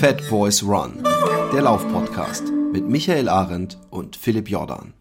Fat 0.00 0.26
Boys 0.30 0.62
Run, 0.62 1.04
der 1.52 1.60
Laufpodcast 1.60 2.44
mit 2.72 2.88
Michael 2.88 3.28
Arendt 3.28 3.76
und 3.90 4.16
Philipp 4.16 4.48
Jordan. 4.48 4.94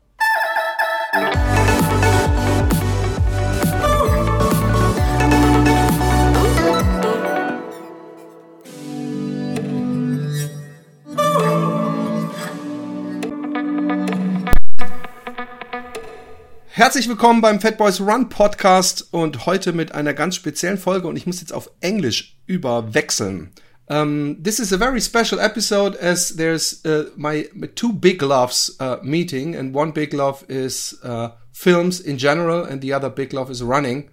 Herzlich 16.67 17.07
willkommen 17.07 17.39
beim 17.39 17.61
Fat 17.61 17.77
Boys 17.77 18.01
Run 18.01 18.27
Podcast 18.27 19.07
und 19.13 19.45
heute 19.45 19.71
mit 19.71 19.93
einer 19.93 20.13
ganz 20.13 20.35
speziellen 20.35 20.77
Folge 20.77 21.07
und 21.07 21.15
ich 21.15 21.25
muss 21.25 21.39
jetzt 21.39 21.53
auf 21.53 21.71
Englisch 21.79 22.37
überwechseln. 22.47 23.53
Um, 23.91 24.37
this 24.39 24.59
is 24.59 24.71
a 24.71 24.77
very 24.77 25.01
special 25.01 25.39
episode 25.39 25.95
as 25.95 26.29
there's 26.29 26.85
uh, 26.85 27.09
my, 27.15 27.47
my, 27.55 27.67
two 27.73 27.91
big 27.91 28.21
loves 28.21 28.75
uh, 28.79 28.97
meeting 29.01 29.55
and 29.55 29.73
one 29.73 29.91
big 29.91 30.13
love 30.13 30.45
is 30.47 30.93
uh, 31.03 31.29
films 31.51 31.99
in 31.99 32.19
general 32.19 32.63
and 32.63 32.81
the 32.81 32.93
other 32.93 33.09
big 33.09 33.33
love 33.33 33.49
is 33.49 33.63
running. 33.63 34.11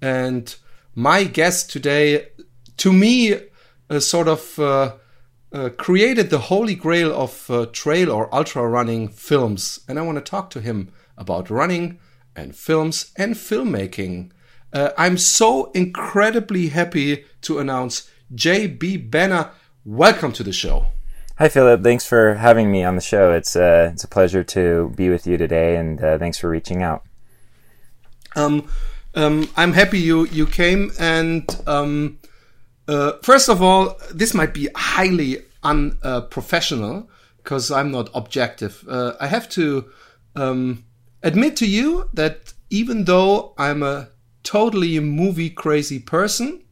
And 0.00 0.54
my 0.94 1.24
guest 1.24 1.70
today, 1.70 2.28
to 2.76 2.92
me, 2.92 3.34
uh, 3.90 3.98
sort 3.98 4.28
of 4.28 4.58
uh, 4.60 4.94
uh, 5.52 5.70
created 5.70 6.30
the 6.30 6.38
holy 6.38 6.76
grail 6.76 7.12
of 7.12 7.50
trail 7.72 8.12
or 8.12 8.32
ultra 8.32 8.68
running 8.68 9.08
films. 9.08 9.80
And 9.88 9.98
I 9.98 10.02
want 10.02 10.18
to 10.18 10.30
talk 10.30 10.50
to 10.50 10.60
him 10.60 10.92
about 11.18 11.50
running 11.50 11.98
and 12.36 12.54
films 12.54 13.12
and 13.16 13.34
filmmaking. 13.34 14.30
I'm 14.72 15.16
so 15.16 15.70
incredibly 15.72 16.68
happy 16.68 17.24
to 17.40 17.58
announce 17.58 18.10
JB 18.34 19.10
Benna. 19.10 19.50
Welcome 19.84 20.32
to 20.32 20.42
the 20.42 20.52
show. 20.52 20.86
Hi, 21.38 21.48
Philipp. 21.48 21.82
Thanks 21.82 22.06
for 22.06 22.34
having 22.34 22.72
me 22.72 22.82
on 22.82 22.96
the 22.96 23.02
show. 23.02 23.32
It's 23.32 23.54
uh, 23.54 23.90
it's 23.92 24.04
a 24.04 24.08
pleasure 24.08 24.42
to 24.44 24.92
be 24.96 25.10
with 25.10 25.26
you 25.26 25.36
today, 25.36 25.76
and 25.76 26.02
uh, 26.02 26.18
thanks 26.18 26.38
for 26.38 26.48
reaching 26.48 26.82
out. 26.82 27.04
Um, 28.34 28.68
um, 29.14 29.48
I'm 29.56 29.72
happy 29.72 29.98
you 29.98 30.26
you 30.26 30.46
came, 30.46 30.90
and 30.98 31.44
um, 31.66 32.18
uh, 32.88 33.12
first 33.22 33.48
of 33.48 33.62
all, 33.62 33.98
this 34.12 34.34
might 34.34 34.54
be 34.54 34.68
highly 34.74 35.42
unprofessional 35.62 37.08
because 37.36 37.70
I'm 37.70 37.90
not 37.90 38.10
objective. 38.14 38.84
Uh, 38.88 39.12
I 39.20 39.26
have 39.26 39.48
to 39.50 39.90
um, 40.34 40.84
admit 41.22 41.56
to 41.56 41.66
you 41.66 42.08
that 42.14 42.54
even 42.70 43.04
though 43.04 43.54
I'm 43.58 43.82
a 43.82 44.08
totally 44.42 44.98
movie 45.00 45.50
crazy 45.50 45.98
person, 45.98 46.62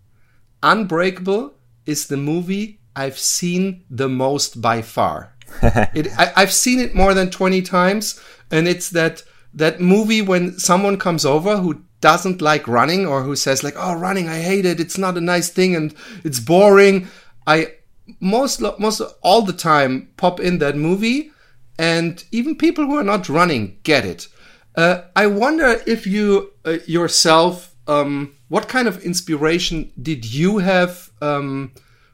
Unbreakable 0.65 1.53
is 1.85 2.07
the 2.07 2.17
movie 2.17 2.81
I've 2.97 3.19
seen 3.19 3.85
the 3.91 4.09
most 4.09 4.63
by 4.63 4.81
far. 4.81 5.35
it, 5.63 6.09
I, 6.19 6.33
I've 6.37 6.53
seen 6.53 6.81
it 6.81 6.95
more 6.95 7.13
than 7.13 7.31
20 7.31 7.61
times, 7.63 8.19
and 8.51 8.67
it's 8.67 8.89
that 8.91 9.23
that 9.53 9.81
movie 9.81 10.23
when 10.23 10.59
someone 10.59 10.97
comes 10.97 11.25
over 11.25 11.59
who 11.59 11.85
doesn't 12.01 12.43
like 12.43 12.67
running 12.67 13.07
or 13.07 13.23
who 13.23 13.37
says 13.37 13.63
like, 13.63 13.75
"Oh, 13.77 13.95
running, 13.95 14.29
I 14.29 14.41
hate 14.41 14.65
it. 14.65 14.81
It's 14.81 14.99
not 14.99 15.19
a 15.19 15.21
nice 15.21 15.51
thing 15.51 15.77
and 15.77 15.95
it's 16.25 16.41
boring." 16.41 17.09
I 17.47 17.75
most 18.21 18.63
most 18.79 19.03
all 19.23 19.43
the 19.43 19.53
time 19.53 20.09
pop 20.17 20.41
in 20.41 20.59
that 20.59 20.77
movie, 20.77 21.31
and 21.79 22.25
even 22.33 22.57
people 22.57 22.87
who 22.87 22.97
are 22.97 23.05
not 23.05 23.29
running 23.29 23.79
get 23.83 24.05
it. 24.05 24.29
Uh, 24.77 25.03
I 25.15 25.27
wonder 25.27 25.83
if 25.87 26.07
you 26.07 26.53
uh, 26.65 26.79
yourself, 26.87 27.74
um, 27.87 28.35
what 28.49 28.69
kind 28.69 28.89
of 28.89 29.03
inspiration 29.05 29.93
did 30.01 30.25
you 30.33 30.59
have 30.59 31.11
um, 31.21 31.73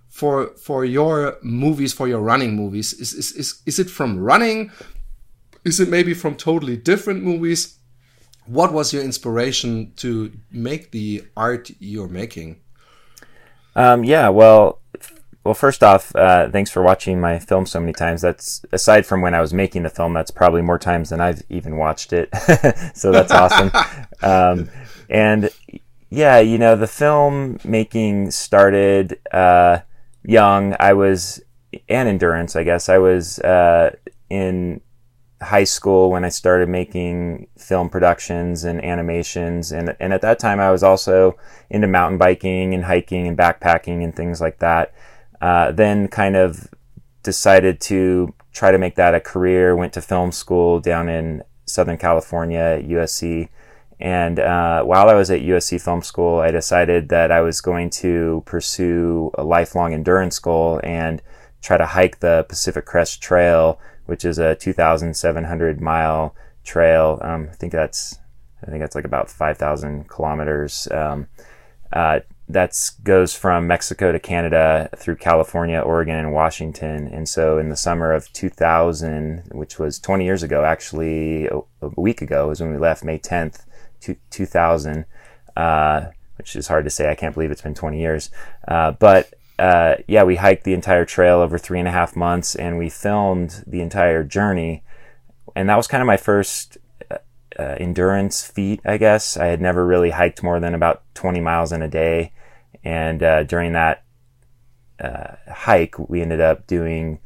for 0.09 0.49
for 0.57 0.85
your 0.85 1.39
movies, 1.43 1.93
for 1.93 2.09
your 2.09 2.21
running 2.21 2.57
movies? 2.57 2.93
Is, 2.95 3.13
is 3.13 3.33
is 3.33 3.63
is 3.67 3.79
it 3.79 3.91
from 3.91 4.19
running? 4.19 4.71
Is 5.65 5.79
it 5.79 5.89
maybe 5.89 6.15
from 6.15 6.35
totally 6.35 6.77
different 6.77 7.23
movies? 7.23 7.79
What 8.47 8.73
was 8.73 8.93
your 8.93 9.03
inspiration 9.03 9.93
to 9.97 10.33
make 10.51 10.91
the 10.91 11.25
art 11.37 11.71
you're 11.79 12.09
making? 12.09 12.61
Um, 13.77 14.03
yeah, 14.03 14.29
well, 14.31 14.81
well, 15.45 15.55
first 15.55 15.83
off, 15.83 16.15
uh, 16.17 16.51
thanks 16.51 16.71
for 16.71 16.83
watching 16.83 17.21
my 17.21 17.39
film 17.39 17.65
so 17.65 17.81
many 17.81 17.93
times. 17.93 18.21
That's 18.21 18.63
aside 18.73 19.07
from 19.07 19.23
when 19.23 19.35
I 19.35 19.41
was 19.41 19.55
making 19.55 19.85
the 19.85 19.91
film, 19.91 20.13
that's 20.13 20.31
probably 20.31 20.61
more 20.61 20.79
times 20.79 21.11
than 21.11 21.21
I've 21.21 21.43
even 21.49 21.77
watched 21.77 22.13
it. 22.13 22.29
so 22.95 23.11
that's 23.13 23.33
awesome. 23.33 23.71
Um, 24.23 24.69
and 25.11 25.51
yeah, 26.09 26.39
you 26.39 26.57
know, 26.57 26.77
the 26.77 26.87
film 26.87 27.59
making 27.65 28.31
started 28.31 29.19
uh, 29.33 29.81
young. 30.23 30.75
I 30.81 30.93
was, 30.93 31.43
and 31.89 32.09
endurance, 32.09 32.57
I 32.57 32.65
guess. 32.65 32.89
I 32.89 32.99
was 32.99 33.39
uh, 33.41 33.95
in 34.29 34.81
high 35.43 35.65
school 35.65 36.11
when 36.11 36.25
I 36.25 36.29
started 36.29 36.69
making 36.69 37.49
film 37.59 37.89
productions 37.89 38.65
and 38.65 38.85
animations. 38.85 39.73
And, 39.73 39.97
and 39.99 40.13
at 40.13 40.23
that 40.23 40.39
time, 40.39 40.61
I 40.61 40.71
was 40.71 40.83
also 40.83 41.37
into 41.71 41.87
mountain 41.87 42.19
biking 42.19 42.75
and 42.75 42.85
hiking 42.85 43.27
and 43.27 43.37
backpacking 43.37 44.05
and 44.05 44.15
things 44.15 44.41
like 44.41 44.59
that. 44.59 44.95
Uh, 45.41 45.73
then 45.73 46.09
kind 46.09 46.37
of 46.37 46.69
decided 47.23 47.81
to 47.81 48.35
try 48.53 48.71
to 48.71 48.79
make 48.79 48.97
that 48.97 49.15
a 49.15 49.21
career. 49.21 49.75
Went 49.75 49.93
to 49.95 50.03
film 50.03 50.33
school 50.33 50.81
down 50.81 51.09
in 51.09 51.43
Southern 51.67 51.97
California 51.97 52.59
at 52.59 52.85
USC. 52.85 53.49
And 54.01 54.39
uh, 54.39 54.83
while 54.83 55.11
I 55.11 55.15
was 55.15 55.31
at 55.31 55.43
USC 55.43 55.81
Film 55.81 56.03
School, 56.03 56.39
I 56.41 56.51
decided 56.51 57.11
that 57.11 57.31
I 57.31 57.43
was 57.43 57.61
going 57.61 57.91
to 57.91 58.43
pursue 58.47 59.31
a 59.35 59.45
lifelong 59.45 59.93
endurance 59.93 60.39
goal 60.39 60.81
and 60.83 61.21
try 61.61 61.77
to 61.77 61.85
hike 61.85 62.21
the 62.21 62.47
Pacific 62.49 62.87
Crest 62.87 63.23
Trail, 63.23 63.79
which 64.07 64.25
is 64.25 64.39
a 64.39 64.55
2,700 64.55 65.81
mile 65.81 66.35
trail. 66.65 67.19
Um, 67.23 67.49
I 67.51 67.55
think 67.55 67.73
that's 67.73 68.19
I 68.67 68.71
think 68.71 68.81
that's 68.81 68.95
like 68.95 69.05
about 69.05 69.31
5,000 69.31 70.09
kilometers. 70.09 70.87
Um, 70.91 71.29
uh, 71.93 72.21
that 72.49 72.77
goes 73.05 73.35
from 73.35 73.67
Mexico 73.67 74.13
to 74.13 74.19
Canada 74.19 74.91
through 74.97 75.17
California, 75.17 75.81
Oregon, 75.81 76.17
and 76.17 76.33
Washington. 76.33 77.07
And 77.09 77.29
so 77.29 77.59
in 77.59 77.69
the 77.69 77.77
summer 77.77 78.13
of 78.13 78.31
2000, 78.33 79.45
which 79.53 79.79
was 79.79 79.99
20 79.99 80.25
years 80.25 80.43
ago, 80.43 80.65
actually 80.65 81.47
a, 81.47 81.61
a 81.81 81.89
week 81.97 82.23
ago 82.23 82.51
is 82.51 82.61
when 82.61 82.73
we 82.73 82.79
left, 82.79 83.05
May 83.05 83.19
10th, 83.19 83.65
2000, 84.31 85.05
uh, 85.57 86.07
which 86.37 86.57
is 86.57 86.69
hard 86.69 86.85
to 86.85 86.91
say. 86.91 87.11
I 87.11 87.15
can't 87.15 87.35
believe 87.35 87.51
it's 87.51 87.63
been 87.63 87.75
20 87.75 88.01
years. 88.01 88.31
Uh, 88.67 88.93
but 88.93 89.33
uh, 89.59 89.97
yeah, 90.09 90.23
we 90.23 90.37
hiked 90.37 90.65
the 90.65 90.75
entire 90.75 91.05
trail 91.05 91.41
over 91.41 91.59
three 91.59 91.79
and 91.79 91.89
a 91.89 91.93
half 91.93 92.17
months 92.17 92.55
and 92.55 92.79
we 92.79 92.89
filmed 92.89 93.63
the 93.67 93.83
entire 93.83 94.25
journey. 94.25 94.83
And 95.55 95.69
that 95.69 95.77
was 95.77 95.87
kind 95.87 96.03
of 96.03 96.07
my 96.07 96.17
first 96.17 96.79
uh, 97.59 97.77
endurance 97.79 98.47
feat, 98.47 98.81
I 98.85 98.97
guess. 98.97 99.37
I 99.37 99.47
had 99.47 99.61
never 99.61 99.85
really 99.85 100.11
hiked 100.11 100.43
more 100.43 100.61
than 100.61 100.75
about 100.75 101.03
20 101.15 101.41
miles 101.41 101.73
in 101.73 101.83
a 101.83 101.89
day. 101.89 102.33
And 102.83 103.23
uh, 103.23 103.43
during 103.43 103.73
that 103.73 104.05
uh, 104.99 105.35
hike, 105.47 105.99
we 105.99 106.23
ended 106.23 106.41
up 106.41 106.67
doing 106.67 107.21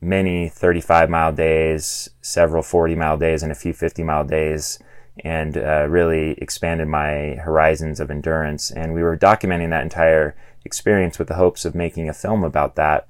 many 0.00 0.48
35 0.48 1.10
mile 1.10 1.32
days, 1.32 2.08
several 2.20 2.62
40 2.62 2.94
mile 2.94 3.18
days, 3.18 3.42
and 3.42 3.52
a 3.52 3.54
few 3.54 3.72
50 3.72 4.02
mile 4.02 4.24
days, 4.24 4.78
and 5.24 5.56
uh, 5.56 5.86
really 5.88 6.32
expanded 6.32 6.88
my 6.88 7.36
horizons 7.42 8.00
of 8.00 8.10
endurance. 8.10 8.70
And 8.70 8.94
we 8.94 9.02
were 9.02 9.16
documenting 9.16 9.70
that 9.70 9.82
entire 9.82 10.36
experience 10.64 11.18
with 11.18 11.28
the 11.28 11.34
hopes 11.34 11.64
of 11.64 11.74
making 11.74 12.08
a 12.08 12.14
film 12.14 12.44
about 12.44 12.74
that 12.76 13.08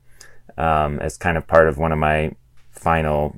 um, 0.56 0.98
as 1.00 1.16
kind 1.16 1.36
of 1.36 1.46
part 1.46 1.68
of 1.68 1.78
one 1.78 1.92
of 1.92 1.98
my 1.98 2.32
final 2.70 3.36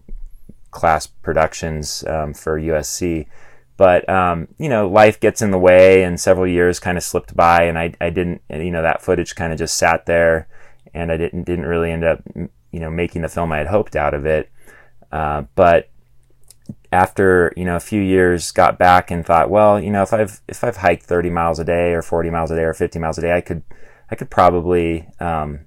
class 0.71 1.07
productions 1.07 2.05
um, 2.07 2.35
for 2.35 2.61
USC. 2.61 3.27
But 3.77 4.09
um, 4.09 4.49
you 4.59 4.69
know, 4.69 4.89
life 4.89 5.21
gets 5.21 5.41
in 5.41 5.53
the 5.53 5.59
way, 5.59 6.03
and 6.03 6.21
several 6.21 6.47
years 6.47 6.81
kind 6.81 6.99
of 6.99 7.05
slipped 7.05 7.37
by, 7.37 7.63
and 7.63 7.79
I, 7.79 7.95
I 8.01 8.11
didn't, 8.11 8.43
you 8.51 8.73
know, 8.73 8.83
that 8.83 9.03
footage 9.03 9.37
kind 9.37 9.53
of 9.53 9.59
just 9.59 9.77
sat 9.77 10.07
there, 10.07 10.49
and 10.93 11.13
I 11.13 11.17
didn't 11.17 11.45
didn't 11.45 11.67
really 11.67 11.93
end 11.93 12.03
up, 12.03 12.21
you 12.35 12.81
know, 12.81 12.91
making 12.91 13.23
the 13.23 13.29
film 13.29 13.53
I 13.53 13.59
had 13.59 13.69
hoped 13.69 13.95
out 13.95 14.15
of 14.15 14.27
it. 14.27 14.51
Uh, 15.13 15.45
but 15.55 15.91
after 16.93 17.53
you 17.57 17.65
know 17.65 17.77
a 17.77 17.81
few 17.81 18.01
years, 18.01 18.51
got 18.51 18.79
back 18.79 19.11
and 19.11 19.25
thought, 19.25 19.51
well, 19.51 19.81
you 19.81 19.91
know, 19.91 20.03
if 20.03 20.13
I've 20.13 20.41
if 20.49 20.65
I've 20.65 20.79
hiked 20.79 21.05
30 21.05 21.31
miles 21.31 21.59
a 21.59 21.65
day, 21.65 21.93
or 21.93 22.03
40 22.03 22.31
miles 22.31 22.51
a 22.51 22.57
day, 22.57 22.63
or 22.63 22.75
50 22.75 22.99
miles 22.99 23.19
a 23.19 23.23
day, 23.23 23.37
I 23.37 23.41
could 23.41 23.63
I 24.11 24.15
could 24.15 24.31
probably 24.31 25.09
um, 25.21 25.61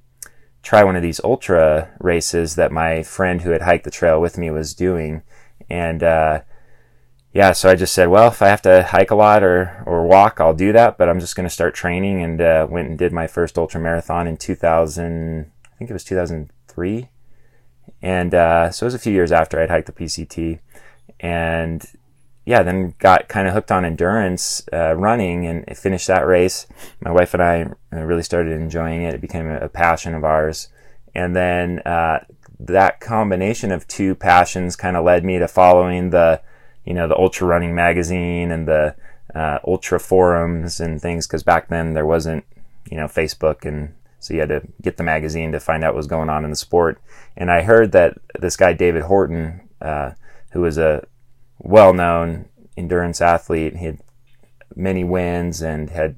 try 0.63 0.83
one 0.83 0.95
of 0.95 1.01
these 1.01 1.21
ultra 1.23 1.91
races 1.99 2.55
that 2.55 2.71
my 2.71 3.03
friend 3.03 3.41
who 3.41 3.51
had 3.51 3.61
hiked 3.61 3.83
the 3.83 3.91
trail 3.91 4.19
with 4.19 4.37
me 4.37 4.49
was 4.49 4.73
doing, 4.73 5.23
and 5.69 6.03
uh, 6.03 6.41
yeah, 7.33 7.53
so 7.53 7.69
I 7.69 7.75
just 7.75 7.93
said, 7.93 8.09
well, 8.09 8.27
if 8.27 8.41
I 8.41 8.47
have 8.47 8.61
to 8.63 8.83
hike 8.83 9.11
a 9.11 9.15
lot 9.15 9.41
or, 9.41 9.83
or 9.85 10.05
walk, 10.05 10.41
I'll 10.41 10.53
do 10.53 10.73
that, 10.73 10.97
but 10.97 11.07
I'm 11.07 11.21
just 11.21 11.35
going 11.35 11.47
to 11.47 11.53
start 11.53 11.73
training 11.73 12.21
and 12.21 12.41
uh, 12.41 12.67
went 12.69 12.89
and 12.89 12.97
did 12.97 13.13
my 13.13 13.25
first 13.25 13.57
ultra 13.57 13.79
marathon 13.79 14.27
in 14.27 14.35
2000, 14.35 15.51
I 15.63 15.77
think 15.77 15.89
it 15.89 15.93
was 15.93 16.03
2003. 16.03 17.09
And 18.01 18.33
uh, 18.35 18.71
so 18.71 18.83
it 18.83 18.87
was 18.87 18.93
a 18.95 18.99
few 18.99 19.13
years 19.13 19.31
after 19.31 19.61
I'd 19.61 19.69
hiked 19.69 19.87
the 19.87 19.93
PCT. 19.93 20.59
And 21.19 21.85
yeah, 22.45 22.63
then 22.63 22.95
got 22.97 23.29
kind 23.29 23.47
of 23.47 23.53
hooked 23.53 23.71
on 23.71 23.85
endurance 23.85 24.63
uh, 24.73 24.95
running 24.95 25.45
and 25.45 25.77
finished 25.77 26.07
that 26.07 26.25
race. 26.25 26.65
My 26.99 27.11
wife 27.11 27.33
and 27.33 27.43
I 27.43 27.61
uh, 27.93 28.03
really 28.03 28.23
started 28.23 28.53
enjoying 28.53 29.03
it. 29.03 29.13
It 29.13 29.21
became 29.21 29.47
a, 29.47 29.69
passion 29.69 30.15
of 30.15 30.23
ours. 30.23 30.69
And 31.13 31.35
then 31.35 31.79
uh, 31.79 32.25
that 32.59 32.99
combination 32.99 33.71
of 33.71 33.87
two 33.87 34.15
passions 34.15 34.75
kind 34.75 34.97
of 34.97 35.05
led 35.05 35.23
me 35.23 35.37
to 35.37 35.47
following 35.47 36.09
the, 36.09 36.41
you 36.83 36.93
know, 36.93 37.07
the 37.07 37.17
ultra 37.17 37.45
running 37.47 37.75
magazine 37.75 38.51
and 38.51 38.67
the 38.67 38.95
uh, 39.35 39.59
ultra 39.67 39.99
forums 39.99 40.79
and 40.79 40.99
things. 40.99 41.27
Because 41.27 41.43
back 41.43 41.69
then 41.69 41.93
there 41.93 42.07
wasn't, 42.07 42.43
you 42.89 42.97
know, 42.97 43.05
Facebook 43.05 43.65
and 43.65 43.93
so 44.19 44.35
you 44.35 44.39
had 44.39 44.49
to 44.49 44.61
get 44.81 44.97
the 44.97 45.03
magazine 45.03 45.51
to 45.51 45.59
find 45.59 45.83
out 45.83 45.93
what 45.93 45.97
was 45.97 46.07
going 46.07 46.29
on 46.29 46.43
in 46.43 46.51
the 46.51 46.55
sport. 46.55 47.01
And 47.35 47.49
I 47.49 47.63
heard 47.63 47.91
that 47.93 48.19
this 48.39 48.55
guy 48.55 48.71
David 48.71 49.01
Horton, 49.03 49.67
uh, 49.81 50.11
who 50.51 50.61
was 50.61 50.77
a 50.77 51.05
well-known 51.59 52.45
endurance 52.77 53.21
athlete, 53.21 53.77
he 53.77 53.85
had 53.85 53.99
many 54.75 55.03
wins 55.03 55.61
and 55.61 55.89
had 55.89 56.17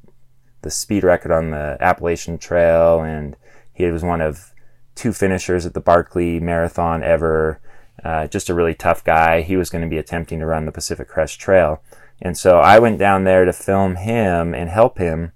the 0.62 0.72
speed 0.72 1.04
record 1.04 1.32
on 1.32 1.52
the 1.52 1.78
Appalachian 1.80 2.38
Trail, 2.38 3.02
and 3.02 3.36
he 3.74 3.86
was 3.86 4.04
one 4.04 4.22
of 4.22 4.54
two 4.96 5.12
finishers 5.14 5.66
at 5.66 5.74
the 5.74 5.82
Barkley 5.82 6.40
Marathon 6.40 7.04
ever. 7.04 7.60
Uh, 8.04 8.28
just 8.28 8.50
a 8.50 8.54
really 8.54 8.74
tough 8.74 9.04
guy. 9.04 9.42
He 9.42 9.56
was 9.56 9.70
going 9.70 9.84
to 9.84 9.90
be 9.90 9.98
attempting 9.98 10.40
to 10.40 10.46
run 10.46 10.66
the 10.66 10.72
Pacific 10.72 11.08
Crest 11.08 11.40
Trail. 11.40 11.82
And 12.22 12.38
so 12.38 12.60
I 12.60 12.80
went 12.80 13.00
down 13.00 13.24
there 13.24 13.46
to 13.46 13.54
film 13.54 13.96
him 13.96 14.54
and 14.54 14.70
help 14.70 14.98
him, 14.98 15.32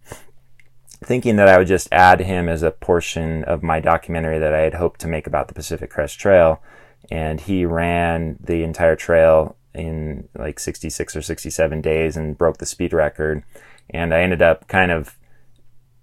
thinking 1.04 1.36
that 1.36 1.48
I 1.48 1.58
would 1.58 1.68
just 1.68 1.88
add 1.92 2.22
him 2.22 2.48
as 2.50 2.64
a 2.64 2.72
portion 2.72 3.44
of 3.44 3.64
my 3.64 3.80
documentary 3.80 4.40
that 4.40 4.54
I 4.54 4.62
had 4.62 4.76
hoped 4.76 5.00
to 5.02 5.08
make 5.08 5.28
about 5.28 5.48
the 5.48 5.54
Pacific 5.54 5.90
Crest 5.90 6.20
Trail. 6.20 6.62
And 7.10 7.40
he 7.40 7.66
ran 7.66 8.38
the 8.40 8.64
entire 8.64 8.96
trail 8.96 9.56
in 9.74 10.28
like 10.36 10.60
66 10.60 11.16
or 11.16 11.22
67 11.22 11.82
days 11.82 12.18
and 12.18 12.38
broke 12.38 12.58
the 12.58 12.66
speed 12.66 12.94
record. 12.94 13.44
And 13.90 14.14
I 14.14 14.22
ended 14.22 14.42
up 14.42 14.68
kind 14.68 14.92
of 14.92 15.18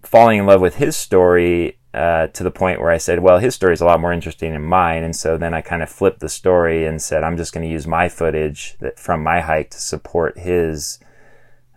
falling 0.03 0.39
in 0.39 0.47
love 0.47 0.61
with 0.61 0.77
his 0.77 0.97
story 0.97 1.79
uh, 1.93 2.27
to 2.29 2.43
the 2.43 2.51
point 2.51 2.81
where 2.81 2.91
I 2.91 2.99
said, 2.99 3.21
well, 3.21 3.39
his 3.39 3.55
story 3.55 3.73
is 3.73 3.81
a 3.81 3.85
lot 3.85 4.01
more 4.01 4.13
interesting 4.13 4.53
than 4.53 4.63
mine. 4.63 5.05
And 5.05 5.15
so 5.15 5.37
then 5.37 5.55
I 5.55 5.61
kind 5.61 5.83
of 5.83 5.89
flipped 5.89 6.21
the 6.21 6.29
story 6.29 6.87
and 6.87 7.01
said, 7.01 7.23
I'm 7.23 7.37
just 7.37 7.53
going 7.53 7.67
to 7.67 7.73
use 7.73 7.87
my 7.87 8.09
footage 8.09 8.77
that, 8.81 8.99
from 8.99 9.23
my 9.23 9.41
hike 9.41 9.71
to 9.71 9.81
support 9.81 10.39
his, 10.39 10.99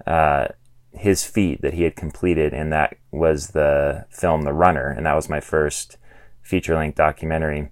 uh, 0.05 0.47
his 0.91 1.23
feat 1.23 1.61
that 1.61 1.73
he 1.73 1.83
had 1.83 1.95
completed. 1.95 2.53
And 2.53 2.71
that 2.73 2.97
was 3.11 3.49
the 3.49 4.07
film, 4.09 4.41
The 4.41 4.53
Runner. 4.53 4.89
And 4.89 5.05
that 5.05 5.15
was 5.15 5.29
my 5.29 5.39
first 5.39 5.97
feature 6.41 6.75
length 6.75 6.95
documentary. 6.95 7.71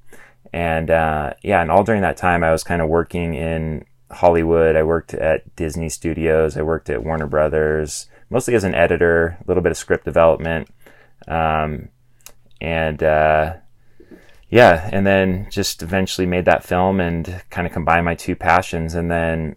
And, 0.53 0.89
uh, 0.89 1.33
yeah, 1.44 1.62
and 1.62 1.69
all 1.69 1.83
during 1.83 2.01
that 2.01 2.18
time, 2.18 2.44
I 2.44 2.51
was 2.51 2.63
kind 2.63 2.81
of 2.81 2.89
working 2.89 3.33
in 3.33 3.86
Hollywood. 4.12 4.75
I 4.75 4.83
worked 4.83 5.13
at 5.13 5.56
Disney 5.56 5.89
Studios. 5.89 6.56
I 6.57 6.62
worked 6.62 6.89
at 6.89 7.03
Warner 7.03 7.27
Brothers, 7.27 8.07
mostly 8.30 8.56
as 8.56 8.63
an 8.63 8.75
editor, 8.75 9.38
a 9.42 9.44
little 9.47 9.63
bit 9.63 9.71
of 9.71 9.77
script 9.77 10.06
development. 10.06 10.69
Um, 11.27 11.89
and 12.62 13.01
uh, 13.03 13.56
yeah, 14.50 14.89
and 14.94 15.06
then 15.06 15.47
just 15.50 15.81
eventually 15.81 16.27
made 16.27 16.45
that 16.45 16.63
film 16.63 17.00
and 17.00 17.42
kind 17.50 17.68
of 17.68 17.74
combined 17.74 18.06
my 18.06 18.15
two 18.15 18.36
passions. 18.36 18.95
And 18.95 19.12
then 19.12 19.56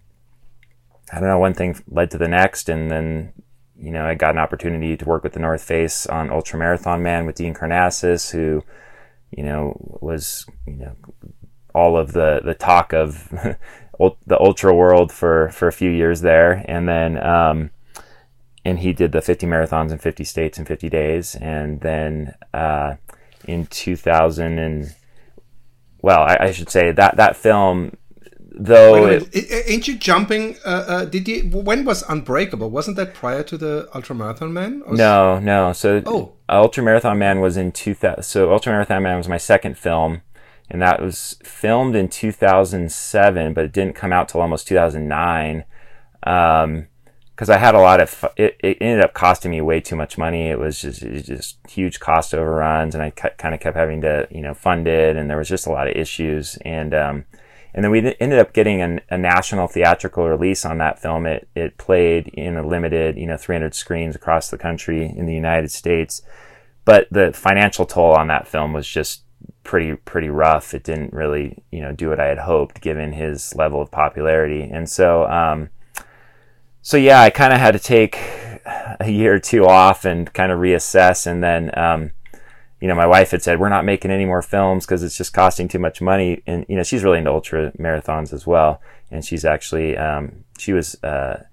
I 1.12 1.20
don't 1.20 1.29
know, 1.29 1.38
one 1.38 1.55
thing 1.55 1.81
led 1.88 2.11
to 2.11 2.19
the 2.19 2.29
next. 2.29 2.69
And 2.69 2.90
then, 2.90 3.32
you 3.79 3.90
know, 3.90 4.05
I 4.05 4.14
got 4.14 4.35
an 4.35 4.38
opportunity 4.38 4.96
to 4.96 5.05
work 5.05 5.23
with 5.23 5.35
the 5.35 5.40
North 5.40 5.62
Face 5.62 6.06
on 6.06 6.31
Ultra 6.31 6.58
Marathon 6.58 7.02
Man 7.02 7.26
with 7.26 7.37
Dean 7.37 7.55
Karnazes, 7.55 8.31
who, 8.32 8.64
you 9.31 9.43
know, 9.43 9.99
was, 10.01 10.47
you 10.67 10.77
know, 10.77 10.97
all 11.75 11.97
of 11.97 12.13
the, 12.13 12.41
the 12.45 12.55
talk 12.55 12.93
of 12.93 13.29
the 14.27 14.41
ultra 14.41 14.75
world 14.75 15.13
for 15.13 15.49
for 15.51 15.69
a 15.69 15.73
few 15.73 15.91
years 15.91 16.21
there, 16.21 16.65
and 16.67 16.89
then 16.89 17.23
um, 17.25 17.71
and 18.65 18.81
he 18.81 18.93
did 18.93 19.13
the 19.13 19.21
50 19.21 19.47
marathons 19.47 19.93
in 19.93 19.99
50 19.99 20.25
states 20.25 20.59
in 20.59 20.65
50 20.65 20.89
days, 20.89 21.35
and 21.37 21.81
then 21.81 22.35
uh, 22.55 22.95
in 23.47 23.67
2000 23.67 24.59
and 24.59 24.95
well, 26.01 26.21
I, 26.21 26.37
I, 26.41 26.53
should 26.53 26.71
say 26.71 26.93
that 26.93 27.17
that 27.17 27.37
film. 27.37 27.97
Though 28.61 29.07
it, 29.07 29.69
ain't 29.69 29.87
you 29.87 29.97
jumping? 29.97 30.57
Uh, 30.67 30.85
uh, 30.89 31.05
did 31.05 31.29
you? 31.29 31.43
When 31.45 31.85
was 31.85 32.03
Unbreakable? 32.09 32.69
Wasn't 32.71 32.97
that 32.97 33.15
prior 33.15 33.45
to 33.45 33.57
the 33.57 33.89
ultramarathon 33.95 34.51
Man? 34.51 34.83
No, 34.91 35.39
no. 35.39 35.73
So 35.73 36.03
oh, 36.07 36.33
ultramarathon 36.49 37.19
Man 37.19 37.41
was 37.41 37.57
in 37.57 37.71
2000. 37.71 38.25
So 38.25 38.49
ultramarathon 38.49 39.03
Man 39.03 39.17
was 39.17 39.29
my 39.29 39.37
second 39.37 39.79
film, 39.79 40.23
and 40.69 40.83
that 40.83 41.01
was 41.01 41.37
filmed 41.45 41.95
in 41.95 42.09
2007, 42.09 43.55
but 43.55 43.65
it 43.65 43.73
didn't 43.73 43.95
come 43.95 44.13
out 44.13 44.29
till 44.29 44.41
almost 44.41 44.67
2009. 44.67 45.65
Um, 46.25 46.89
because 47.31 47.51
I 47.51 47.59
had 47.59 47.77
a 47.77 47.81
lot 47.81 48.01
of 48.01 48.25
it, 48.37 48.57
it, 48.65 48.79
ended 48.81 49.05
up 49.05 49.15
costing 49.15 49.53
me 49.53 49.61
way 49.61 49.81
too 49.81 49.95
much 49.95 50.19
money. 50.19 50.49
It 50.49 50.59
was 50.59 50.81
just, 50.81 51.03
it 51.03 51.13
was 51.13 51.23
just 51.23 51.59
huge 51.69 52.01
cost 52.01 52.35
overruns, 52.35 52.97
and 52.97 53.05
I 53.05 53.11
kind 53.11 53.55
of 53.55 53.61
kept 53.61 53.77
having 53.77 54.01
to 54.01 54.27
you 54.33 54.41
know 54.41 54.55
fund 54.55 54.89
it, 54.89 55.17
and 55.17 55.31
there 55.31 55.39
was 55.39 55.49
just 55.49 55.69
a 55.69 55.71
lot 55.71 55.87
of 55.87 55.95
issues. 55.95 56.59
And 56.65 56.93
um, 56.93 57.25
and 57.75 57.85
then 57.85 57.91
we 57.91 58.15
ended 58.20 58.38
up 58.38 58.53
getting 58.53 58.81
an, 58.81 59.00
a 59.11 59.19
national 59.19 59.69
theatrical 59.69 60.29
release 60.29 60.65
on 60.65 60.79
that 60.79 61.00
film. 61.00 61.26
It 61.26 61.49
it 61.55 61.79
played 61.79 62.29
in 62.29 62.56
a 62.56 62.67
limited 62.67 63.17
you 63.17 63.26
know 63.26 63.37
300 63.37 63.75
screens 63.75 64.17
across 64.17 64.50
the 64.50 64.59
country 64.59 65.05
in 65.05 65.26
the 65.26 65.35
United 65.35 65.70
States, 65.70 66.23
but 66.85 67.09
the 67.11 67.32
financial 67.32 67.87
toll 67.87 68.12
on 68.12 68.29
that 68.29 68.49
film 68.49 68.73
was 68.73 68.88
just 68.88 69.23
pretty 69.65 69.94
pretty 69.94 70.29
rough. 70.29 70.75
It 70.75 70.85
didn't 70.85 71.12
really 71.12 71.62
you 71.70 71.81
know 71.81 71.93
do 71.93 72.09
what 72.09 72.20
I 72.20 72.26
had 72.26 72.38
hoped 72.38 72.81
given 72.81 73.12
his 73.12 73.55
level 73.55 73.81
of 73.81 73.91
popularity, 73.91 74.62
and 74.62 74.88
so 74.88 75.26
um, 75.29 75.69
so 76.81 76.97
yeah, 76.97 77.21
I 77.21 77.31
kind 77.31 77.53
of 77.53 77.59
had 77.59 77.73
to 77.73 77.79
take 77.79 78.17
a 79.00 79.11
year 79.11 79.35
or 79.35 79.38
two 79.38 79.67
off 79.67 80.05
and 80.05 80.32
kind 80.32 80.50
of 80.50 80.59
reassess, 80.59 81.26
and 81.26 81.43
then 81.43 81.76
um, 81.79 82.12
you 82.81 82.89
know 82.89 82.95
my 82.95 83.07
wife 83.07 83.31
had 83.31 83.43
said 83.43 83.61
we're 83.61 83.69
not 83.69 83.85
making 83.85 84.11
any 84.11 84.25
more 84.25 84.43
films 84.43 84.87
because 84.87 85.03
it's 85.03 85.17
just 85.17 85.33
costing 85.33 85.69
too 85.69 85.79
much 85.79 86.01
money, 86.01 86.43
and 86.47 86.65
you 86.69 86.77
know 86.77 86.83
she's 86.83 87.05
really 87.05 87.19
into 87.19 87.31
ultra 87.31 87.73
marathons 87.73 88.33
as 88.33 88.47
well, 88.47 88.81
and 89.11 89.25
she's 89.25 89.45
actually 89.45 89.97
um, 89.97 90.45
she 90.59 90.73
was. 90.73 91.03
Uh, 91.03 91.45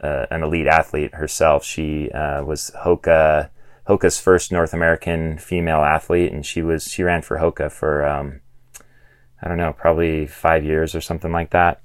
uh, 0.00 0.26
an 0.30 0.44
elite 0.44 0.68
athlete 0.68 1.12
herself. 1.14 1.64
She 1.64 2.08
uh, 2.12 2.44
was 2.44 2.70
Hoka 2.84 3.50
Hoka's 3.88 4.20
first 4.20 4.52
North 4.52 4.74
American 4.74 5.38
female 5.38 5.80
athlete, 5.80 6.32
and 6.32 6.44
she 6.44 6.62
was 6.62 6.84
she 6.84 7.02
ran 7.02 7.22
for 7.22 7.38
Hoka 7.38 7.70
for 7.72 8.06
um, 8.06 8.40
I 9.40 9.48
don't 9.48 9.56
know, 9.56 9.72
probably 9.72 10.26
five 10.26 10.64
years 10.64 10.94
or 10.94 11.00
something 11.00 11.32
like 11.32 11.50
that. 11.50 11.80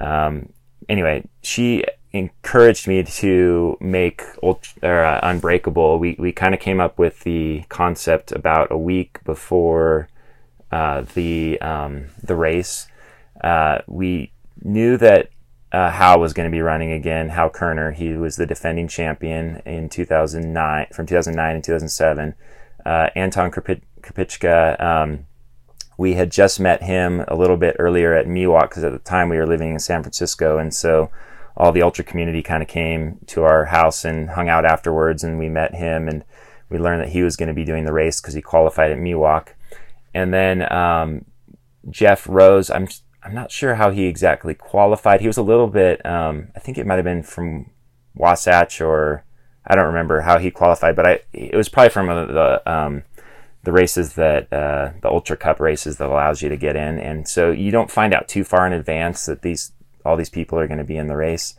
Um, 0.00 0.52
anyway, 0.88 1.24
she 1.42 1.84
encouraged 2.12 2.88
me 2.88 3.02
to 3.02 3.76
make 3.80 4.22
ultra, 4.42 4.72
or, 4.82 5.04
uh, 5.04 5.20
Unbreakable. 5.22 5.98
We 5.98 6.16
we 6.18 6.32
kind 6.32 6.54
of 6.54 6.60
came 6.60 6.80
up 6.80 6.98
with 6.98 7.20
the 7.20 7.64
concept 7.68 8.32
about 8.32 8.70
a 8.70 8.78
week 8.78 9.22
before 9.24 10.08
uh, 10.70 11.04
the 11.14 11.60
um, 11.60 12.06
the 12.22 12.34
race. 12.34 12.88
Uh, 13.42 13.78
we 13.86 14.32
knew 14.62 14.96
that 14.96 15.30
uh, 15.72 15.90
Hal 15.90 16.20
was 16.20 16.32
going 16.32 16.48
to 16.50 16.54
be 16.54 16.62
running 16.62 16.92
again. 16.92 17.28
Hal 17.28 17.50
Koerner, 17.50 17.94
he 17.94 18.14
was 18.14 18.36
the 18.36 18.46
defending 18.46 18.88
champion 18.88 19.62
in 19.66 19.88
2009, 19.88 20.86
from 20.92 21.06
2009 21.06 21.54
and 21.54 21.64
2007. 21.64 22.34
Uh, 22.84 23.10
Anton 23.16 23.50
Krupicka, 23.50 24.80
um, 24.80 25.26
we 25.98 26.14
had 26.14 26.30
just 26.30 26.60
met 26.60 26.82
him 26.82 27.24
a 27.28 27.34
little 27.34 27.56
bit 27.56 27.76
earlier 27.78 28.14
at 28.14 28.26
Miwok 28.26 28.70
because 28.70 28.84
at 28.84 28.92
the 28.92 28.98
time 29.00 29.28
we 29.28 29.36
were 29.36 29.46
living 29.46 29.72
in 29.72 29.78
San 29.78 30.02
Francisco, 30.02 30.58
and 30.58 30.72
so 30.72 31.10
all 31.56 31.72
the 31.72 31.82
ultra 31.82 32.04
community 32.04 32.42
kind 32.42 32.62
of 32.62 32.68
came 32.68 33.18
to 33.26 33.42
our 33.44 33.66
house 33.66 34.04
and 34.04 34.30
hung 34.30 34.48
out 34.48 34.64
afterwards, 34.64 35.24
and 35.24 35.38
we 35.38 35.48
met 35.48 35.74
him 35.74 36.08
and 36.08 36.24
we 36.68 36.78
learned 36.78 37.02
that 37.02 37.10
he 37.10 37.22
was 37.22 37.36
going 37.36 37.48
to 37.48 37.54
be 37.54 37.64
doing 37.64 37.84
the 37.84 37.92
race 37.92 38.20
because 38.20 38.34
he 38.34 38.42
qualified 38.42 38.90
at 38.90 38.98
Miwok. 38.98 39.48
And 40.12 40.34
then 40.34 40.70
um, 40.72 41.24
Geoff 41.88 42.28
Roes, 42.28 42.70
I'm 42.70 42.88
I'm 43.22 43.34
not 43.34 43.50
sure 43.50 43.74
how 43.74 43.90
he 43.90 44.04
exactly 44.06 44.54
qualified. 44.54 45.20
He 45.20 45.26
was 45.26 45.36
a 45.36 45.42
little 45.42 45.66
bit, 45.66 46.04
um, 46.06 46.48
I 46.54 46.60
think 46.60 46.78
it 46.78 46.86
might 46.86 46.94
have 46.94 47.04
been 47.04 47.24
from 47.24 47.70
Wasatch 48.14 48.80
or 48.80 49.24
I 49.66 49.74
don't 49.74 49.86
remember 49.86 50.20
how 50.20 50.38
he 50.38 50.50
qualified, 50.50 50.94
but 50.94 51.06
I 51.06 51.20
it 51.32 51.56
was 51.56 51.68
probably 51.68 51.90
from 51.90 52.06
the 52.06 52.62
um, 52.66 53.02
the 53.64 53.72
races 53.72 54.12
that 54.14 54.52
uh, 54.52 54.92
the 55.02 55.08
Ultra 55.08 55.36
Cup 55.36 55.58
races 55.58 55.96
that 55.96 56.08
allows 56.08 56.40
you 56.40 56.48
to 56.48 56.56
get 56.56 56.76
in, 56.76 57.00
and 57.00 57.26
so 57.26 57.50
you 57.50 57.72
don't 57.72 57.90
find 57.90 58.14
out 58.14 58.28
too 58.28 58.44
far 58.44 58.64
in 58.66 58.72
advance 58.72 59.26
that 59.26 59.42
these 59.42 59.72
all 60.06 60.16
these 60.16 60.30
people 60.30 60.58
are 60.58 60.66
going 60.66 60.78
to 60.78 60.84
be 60.84 60.96
in 60.96 61.08
the 61.08 61.16
race. 61.16 61.54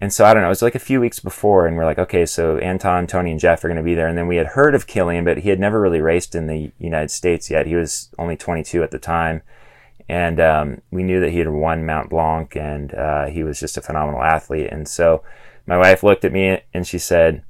And 0.00 0.12
so 0.12 0.24
I 0.24 0.32
don't 0.32 0.42
know, 0.42 0.48
it 0.48 0.50
was 0.50 0.62
like 0.62 0.76
a 0.76 0.80
few 0.80 1.00
weeks 1.00 1.18
before, 1.18 1.66
and 1.66 1.76
we're 1.76 1.84
like, 1.84 1.98
okay, 1.98 2.24
so 2.24 2.58
Anton, 2.58 3.06
Tony, 3.06 3.32
and 3.32 3.40
Geoff 3.40 3.64
are 3.64 3.68
going 3.68 3.78
to 3.78 3.82
be 3.82 3.94
there. 3.94 4.06
And 4.06 4.16
then 4.16 4.28
we 4.28 4.36
had 4.36 4.46
heard 4.48 4.74
of 4.74 4.86
Kilian, 4.86 5.24
but 5.24 5.38
he 5.38 5.48
had 5.48 5.58
never 5.58 5.80
really 5.80 6.00
raced 6.00 6.36
in 6.36 6.46
the 6.46 6.70
United 6.78 7.10
States 7.10 7.50
yet. 7.50 7.66
He 7.66 7.74
was 7.74 8.10
only 8.16 8.36
22 8.36 8.82
at 8.84 8.92
the 8.92 8.98
time 8.98 9.42
and 10.08 10.40
um, 10.40 10.80
we 10.90 11.02
knew 11.02 11.20
that 11.20 11.32
he 11.32 11.38
had 11.38 11.50
won 11.50 11.84
Mount 11.84 12.08
Blanc, 12.08 12.56
and 12.56 12.94
uh, 12.94 13.26
he 13.26 13.44
was 13.44 13.60
just 13.60 13.76
a 13.76 13.82
phenomenal 13.82 14.22
athlete. 14.22 14.68
And 14.72 14.88
so 14.88 15.22
my 15.66 15.76
wife 15.76 16.02
looked 16.02 16.24
at 16.24 16.32
me 16.32 16.62
and 16.72 16.86
she 16.86 16.98
said, 16.98 17.42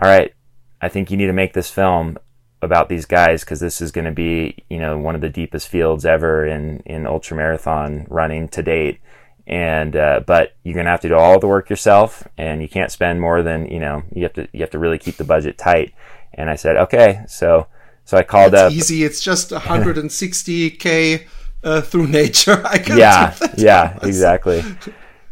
"All 0.00 0.08
right, 0.08 0.34
I 0.80 0.88
think 0.88 1.10
you 1.10 1.16
need 1.16 1.26
to 1.26 1.32
make 1.32 1.52
this 1.52 1.70
film 1.70 2.18
about 2.60 2.88
these 2.88 3.06
guys 3.06 3.42
because 3.42 3.60
this 3.60 3.80
is 3.80 3.92
going 3.92 4.04
to 4.04 4.12
be, 4.12 4.64
you 4.68 4.78
know, 4.78 4.98
one 4.98 5.14
of 5.14 5.20
the 5.20 5.28
deepest 5.28 5.68
fields 5.68 6.04
ever 6.04 6.44
in 6.44 6.80
in 6.80 7.06
ultra 7.06 7.36
marathon 7.36 8.06
running 8.10 8.48
to 8.48 8.62
date." 8.62 8.98
And 9.46 9.96
uh, 9.96 10.20
but 10.26 10.54
you're 10.62 10.74
gonna 10.74 10.90
have 10.90 11.00
to 11.00 11.08
do 11.08 11.16
all 11.16 11.40
the 11.40 11.48
work 11.48 11.68
yourself, 11.68 12.26
and 12.38 12.62
you 12.62 12.68
can't 12.68 12.92
spend 12.92 13.20
more 13.20 13.42
than 13.42 13.66
you 13.66 13.80
know. 13.80 14.02
You 14.14 14.22
have 14.22 14.32
to 14.34 14.48
you 14.52 14.60
have 14.60 14.70
to 14.70 14.78
really 14.78 14.98
keep 14.98 15.16
the 15.16 15.24
budget 15.24 15.58
tight. 15.58 15.92
And 16.34 16.48
I 16.48 16.54
said, 16.56 16.76
okay, 16.76 17.24
so 17.26 17.66
So 18.04 18.16
I 18.16 18.22
called 18.22 18.52
That's 18.52 18.72
up. 18.72 18.76
easy. 18.76 19.04
It's 19.04 19.20
just 19.20 19.50
160k 19.50 21.26
uh, 21.64 21.80
through 21.80 22.08
nature. 22.08 22.62
I 22.66 22.78
can 22.78 22.98
yeah, 22.98 23.36
yeah, 23.56 23.98
exactly. 24.02 24.62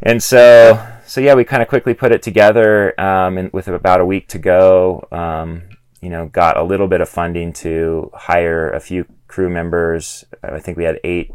And 0.01 0.21
so, 0.21 0.81
so 1.05 1.21
yeah, 1.21 1.35
we 1.35 1.43
kind 1.43 1.61
of 1.61 1.67
quickly 1.67 1.93
put 1.93 2.11
it 2.11 2.21
together, 2.23 2.99
um, 2.99 3.37
and 3.37 3.51
with 3.53 3.67
about 3.67 4.01
a 4.01 4.05
week 4.05 4.27
to 4.29 4.39
go, 4.39 5.07
um, 5.11 5.63
you 6.01 6.09
know, 6.09 6.27
got 6.27 6.57
a 6.57 6.63
little 6.63 6.87
bit 6.87 7.01
of 7.01 7.09
funding 7.09 7.53
to 7.53 8.09
hire 8.13 8.71
a 8.71 8.79
few 8.79 9.05
crew 9.27 9.49
members. 9.49 10.25
I 10.41 10.59
think 10.59 10.77
we 10.77 10.85
had 10.85 10.99
eight, 11.03 11.31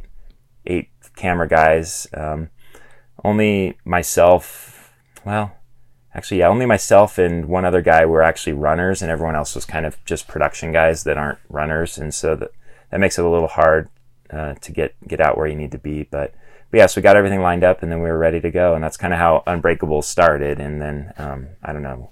eight 0.67 0.89
camera 1.15 1.49
guys. 1.49 2.07
Um, 2.15 2.51
only 3.27 3.77
myself, 3.85 4.93
well, 5.25 5.57
actually, 6.15 6.39
yeah, 6.39 6.49
only 6.49 6.65
myself 6.65 7.19
and 7.19 7.47
one 7.47 7.65
other 7.65 7.83
guy 7.83 8.07
were 8.07 8.23
actually 8.23 8.53
runners, 8.53 9.03
and 9.03 9.11
everyone 9.11 9.35
else 9.35 9.57
was 9.57 9.65
kind 9.65 9.85
of 9.85 10.03
just 10.05 10.29
production 10.29 10.71
guys 10.73 11.03
that 11.05 11.19
aren't 11.19 11.41
runners, 11.49 11.99
and 11.99 12.15
so 12.15 12.37
that 12.37 12.51
that 12.91 13.01
makes 13.01 13.19
it 13.19 13.25
a 13.25 13.29
little 13.29 13.49
hard 13.49 13.89
uh, 14.31 14.55
to 14.55 14.71
get 14.71 14.95
get 15.09 15.21
out 15.21 15.37
where 15.37 15.49
you 15.49 15.57
need 15.57 15.73
to 15.73 15.79
be. 15.79 16.05
But, 16.05 16.35
but 16.71 16.79
yeah, 16.79 16.87
so 16.87 17.01
we 17.01 17.03
got 17.03 17.17
everything 17.17 17.43
lined 17.43 17.65
up, 17.65 17.83
and 17.83 17.91
then 17.91 18.01
we 18.01 18.09
were 18.09 18.19
ready 18.19 18.41
to 18.41 18.51
go, 18.51 18.75
and 18.75 18.85
that's 18.85 18.97
kind 18.97 19.13
of 19.13 19.19
how 19.19 19.43
Unbreakable 19.47 20.03
started. 20.03 20.61
And 20.61 20.81
then 20.81 21.13
um, 21.19 21.49
I 21.65 21.73
don't 21.73 21.83
know, 21.83 22.11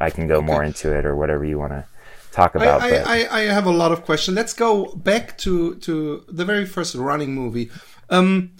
I 0.00 0.10
can 0.10 0.26
go 0.26 0.38
okay. 0.38 0.46
more 0.46 0.64
into 0.64 0.92
it 0.92 1.06
or 1.06 1.14
whatever 1.14 1.44
you 1.44 1.56
want 1.56 1.72
to 1.72 1.84
talk 2.32 2.56
about. 2.56 2.82
I, 2.82 2.96
I, 2.98 3.38
I, 3.38 3.40
have 3.42 3.66
a 3.66 3.70
lot 3.70 3.92
of 3.92 4.04
questions. 4.04 4.34
Let's 4.34 4.54
go 4.54 4.86
back 4.96 5.38
to 5.38 5.76
to 5.76 6.24
the 6.28 6.44
very 6.44 6.66
first 6.66 6.96
running 6.96 7.32
movie. 7.32 7.70
Um, 8.10 8.56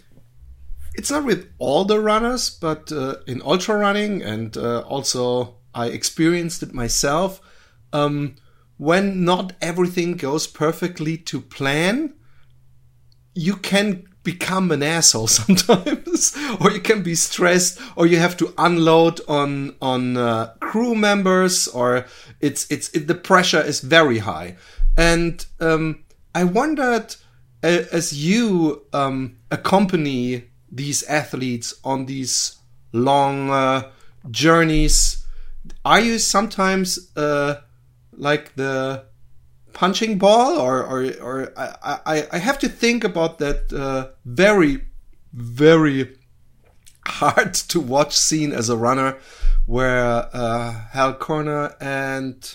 it's 0.95 1.11
not 1.11 1.25
with 1.25 1.51
all 1.59 1.85
the 1.85 2.01
runners, 2.01 2.51
but 2.51 2.93
uh, 2.93 3.17
in 3.27 3.43
ultra 3.43 3.77
running, 3.77 4.23
and 4.23 4.57
uh, 4.57 4.81
also 4.81 5.57
I 5.75 5.87
experienced 5.87 6.63
it 6.63 6.75
myself. 6.75 7.41
Um, 7.93 8.37
when 8.77 9.25
not 9.25 9.53
everything 9.61 10.15
goes 10.17 10.47
perfectly 10.47 11.17
to 11.17 11.41
plan, 11.41 12.15
you 13.35 13.57
can 13.57 14.07
become 14.23 14.71
an 14.71 14.83
asshole 14.83 15.27
sometimes, 15.29 16.37
or 16.61 16.71
you 16.71 16.81
can 16.81 17.03
be 17.03 17.15
stressed, 17.15 17.81
or 17.97 18.07
you 18.07 18.19
have 18.19 18.37
to 18.39 18.53
unload 18.59 19.21
on 19.29 19.77
on 19.81 20.17
uh, 20.17 20.55
crew 20.61 20.95
members, 20.95 21.69
or 21.69 22.07
it's 22.41 22.71
it's 22.71 22.91
it, 22.91 23.07
the 23.07 23.15
pressure 23.15 23.61
is 23.61 23.81
very 23.81 24.19
high. 24.19 24.57
And 24.97 25.45
um, 25.59 26.05
I 26.35 26.45
wondered, 26.45 27.17
uh, 27.63 27.85
as 27.93 28.13
you 28.13 28.85
um, 28.93 29.37
accompany 29.51 30.52
these 30.73 31.03
athletes 31.05 31.75
on 31.85 32.07
these 32.07 32.57
long 32.93 33.51
uh, 33.51 33.91
journeys, 34.31 35.25
are 35.85 36.01
you 36.01 36.19
sometimes 36.19 37.11
uh, 37.17 37.61
like 38.13 38.55
the 38.57 39.05
punching 39.73 40.19
ball 40.19 40.59
or 40.59 40.83
or, 40.83 41.13
or 41.21 41.53
I, 41.57 41.99
I, 42.05 42.29
I 42.33 42.39
have 42.39 42.59
to 42.61 42.69
think 42.69 43.05
about 43.05 43.39
that 43.39 43.73
uh, 43.73 44.09
very 44.25 44.85
very 45.33 46.17
hard 47.07 47.55
to 47.55 47.81
watch 47.81 48.17
scene 48.17 48.53
as 48.53 48.69
a 48.69 48.77
runner 48.77 49.19
where 49.67 50.29
uh, 50.33 50.73
Hal 50.93 51.15
Koerner 51.15 51.75
and 51.81 52.55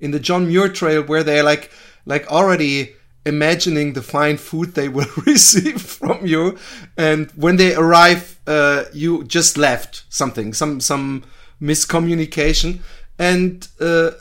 in 0.00 0.10
the 0.10 0.20
John 0.20 0.46
Muir 0.46 0.68
Trail 0.68 1.02
where 1.02 1.22
they're 1.22 1.42
like 1.42 1.70
like 2.04 2.26
already 2.30 2.94
imagining 3.24 3.92
the 3.92 4.02
fine 4.02 4.36
food 4.36 4.74
they 4.74 4.88
will 4.88 5.10
receive 5.26 5.80
from 5.80 6.26
you. 6.26 6.58
And 6.96 7.30
when 7.32 7.56
they 7.56 7.74
arrive 7.74 8.40
uh, 8.46 8.84
you 8.92 9.24
just 9.24 9.56
left 9.56 10.04
something 10.08 10.52
some 10.52 10.80
some 10.80 11.24
miscommunication. 11.60 12.80
And 13.18 13.68
uh, 13.80 14.12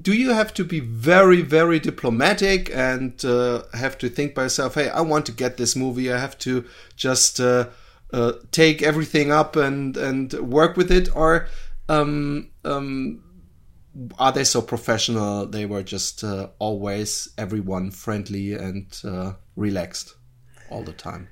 do 0.00 0.12
you 0.12 0.30
have 0.30 0.52
to 0.54 0.64
be 0.64 0.80
very 0.80 1.40
very 1.40 1.78
diplomatic 1.80 2.70
and 2.74 3.24
uh, 3.24 3.62
have 3.72 3.96
to 3.98 4.08
think 4.08 4.34
by 4.34 4.42
yourself 4.42 4.74
hey 4.74 4.88
i 4.90 5.00
want 5.00 5.24
to 5.26 5.32
get 5.32 5.56
this 5.56 5.74
movie. 5.74 6.12
I 6.12 6.18
have 6.18 6.36
to 6.38 6.64
just 6.96 7.40
uh, 7.40 7.68
uh, 8.12 8.32
take 8.50 8.82
everything 8.82 9.32
up 9.32 9.56
and 9.56 9.96
and 9.96 10.32
work 10.34 10.76
with 10.76 10.90
it? 10.90 11.14
Or 11.16 11.48
um, 11.88 12.50
um, 12.64 13.21
are 14.18 14.32
they 14.32 14.44
so 14.44 14.62
professional 14.62 15.46
they 15.46 15.66
were 15.66 15.82
just 15.82 16.24
uh, 16.24 16.48
always 16.58 17.28
everyone 17.36 17.90
friendly 17.90 18.54
and 18.54 19.00
uh, 19.04 19.32
relaxed 19.56 20.14
all 20.70 20.82
the 20.82 20.92
time 20.92 21.28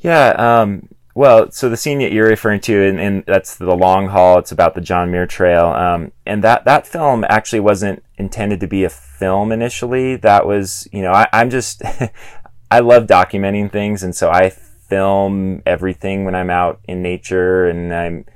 yeah 0.00 0.28
um, 0.30 0.88
well, 1.16 1.50
so 1.50 1.70
the 1.70 1.78
scene 1.78 2.00
that 2.00 2.12
you're 2.12 2.28
referring 2.28 2.60
to, 2.60 2.86
and, 2.86 3.00
and, 3.00 3.24
that's 3.26 3.56
the 3.56 3.74
long 3.74 4.08
haul. 4.08 4.38
It's 4.38 4.52
about 4.52 4.74
the 4.74 4.82
John 4.82 5.10
Muir 5.10 5.26
Trail, 5.26 5.68
um, 5.68 6.12
and 6.26 6.44
that 6.44 6.66
that 6.66 6.86
film 6.86 7.24
actually 7.30 7.60
wasn't 7.60 8.04
intended 8.18 8.60
to 8.60 8.66
be 8.66 8.84
a 8.84 8.90
film 8.90 9.50
initially. 9.50 10.16
That 10.16 10.46
was, 10.46 10.86
you 10.92 11.00
know, 11.00 11.12
I, 11.12 11.26
I'm 11.32 11.48
just, 11.48 11.80
I 12.70 12.80
love 12.80 13.06
documenting 13.06 13.72
things, 13.72 14.02
and 14.02 14.14
so 14.14 14.30
I 14.30 14.50
film 14.50 15.62
everything 15.64 16.26
when 16.26 16.34
I'm 16.34 16.50
out 16.50 16.80
in 16.86 17.00
nature, 17.00 17.66
and 17.66 17.94
I'm, 17.94 18.26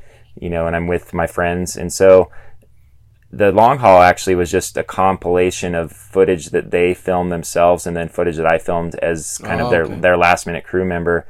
you 0.41 0.49
know, 0.49 0.67
and 0.67 0.75
I'm 0.75 0.87
with 0.87 1.13
my 1.13 1.27
friends, 1.27 1.77
and 1.77 1.93
so 1.93 2.31
the 3.33 3.53
long 3.53 3.79
haul 3.79 4.03
actually 4.03 4.35
was 4.35 4.51
just 4.51 4.77
a 4.77 4.83
compilation 4.83 5.75
of 5.75 5.93
footage 5.93 6.47
that 6.47 6.71
they 6.71 6.95
filmed 6.95 7.31
themselves, 7.31 7.87
and 7.87 7.97
then 7.97 8.09
footage 8.09 8.37
that 8.37 8.51
I 8.51 8.59
filmed 8.59 8.97
as 8.97 9.39
kind 9.39 9.61
oh, 9.61 9.67
of 9.67 9.71
their 9.71 9.85
okay. 9.85 10.01
their 10.01 10.17
last 10.17 10.47
minute 10.47 10.65
crew 10.65 10.85
member. 10.85 11.27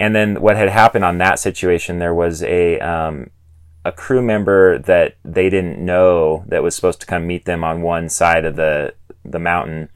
And 0.00 0.14
then 0.14 0.40
what 0.40 0.56
had 0.56 0.68
happened 0.68 1.04
on 1.04 1.18
that 1.18 1.38
situation, 1.38 1.98
there 1.98 2.14
was 2.14 2.42
a 2.42 2.78
um, 2.80 3.30
a 3.84 3.92
crew 3.92 4.22
member 4.22 4.78
that 4.78 5.16
they 5.24 5.50
didn't 5.50 5.78
know 5.78 6.44
that 6.48 6.62
was 6.62 6.74
supposed 6.74 7.00
to 7.00 7.06
come 7.06 7.26
meet 7.26 7.44
them 7.44 7.62
on 7.62 7.82
one 7.82 8.08
side 8.08 8.46
of 8.46 8.56
the 8.56 8.94
the 9.22 9.38
mountain, 9.38 9.90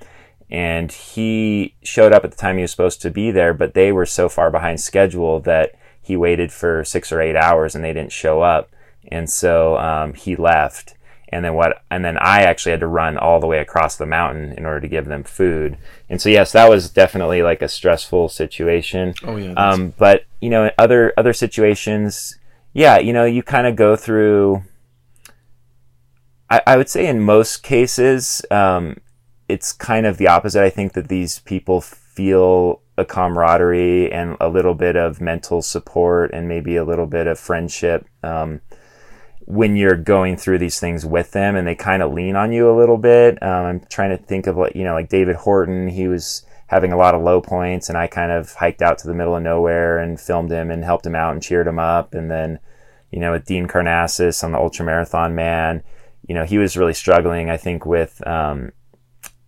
and 0.50 0.92
he 0.92 1.74
showed 1.82 2.12
up 2.12 2.24
at 2.24 2.32
the 2.32 2.36
time 2.36 2.56
he 2.56 2.62
was 2.62 2.70
supposed 2.70 3.00
to 3.02 3.10
be 3.10 3.30
there, 3.30 3.54
but 3.54 3.72
they 3.72 3.92
were 3.92 4.06
so 4.06 4.28
far 4.28 4.50
behind 4.50 4.78
schedule 4.78 5.40
that 5.40 5.72
he 6.02 6.16
waited 6.16 6.52
for 6.52 6.84
six 6.84 7.10
or 7.12 7.20
eight 7.20 7.36
hours 7.36 7.74
and 7.74 7.82
they 7.82 7.94
didn't 7.94 8.12
show 8.12 8.42
up, 8.42 8.70
and 9.10 9.30
so 9.30 9.78
um, 9.78 10.12
he 10.12 10.36
left 10.36 10.94
and 11.30 11.44
then 11.44 11.54
what 11.54 11.82
and 11.90 12.04
then 12.04 12.18
I 12.18 12.42
actually 12.42 12.72
had 12.72 12.80
to 12.80 12.86
run 12.86 13.16
all 13.16 13.40
the 13.40 13.46
way 13.46 13.58
across 13.58 13.96
the 13.96 14.06
mountain 14.06 14.52
in 14.52 14.66
order 14.66 14.80
to 14.80 14.88
give 14.88 15.06
them 15.06 15.22
food. 15.22 15.78
And 16.08 16.20
so 16.20 16.28
yes, 16.28 16.52
that 16.52 16.68
was 16.68 16.90
definitely 16.90 17.42
like 17.42 17.62
a 17.62 17.68
stressful 17.68 18.28
situation. 18.28 19.14
Oh 19.24 19.36
yeah. 19.36 19.52
Um, 19.52 19.94
but 19.96 20.24
you 20.40 20.50
know, 20.50 20.70
other 20.76 21.12
other 21.16 21.32
situations, 21.32 22.38
yeah, 22.72 22.98
you 22.98 23.12
know, 23.12 23.24
you 23.24 23.42
kind 23.42 23.66
of 23.66 23.76
go 23.76 23.96
through. 23.96 24.62
I, 26.48 26.62
I 26.66 26.76
would 26.76 26.88
say 26.88 27.06
in 27.06 27.20
most 27.20 27.62
cases, 27.62 28.42
um, 28.50 28.96
it's 29.48 29.72
kind 29.72 30.06
of 30.06 30.18
the 30.18 30.28
opposite. 30.28 30.62
I 30.62 30.70
think 30.70 30.94
that 30.94 31.08
these 31.08 31.38
people 31.40 31.80
feel 31.80 32.82
a 32.98 33.04
camaraderie 33.04 34.12
and 34.12 34.36
a 34.40 34.48
little 34.48 34.74
bit 34.74 34.96
of 34.96 35.20
mental 35.20 35.62
support 35.62 36.30
and 36.32 36.48
maybe 36.48 36.76
a 36.76 36.84
little 36.84 37.06
bit 37.06 37.26
of 37.26 37.38
friendship. 37.38 38.06
Um, 38.22 38.60
when 39.50 39.74
you're 39.74 39.96
going 39.96 40.36
through 40.36 40.58
these 40.58 40.78
things 40.78 41.04
with 41.04 41.32
them 41.32 41.56
and 41.56 41.66
they 41.66 41.74
kind 41.74 42.02
of 42.02 42.12
lean 42.12 42.36
on 42.36 42.52
you 42.52 42.70
a 42.70 42.78
little 42.78 42.96
bit. 42.96 43.42
Um, 43.42 43.66
I'm 43.66 43.80
trying 43.90 44.16
to 44.16 44.22
think 44.22 44.46
of 44.46 44.56
like, 44.56 44.76
you 44.76 44.84
know, 44.84 44.94
like 44.94 45.08
David 45.08 45.34
Horton, 45.36 45.88
he 45.88 46.06
was 46.06 46.44
having 46.68 46.92
a 46.92 46.96
lot 46.96 47.16
of 47.16 47.22
low 47.22 47.40
points 47.40 47.88
and 47.88 47.98
I 47.98 48.06
kind 48.06 48.30
of 48.30 48.52
hiked 48.52 48.80
out 48.80 48.98
to 48.98 49.08
the 49.08 49.14
middle 49.14 49.34
of 49.34 49.42
nowhere 49.42 49.98
and 49.98 50.20
filmed 50.20 50.52
him 50.52 50.70
and 50.70 50.84
helped 50.84 51.04
him 51.04 51.16
out 51.16 51.32
and 51.32 51.42
cheered 51.42 51.66
him 51.66 51.80
up. 51.80 52.14
And 52.14 52.30
then, 52.30 52.60
you 53.10 53.18
know, 53.18 53.32
with 53.32 53.44
Dean 53.44 53.66
Karnazes 53.66 54.44
on 54.44 54.52
the 54.52 54.58
ultra 54.58 54.86
marathon 54.86 55.34
man, 55.34 55.82
you 56.28 56.34
know, 56.34 56.44
he 56.44 56.58
was 56.58 56.76
really 56.76 56.94
struggling, 56.94 57.50
I 57.50 57.56
think, 57.56 57.84
with, 57.84 58.24
um, 58.26 58.70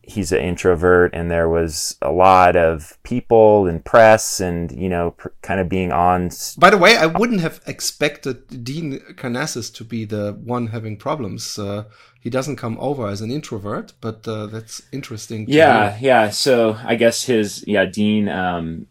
he's 0.03 0.33
an 0.33 0.41
introvert 0.41 1.15
and 1.15 1.31
there 1.31 1.49
was 1.49 1.97
a 2.03 2.11
lot 2.11 2.57
of 2.57 2.99
people 3.05 3.67
and 3.67 3.85
press 3.85 4.41
and 4.41 4.73
you 4.73 4.89
know 4.89 5.13
pr- 5.13 5.29
kind 5.43 5.61
of 5.61 5.69
being 5.69 5.93
on 5.93 6.29
by 6.59 6.71
the 6.71 6.79
way 6.79 6.97
i 6.97 7.07
wouldn't 7.07 7.41
have 7.41 7.61
expected 7.67 8.65
dean 8.65 8.99
karnazes 9.15 9.73
to 9.73 9.85
be 9.85 10.05
the 10.05 10.33
one 10.45 10.69
having 10.69 10.97
problems 10.97 11.59
uh, 11.59 11.85
he 12.21 12.29
doesn't 12.29 12.57
come 12.57 12.77
over 12.81 13.07
as 13.09 13.21
an 13.21 13.31
introvert 13.31 13.93
but 14.01 14.27
uh, 14.27 14.47
that's 14.47 14.83
interesting 14.93 15.47
yeah 15.49 15.93
hear. 15.93 16.09
yeah 16.09 16.31
so 16.31 16.77
i 16.85 16.97
guess 16.97 17.25
his 17.25 17.65
yeah 17.67 17.85
dean 17.85 18.29
um, 18.29 18.87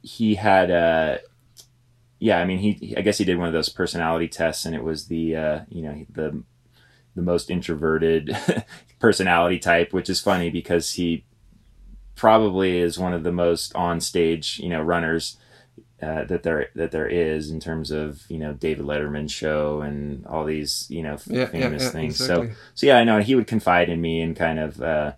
he 0.00 0.36
had 0.36 0.70
uh 0.70 1.18
yeah 2.20 2.38
i 2.38 2.44
mean 2.44 2.58
he 2.58 2.94
i 2.96 3.00
guess 3.00 3.18
he 3.18 3.24
did 3.24 3.38
one 3.38 3.48
of 3.48 3.52
those 3.52 3.68
personality 3.68 4.28
tests 4.28 4.64
and 4.64 4.76
it 4.76 4.84
was 4.84 5.06
the 5.06 5.34
uh 5.34 5.60
you 5.68 5.82
know 5.82 6.06
the 6.10 6.42
the 7.14 7.22
most 7.22 7.50
introverted 7.50 8.36
personality 8.98 9.58
type, 9.58 9.92
which 9.92 10.10
is 10.10 10.20
funny 10.20 10.50
because 10.50 10.92
he 10.92 11.24
probably 12.14 12.78
is 12.78 12.98
one 12.98 13.12
of 13.12 13.22
the 13.24 13.32
most 13.32 13.74
on 13.74 14.00
stage, 14.00 14.58
you 14.58 14.68
know, 14.68 14.80
runners 14.80 15.36
uh, 16.04 16.24
that 16.24 16.42
there 16.42 16.68
that 16.74 16.90
there 16.90 17.06
is 17.06 17.50
in 17.50 17.60
terms 17.60 17.90
of 17.90 18.24
you 18.28 18.38
know 18.38 18.52
David 18.52 18.84
Letterman 18.84 19.30
show 19.30 19.80
and 19.80 20.26
all 20.26 20.44
these 20.44 20.86
you 20.90 21.02
know 21.02 21.16
yeah, 21.26 21.46
famous 21.46 21.82
yeah, 21.82 21.88
yeah, 21.88 21.92
things. 21.92 22.20
Exactly. 22.20 22.48
So 22.48 22.54
so 22.74 22.86
yeah, 22.86 22.98
I 22.98 23.04
know 23.04 23.20
he 23.20 23.34
would 23.34 23.46
confide 23.46 23.88
in 23.88 24.00
me 24.00 24.20
and 24.20 24.36
kind 24.36 24.58
of 24.58 24.82
uh, 24.82 25.12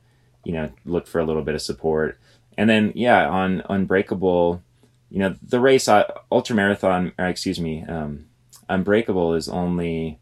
you 0.44 0.52
know 0.52 0.70
look 0.84 1.06
for 1.06 1.18
a 1.18 1.24
little 1.24 1.42
bit 1.42 1.54
of 1.54 1.62
support. 1.62 2.18
And 2.58 2.70
then 2.70 2.92
yeah, 2.94 3.28
on 3.28 3.62
Unbreakable, 3.68 4.62
you 5.10 5.18
know 5.18 5.34
the 5.42 5.60
race 5.60 5.88
uh, 5.88 6.04
ultra 6.30 6.54
marathon, 6.54 7.12
or 7.18 7.26
excuse 7.26 7.58
me, 7.58 7.84
um, 7.84 8.26
Unbreakable 8.68 9.34
is 9.34 9.48
only 9.48 10.20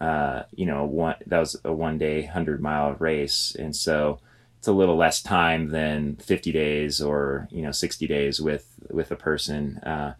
uh, 0.00 0.42
you 0.54 0.66
know, 0.66 0.84
one 0.84 1.16
that 1.26 1.38
was 1.38 1.56
a 1.64 1.72
one 1.72 1.98
day, 1.98 2.22
hundred 2.22 2.60
mile 2.60 2.94
race, 2.94 3.56
and 3.58 3.74
so 3.74 4.20
it's 4.58 4.68
a 4.68 4.72
little 4.72 4.96
less 4.96 5.22
time 5.22 5.68
than 5.68 6.16
50 6.16 6.50
days 6.50 7.00
or 7.02 7.48
you 7.50 7.60
know 7.60 7.70
60 7.70 8.06
days 8.06 8.40
with 8.40 8.74
with 8.90 9.10
a 9.10 9.16
person. 9.16 9.78
Uh, 9.78 10.14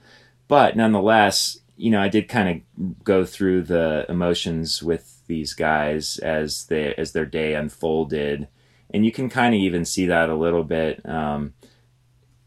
but 0.48 0.76
nonetheless, 0.76 1.60
you 1.76 1.90
know, 1.90 2.00
I 2.00 2.08
did 2.08 2.28
kind 2.28 2.62
of 2.78 3.04
go 3.04 3.24
through 3.24 3.62
the 3.62 4.06
emotions 4.08 4.82
with 4.82 5.22
these 5.26 5.54
guys 5.54 6.18
as 6.18 6.66
they 6.66 6.94
as 6.94 7.12
their 7.12 7.26
day 7.26 7.54
unfolded, 7.54 8.48
and 8.92 9.04
you 9.04 9.12
can 9.12 9.28
kind 9.28 9.54
of 9.54 9.60
even 9.60 9.84
see 9.84 10.06
that 10.06 10.28
a 10.28 10.36
little 10.36 10.64
bit. 10.64 11.06
Um, 11.08 11.54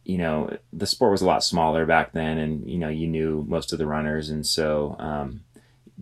you 0.06 0.18
know, 0.18 0.56
the 0.72 0.88
sport 0.88 1.12
was 1.12 1.22
a 1.22 1.26
lot 1.26 1.44
smaller 1.44 1.86
back 1.86 2.14
then, 2.14 2.38
and 2.38 2.70
you 2.70 2.78
know, 2.78 2.90
you 2.90 3.08
knew 3.08 3.44
most 3.48 3.74
of 3.74 3.80
the 3.80 3.88
runners, 3.88 4.30
and 4.30 4.46
so 4.46 4.96
um, 5.00 5.42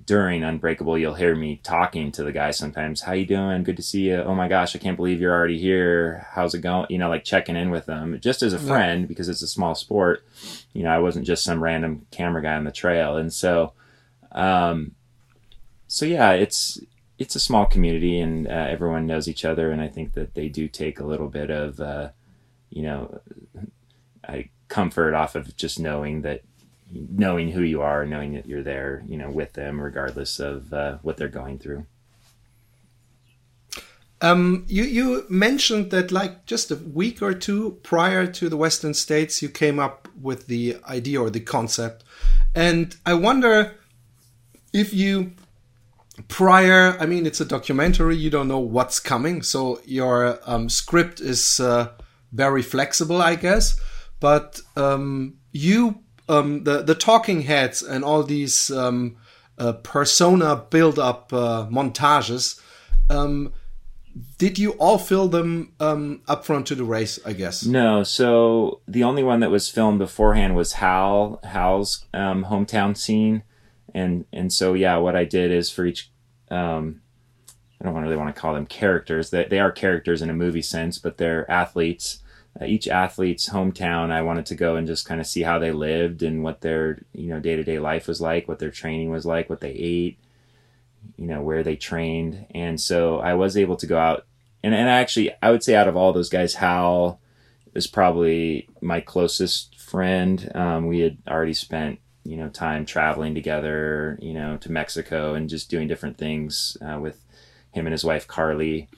during 0.03 0.43
Unbreakable, 0.43 0.97
you'll 0.97 1.13
hear 1.13 1.35
me 1.35 1.59
talking 1.63 2.11
to 2.11 2.23
the 2.23 2.31
guys 2.31 2.57
sometimes. 2.57 3.01
How 3.01 3.13
you 3.13 3.25
doing? 3.25 3.63
Good 3.63 3.77
to 3.77 3.83
see 3.83 4.09
you. 4.09 4.17
Oh 4.17 4.35
my 4.35 4.47
gosh, 4.47 4.75
I 4.75 4.79
can't 4.79 4.97
believe 4.97 5.21
you're 5.21 5.33
already 5.33 5.57
here. 5.57 6.27
How's 6.31 6.53
it 6.53 6.61
going? 6.61 6.87
You 6.89 6.97
know, 6.97 7.07
like 7.09 7.23
checking 7.23 7.55
in 7.55 7.69
with 7.69 7.85
them 7.85 8.19
just 8.19 8.43
as 8.43 8.53
a 8.53 8.59
friend 8.59 9.01
yeah. 9.01 9.07
because 9.07 9.29
it's 9.29 9.41
a 9.41 9.47
small 9.47 9.73
sport. 9.73 10.23
You 10.73 10.83
know, 10.83 10.89
I 10.89 10.99
wasn't 10.99 11.25
just 11.25 11.43
some 11.43 11.63
random 11.63 12.05
camera 12.11 12.41
guy 12.41 12.55
on 12.55 12.65
the 12.65 12.71
trail, 12.71 13.15
and 13.15 13.31
so, 13.31 13.73
um, 14.33 14.95
so 15.87 16.05
yeah, 16.05 16.31
it's 16.31 16.79
it's 17.17 17.35
a 17.35 17.39
small 17.39 17.65
community 17.65 18.19
and 18.19 18.47
uh, 18.47 18.67
everyone 18.69 19.07
knows 19.07 19.29
each 19.29 19.45
other, 19.45 19.71
and 19.71 19.81
I 19.81 19.87
think 19.87 20.13
that 20.13 20.33
they 20.33 20.49
do 20.49 20.67
take 20.67 20.99
a 20.99 21.05
little 21.05 21.29
bit 21.29 21.49
of, 21.49 21.79
uh, 21.79 22.09
you 22.69 22.81
know, 22.81 23.21
I 24.27 24.49
comfort 24.67 25.13
off 25.13 25.35
of 25.35 25.55
just 25.55 25.79
knowing 25.79 26.23
that 26.23 26.41
knowing 26.91 27.51
who 27.51 27.61
you 27.61 27.81
are, 27.81 28.05
knowing 28.05 28.33
that 28.33 28.45
you're 28.45 28.63
there, 28.63 29.03
you 29.07 29.17
know, 29.17 29.29
with 29.29 29.53
them, 29.53 29.79
regardless 29.81 30.39
of 30.39 30.71
uh, 30.73 30.97
what 31.01 31.17
they're 31.17 31.27
going 31.27 31.59
through. 31.59 31.85
Um, 34.21 34.65
you 34.67 34.83
you 34.83 35.25
mentioned 35.29 35.91
that 35.91 36.11
like 36.11 36.45
just 36.45 36.71
a 36.71 36.75
week 36.75 37.21
or 37.21 37.33
two 37.33 37.79
prior 37.83 38.25
to 38.25 38.49
the 38.49 38.57
Western 38.57 38.93
States, 38.93 39.41
you 39.41 39.49
came 39.49 39.77
up 39.77 40.07
with 40.19 40.47
the 40.47 40.77
idea 40.87 41.21
or 41.21 41.29
the 41.29 41.41
concept, 41.41 42.03
and 42.55 42.95
I 43.05 43.13
wonder 43.13 43.75
if 44.73 44.93
you 44.93 45.33
prior. 46.29 46.97
I 46.99 47.05
mean, 47.05 47.25
it's 47.25 47.41
a 47.41 47.45
documentary; 47.45 48.15
you 48.15 48.29
don't 48.29 48.47
know 48.47 48.59
what's 48.59 49.01
coming, 49.01 49.41
so 49.41 49.81
your 49.85 50.39
um, 50.45 50.69
script 50.69 51.19
is 51.19 51.59
uh, 51.59 51.89
very 52.31 52.61
flexible, 52.61 53.21
I 53.21 53.35
guess. 53.35 53.79
But 54.21 54.61
um, 54.77 55.35
you 55.51 56.04
um, 56.27 56.63
the 56.63 56.81
the 56.81 56.95
talking 56.95 57.41
heads 57.41 57.81
and 57.81 58.03
all 58.03 58.23
these 58.23 58.71
um, 58.71 59.17
uh, 59.57 59.73
persona 59.73 60.55
build 60.69 60.99
up 60.99 61.31
uh, 61.33 61.67
montages. 61.69 62.59
Um, 63.09 63.53
did 64.37 64.57
you 64.57 64.71
all 64.73 64.97
fill 64.97 65.27
them 65.27 65.73
um, 65.79 66.21
up 66.27 66.45
front 66.45 66.67
to 66.67 66.75
the 66.75 66.85
race? 66.85 67.19
I 67.25 67.33
guess 67.33 67.65
no. 67.65 68.03
So 68.03 68.81
the 68.87 69.03
only 69.03 69.23
one 69.23 69.41
that 69.41 69.51
was 69.51 69.69
filmed 69.69 69.99
beforehand 69.99 70.55
was 70.55 70.73
Hal 70.73 71.39
Hal's 71.43 72.05
um, 72.13 72.45
hometown 72.45 72.95
scene, 72.97 73.43
and 73.93 74.25
and 74.31 74.51
so 74.51 74.73
yeah, 74.73 74.97
what 74.97 75.15
I 75.15 75.25
did 75.25 75.51
is 75.51 75.69
for 75.69 75.85
each. 75.85 76.11
Um, 76.49 77.01
I 77.81 77.83
don't 77.83 78.01
really 78.01 78.15
want 78.15 78.33
to 78.33 78.39
call 78.39 78.53
them 78.53 78.65
characters. 78.65 79.31
They, 79.31 79.43
they 79.43 79.59
are 79.59 79.71
characters 79.71 80.21
in 80.21 80.29
a 80.29 80.33
movie 80.33 80.61
sense, 80.61 80.97
but 80.97 81.17
they're 81.17 81.49
athletes 81.51 82.19
each 82.63 82.87
athlete's 82.87 83.49
hometown 83.49 84.11
i 84.11 84.21
wanted 84.21 84.45
to 84.45 84.55
go 84.55 84.75
and 84.77 84.87
just 84.87 85.05
kind 85.05 85.19
of 85.19 85.27
see 85.27 85.41
how 85.41 85.59
they 85.59 85.71
lived 85.71 86.23
and 86.23 86.43
what 86.43 86.61
their 86.61 86.99
you 87.13 87.27
know 87.27 87.39
day-to-day 87.39 87.79
life 87.79 88.07
was 88.07 88.21
like 88.21 88.47
what 88.47 88.59
their 88.59 88.71
training 88.71 89.09
was 89.09 89.25
like 89.25 89.49
what 89.49 89.59
they 89.59 89.71
ate 89.71 90.17
you 91.17 91.27
know 91.27 91.41
where 91.41 91.63
they 91.63 91.75
trained. 91.75 92.45
And 92.51 92.79
so 92.79 93.19
i 93.19 93.33
was 93.33 93.57
able 93.57 93.75
to 93.77 93.87
go 93.87 93.97
out 93.97 94.25
and, 94.63 94.73
and 94.73 94.89
actually 94.89 95.31
i 95.41 95.51
would 95.51 95.63
say 95.63 95.75
out 95.75 95.87
of 95.87 95.95
all 95.95 96.13
those 96.13 96.29
guys 96.29 96.55
hal 96.55 97.19
is 97.73 97.87
probably 97.87 98.69
my 98.81 99.01
closest 99.01 99.77
friend. 99.77 100.49
Um, 100.55 100.87
we 100.87 100.99
had 100.99 101.17
already 101.27 101.53
spent 101.53 101.99
you 102.23 102.37
know 102.37 102.49
time 102.49 102.85
traveling 102.85 103.35
together 103.35 104.17
you 104.19 104.33
know 104.33 104.57
to 104.57 104.71
mexico 104.71 105.35
and 105.35 105.47
just 105.47 105.69
doing 105.69 105.87
different 105.87 106.17
things 106.17 106.75
uh, 106.81 106.97
with 106.99 107.23
him 107.71 107.85
and 107.85 107.91
his 107.91 108.03
wife 108.03 108.27
carly 108.27 108.89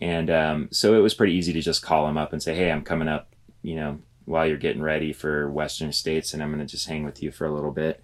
and 0.00 0.30
um, 0.30 0.68
so 0.70 0.94
it 0.94 1.00
was 1.00 1.14
pretty 1.14 1.34
easy 1.34 1.52
to 1.52 1.60
just 1.60 1.82
call 1.82 2.08
him 2.08 2.18
up 2.18 2.32
and 2.32 2.42
say, 2.42 2.54
"Hey, 2.54 2.70
I'm 2.70 2.84
coming 2.84 3.08
up, 3.08 3.34
you 3.62 3.76
know, 3.76 3.98
while 4.24 4.46
you're 4.46 4.56
getting 4.56 4.82
ready 4.82 5.12
for 5.12 5.50
Western 5.50 5.92
States, 5.92 6.34
and 6.34 6.42
I'm 6.42 6.52
going 6.52 6.64
to 6.64 6.70
just 6.70 6.88
hang 6.88 7.04
with 7.04 7.22
you 7.22 7.30
for 7.30 7.46
a 7.46 7.52
little 7.52 7.72
bit." 7.72 8.02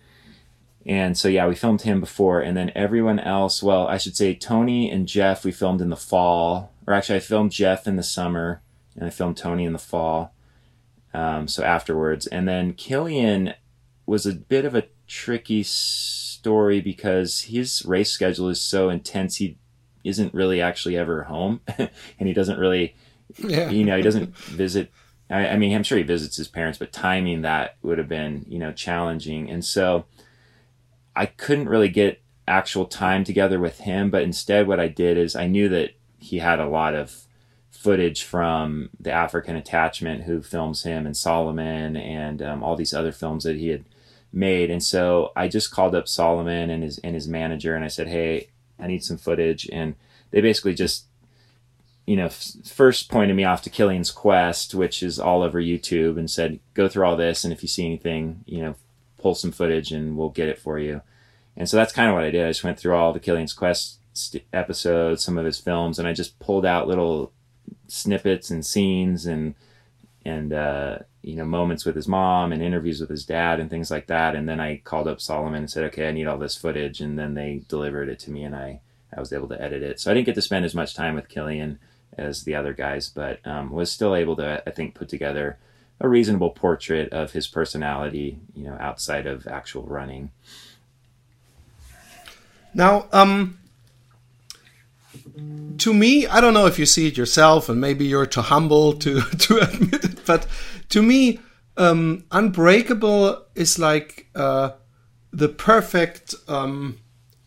And 0.85 1.17
so 1.17 1.29
yeah, 1.29 1.47
we 1.47 1.55
filmed 1.55 1.83
him 1.83 2.01
before, 2.01 2.41
and 2.41 2.57
then 2.57 2.73
everyone 2.75 3.21
else. 3.21 3.63
Well, 3.63 3.87
I 3.87 3.99
should 3.99 4.17
say 4.17 4.35
Tony 4.35 4.91
and 4.91 5.07
Geoff. 5.07 5.45
We 5.45 5.53
filmed 5.53 5.81
in 5.81 5.91
the 5.91 5.97
fall, 5.97 6.73
or 6.87 6.95
actually, 6.95 7.17
I 7.17 7.21
filmed 7.21 7.53
Geoff 7.53 7.87
in 7.87 7.97
the 7.97 8.03
summer, 8.03 8.63
and 8.97 9.07
I 9.07 9.11
filmed 9.11 9.37
Tony 9.37 9.65
in 9.65 9.73
the 9.73 9.79
fall. 9.79 10.35
Um, 11.15 11.47
so 11.47 11.63
afterwards, 11.63 12.27
and 12.27 12.49
then 12.49 12.73
Kilian 12.73 13.55
was 14.07 14.25
a 14.25 14.35
bit 14.35 14.65
of 14.65 14.75
a 14.75 14.87
tricky 15.07 15.63
story 15.63 16.81
because 16.81 17.43
his 17.43 17.85
race 17.85 18.11
schedule 18.11 18.49
is 18.49 18.61
so 18.61 18.89
intense. 18.89 19.37
He 19.37 19.59
isn't 20.05 20.35
really 20.35 20.61
actually 20.61 20.97
ever 20.97 21.25
home 21.25 21.61
and 21.79 21.91
he 22.19 22.33
doesn't 22.33 22.59
really 22.59 22.95
yeah. 23.39 23.71
you 23.71 23.85
know 23.85 23.97
he 23.97 24.03
doesn't 24.03 24.37
visit 24.37 24.91
I, 25.31 25.49
I, 25.49 25.57
mean 25.57 25.75
i'm 25.75 25.83
sure 25.83 25.99
he 25.99 26.05
visits 26.05 26.37
his 26.37 26.49
parents 26.49 26.79
but 26.79 26.93
timing 26.93 27.43
that 27.43 27.77
would 27.83 27.99
have 27.99 28.09
been 28.09 28.45
you 28.49 28.59
know 28.59 28.73
challenging 28.73 29.51
and 29.51 29.65
so 29.65 30.05
i 31.15 31.27
couldn't 31.27 31.69
really 31.69 31.89
get 31.89 32.21
actual 32.47 32.87
time 32.87 33.25
together 33.25 33.59
with 33.59 33.81
him 33.81 34.11
but 34.11 34.23
instead 34.23 34.67
what 34.67 34.81
i 34.81 34.89
did 34.89 35.17
is 35.17 35.37
i 35.37 35.47
knew 35.47 35.69
that 35.69 35.91
he 36.19 36.39
had 36.39 36.61
a 36.61 36.69
lot 36.69 36.95
of 36.95 37.23
footage 37.71 38.23
from 38.23 38.91
the 38.99 39.13
african 39.13 39.57
attachment 39.57 40.25
who 40.25 40.43
films 40.43 40.83
him 40.83 41.07
and 41.07 41.17
Salomon 41.17 41.97
and 41.97 42.43
um, 42.43 42.63
all 42.63 42.77
these 42.77 42.95
other 42.95 43.13
films 43.13 43.45
that 43.45 43.57
he 43.57 43.69
had 43.69 43.85
made 44.33 44.71
and 44.71 44.83
so 44.83 45.33
i 45.37 45.49
just 45.49 45.71
called 45.71 45.95
up 45.95 46.09
Salomon 46.09 46.71
and 46.71 46.83
his 46.83 46.99
and 46.99 47.15
his 47.15 47.29
manager 47.29 47.75
and 47.75 47.85
i 47.85 47.89
said 47.89 48.09
hey 48.09 48.49
I 48.83 48.89
need 48.89 49.05
some 49.05 49.17
footage. 49.17 49.69
And 49.73 49.95
they 50.33 50.41
basically 50.41 50.75
just, 50.75 51.07
you 52.07 52.17
know, 52.17 52.27
f- 52.27 52.53
first 52.65 53.11
pointed 53.11 53.37
me 53.37 53.45
off 53.45 53.63
to 53.63 53.71
Kilian's 53.71 54.11
Quest, 54.11 54.75
which 54.75 55.03
is 55.03 55.19
all 55.19 55.43
over 55.43 55.63
YouTube, 55.63 56.19
and 56.19 56.31
said, 56.31 56.59
go 56.75 56.89
through 56.89 57.07
all 57.07 57.17
this. 57.17 57.45
And 57.45 57.53
if 57.53 57.63
you 57.63 57.69
see 57.69 57.87
anything, 57.87 58.45
you 58.45 58.61
know, 58.61 58.75
pull 59.19 59.35
some 59.35 59.53
footage 59.53 59.93
and 59.93 60.17
we'll 60.17 60.31
get 60.31 60.49
it 60.49 60.59
for 60.59 60.79
you. 60.79 61.01
And 61.57 61.69
so 61.69 61.77
that's 61.77 61.93
kind 61.93 62.09
of 62.09 62.15
what 62.15 62.25
I 62.25 62.31
did. 62.31 62.45
I 62.45 62.51
just 62.51 62.65
went 62.65 62.79
through 62.79 62.97
all 62.97 63.13
the 63.13 63.21
Kilian's 63.21 63.53
Quest 63.53 64.01
st- 64.13 64.45
episodes, 64.53 65.23
some 65.23 65.39
of 65.39 65.45
his 65.45 65.61
films, 65.61 65.99
and 65.99 66.09
I 66.09 66.13
just 66.13 66.39
pulled 66.41 66.67
out 66.67 66.89
little 66.89 67.33
snippets 67.87 68.51
and 68.51 68.67
scenes 68.67 69.27
and, 69.27 69.55
and, 70.25 70.53
uh, 70.53 70.99
you 71.23 71.37
know 71.37 71.45
moments 71.45 71.85
with 71.85 71.95
his 71.95 72.09
mom 72.09 72.53
and 72.53 72.61
interviews 72.61 73.01
with 73.01 73.09
his 73.09 73.25
dad 73.25 73.61
and 73.61 73.71
things 73.71 73.91
like 73.91 74.09
that. 74.09 74.35
And 74.35 74.49
then 74.49 74.61
i 74.61 74.79
called 74.79 75.09
up 75.09 75.21
Salomon 75.21 75.61
and 75.61 75.71
said 75.71 75.85
okay 75.85 76.09
i 76.09 76.13
need 76.13 76.27
all 76.27 76.39
this 76.39 76.57
footage. 76.57 77.01
And 77.01 77.19
then 77.19 77.35
they 77.35 77.63
delivered 77.69 78.09
it 78.09 78.19
to 78.21 78.31
me 78.31 78.45
and 78.45 78.55
i 78.55 78.81
i 79.17 79.21
was 79.21 79.33
able 79.33 79.49
to 79.49 79.61
edit 79.61 79.83
it. 79.83 80.01
So 80.01 80.11
i 80.11 80.15
didn't 80.15 80.27
get 80.27 80.35
to 80.35 80.43
spend 80.43 80.65
as 80.65 80.75
much 80.75 80.95
time 80.95 81.15
with 81.15 81.29
Kilian 81.29 81.79
as 82.19 82.43
the 82.43 82.55
other 82.55 82.75
guys 82.75 83.09
but 83.09 83.41
um, 83.47 83.71
was 83.71 83.91
still 83.91 84.15
able 84.15 84.37
to 84.37 84.63
i 84.67 84.71
think 84.71 84.95
put 84.95 85.09
together 85.09 85.57
a 85.99 86.07
reasonable 86.07 86.51
portrait 86.51 87.11
of 87.11 87.33
his 87.33 87.47
personality 87.47 88.39
you 88.55 88.65
know 88.65 88.77
outside 88.81 89.27
of 89.27 89.47
actual 89.47 89.85
running. 89.85 90.31
Now 92.75 93.07
um 93.13 93.59
to 95.79 95.95
me, 95.95 96.27
I 96.27 96.41
don't 96.41 96.55
know 96.55 96.67
if 96.67 96.79
you 96.79 96.87
see 96.87 97.09
it 97.09 97.17
yourself, 97.17 97.69
and 97.69 97.81
maybe 97.81 98.05
you're 98.05 98.27
too 98.27 98.43
humble 98.43 98.93
to 98.95 99.21
to 99.39 99.59
admit 99.59 100.05
it, 100.05 100.25
but 100.27 100.47
to 100.91 101.03
me, 101.03 101.41
um, 101.77 102.25
Unbreakable 102.31 103.45
is 103.55 103.79
like 103.79 104.29
uh, 104.35 104.71
the 105.33 105.49
perfect 105.49 106.35
um, 106.49 106.99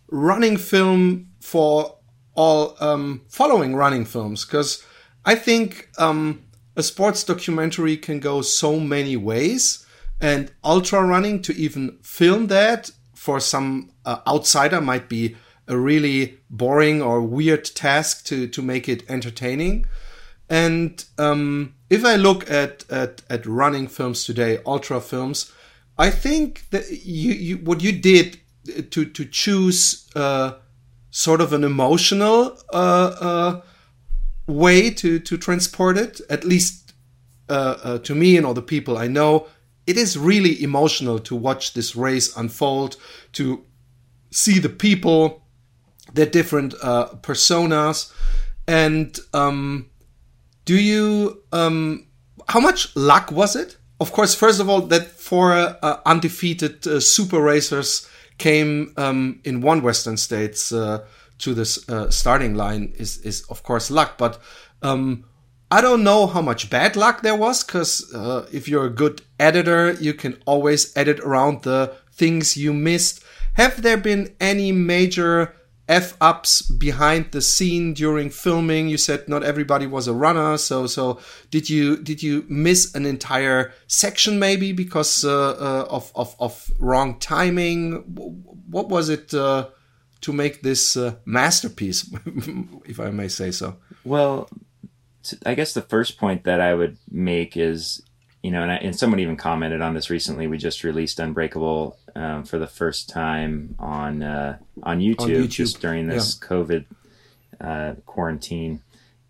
running 0.09 0.57
film 0.57 1.29
for 1.39 1.97
all 2.33 2.75
um, 2.79 3.21
following 3.29 3.75
running 3.75 4.03
films 4.03 4.43
because 4.43 4.83
I 5.23 5.35
think 5.35 5.89
um, 5.97 6.43
a 6.75 6.83
sports 6.83 7.23
documentary 7.23 7.97
can 7.97 8.19
go 8.19 8.41
so 8.41 8.79
many 8.79 9.15
ways, 9.15 9.85
and 10.19 10.51
ultra 10.63 11.03
running 11.03 11.41
to 11.43 11.55
even 11.55 11.97
film 12.01 12.47
that 12.47 12.91
for 13.13 13.39
some 13.39 13.91
uh, 14.05 14.19
outsider 14.27 14.81
might 14.81 15.09
be 15.09 15.35
a 15.67 15.77
really 15.77 16.37
boring 16.49 17.01
or 17.01 17.21
weird 17.21 17.65
task 17.65 18.25
to 18.25 18.47
to 18.47 18.61
make 18.61 18.89
it 18.89 19.03
entertaining. 19.09 19.85
And 20.49 21.03
um, 21.17 21.73
if 21.89 22.05
I 22.05 22.15
look 22.15 22.49
at, 22.49 22.85
at 22.89 23.21
at 23.29 23.45
running 23.45 23.87
films 23.87 24.25
today, 24.25 24.59
ultra 24.65 25.01
films, 25.01 25.51
I 25.97 26.11
think 26.11 26.69
that 26.69 26.89
you, 26.89 27.33
you 27.33 27.57
what 27.57 27.81
you 27.81 27.91
did 27.91 28.39
to 28.91 29.05
to 29.05 29.25
choose 29.25 30.09
uh, 30.15 30.53
sort 31.11 31.41
of 31.41 31.53
an 31.53 31.63
emotional 31.63 32.57
uh, 32.73 33.15
uh, 33.19 33.61
way 34.47 34.91
to 34.91 35.19
to 35.19 35.37
transport 35.37 35.97
it, 35.97 36.21
at 36.29 36.43
least 36.43 36.93
uh, 37.49 37.77
uh, 37.83 37.97
to 37.99 38.13
me 38.15 38.37
and 38.37 38.45
all 38.45 38.53
the 38.53 38.61
people 38.61 38.97
I 38.97 39.07
know, 39.07 39.47
it 39.87 39.97
is 39.97 40.17
really 40.17 40.61
emotional 40.63 41.19
to 41.19 41.35
watch 41.35 41.73
this 41.73 41.95
race 41.95 42.35
unfold, 42.35 42.97
to 43.33 43.63
see 44.31 44.59
the 44.59 44.69
people 44.69 45.44
their 46.15 46.25
different 46.25 46.73
uh, 46.81 47.09
personas, 47.21 48.11
and 48.67 49.17
um, 49.33 49.89
do 50.65 50.75
you 50.75 51.43
um, 51.51 52.07
how 52.49 52.59
much 52.59 52.95
luck 52.95 53.31
was 53.31 53.55
it? 53.55 53.77
Of 53.99 54.11
course, 54.11 54.35
first 54.35 54.59
of 54.59 54.69
all, 54.69 54.81
that 54.81 55.07
four 55.07 55.53
uh, 55.53 55.99
undefeated 56.05 56.85
uh, 56.87 56.99
super 56.99 57.39
racers 57.39 58.09
came 58.37 58.93
um, 58.97 59.39
in 59.43 59.61
one 59.61 59.81
Western 59.81 60.17
states 60.17 60.71
uh, 60.71 61.05
to 61.39 61.53
this 61.53 61.87
uh, 61.89 62.09
starting 62.09 62.55
line 62.55 62.93
is 62.97 63.17
is 63.19 63.43
of 63.49 63.63
course 63.63 63.91
luck, 63.91 64.17
but 64.17 64.39
um, 64.81 65.25
I 65.71 65.81
don't 65.81 66.03
know 66.03 66.27
how 66.27 66.41
much 66.41 66.69
bad 66.69 66.95
luck 66.95 67.21
there 67.21 67.35
was 67.35 67.63
because 67.63 68.13
uh, 68.13 68.47
if 68.51 68.67
you're 68.67 68.85
a 68.85 68.89
good 68.89 69.21
editor, 69.39 69.93
you 69.93 70.13
can 70.13 70.37
always 70.45 70.95
edit 70.95 71.19
around 71.19 71.63
the 71.63 71.93
things 72.11 72.55
you 72.55 72.73
missed. 72.73 73.23
Have 73.53 73.81
there 73.81 73.97
been 73.97 74.35
any 74.39 74.71
major 74.71 75.55
f 75.87 76.17
ups 76.19 76.61
behind 76.61 77.31
the 77.31 77.41
scene 77.41 77.93
during 77.93 78.29
filming? 78.29 78.87
You 78.87 78.97
said 78.97 79.27
not 79.27 79.43
everybody 79.43 79.87
was 79.87 80.07
a 80.07 80.13
runner, 80.13 80.57
so 80.57 80.87
so 80.87 81.19
did 81.51 81.69
you 81.69 81.97
did 81.97 82.23
you 82.23 82.45
miss 82.47 82.93
an 82.95 83.05
entire 83.05 83.73
section 83.87 84.39
maybe 84.39 84.71
because 84.71 85.23
uh, 85.23 85.51
uh, 85.51 85.87
of, 85.89 86.11
of 86.15 86.35
of 86.39 86.71
wrong 86.79 87.19
timing? 87.19 87.93
What 88.69 88.89
was 88.89 89.09
it 89.09 89.33
uh, 89.33 89.69
to 90.21 90.33
make 90.33 90.63
this 90.63 90.97
uh, 90.97 91.15
masterpiece, 91.25 92.11
if 92.85 92.99
I 92.99 93.11
may 93.11 93.27
say 93.27 93.51
so? 93.51 93.77
Well, 94.03 94.49
I 95.45 95.55
guess 95.55 95.73
the 95.73 95.81
first 95.81 96.17
point 96.17 96.43
that 96.45 96.61
I 96.61 96.73
would 96.73 96.97
make 97.11 97.57
is, 97.57 98.01
you 98.41 98.51
know, 98.51 98.63
and, 98.63 98.71
I, 98.71 98.75
and 98.77 98.95
someone 98.95 99.19
even 99.19 99.37
commented 99.37 99.81
on 99.81 99.93
this 99.93 100.09
recently. 100.09 100.47
We 100.47 100.57
just 100.57 100.83
released 100.83 101.19
Unbreakable 101.19 101.97
um, 102.15 102.43
for 102.43 102.57
the 102.57 102.67
first 102.67 103.09
time 103.09 103.75
on 103.79 104.23
uh, 104.23 104.57
on, 104.83 104.99
YouTube, 104.99 105.21
on, 105.21 105.29
YouTube, 105.29 105.49
just 105.49 105.81
during 105.81 106.07
this 106.07 106.39
yeah. 106.41 106.47
COVID 106.47 106.85
uh, 107.59 107.93
quarantine, 108.05 108.81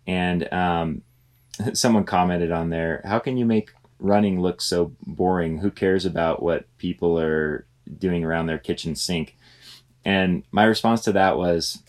and 0.06 0.52
um, 0.52 1.02
someone 1.72 2.04
commented 2.04 2.52
on 2.52 2.70
there, 2.70 3.02
"How 3.04 3.18
can 3.18 3.36
you 3.36 3.44
make 3.44 3.70
running 3.98 4.40
look 4.40 4.60
so 4.60 4.92
boring? 5.06 5.58
Who 5.58 5.70
cares 5.70 6.04
about 6.04 6.42
what 6.42 6.66
people 6.78 7.18
are 7.18 7.66
doing 7.98 8.24
around 8.24 8.46
their 8.46 8.58
kitchen 8.58 8.94
sink?" 8.94 9.36
And 10.04 10.44
my 10.52 10.62
response 10.62 11.00
to 11.02 11.12
that 11.12 11.36
was, 11.36 11.82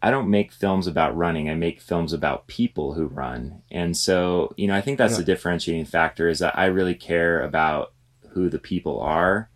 I 0.00 0.12
don't 0.12 0.30
make 0.30 0.52
films 0.52 0.86
about 0.86 1.16
running. 1.16 1.50
I 1.50 1.54
make 1.54 1.80
films 1.80 2.12
about 2.12 2.46
people 2.46 2.94
who 2.94 3.06
run. 3.06 3.62
And 3.72 3.96
so, 3.96 4.54
you 4.56 4.68
know, 4.68 4.76
I 4.76 4.80
think 4.80 4.98
that's 4.98 5.14
yeah. 5.14 5.18
the 5.18 5.24
differentiating 5.24 5.86
factor 5.86 6.28
is 6.28 6.38
that 6.38 6.56
I 6.56 6.66
really 6.66 6.94
care 6.94 7.42
about 7.42 7.92
who 8.30 8.48
the 8.48 8.60
people 8.60 9.00
are 9.00 9.50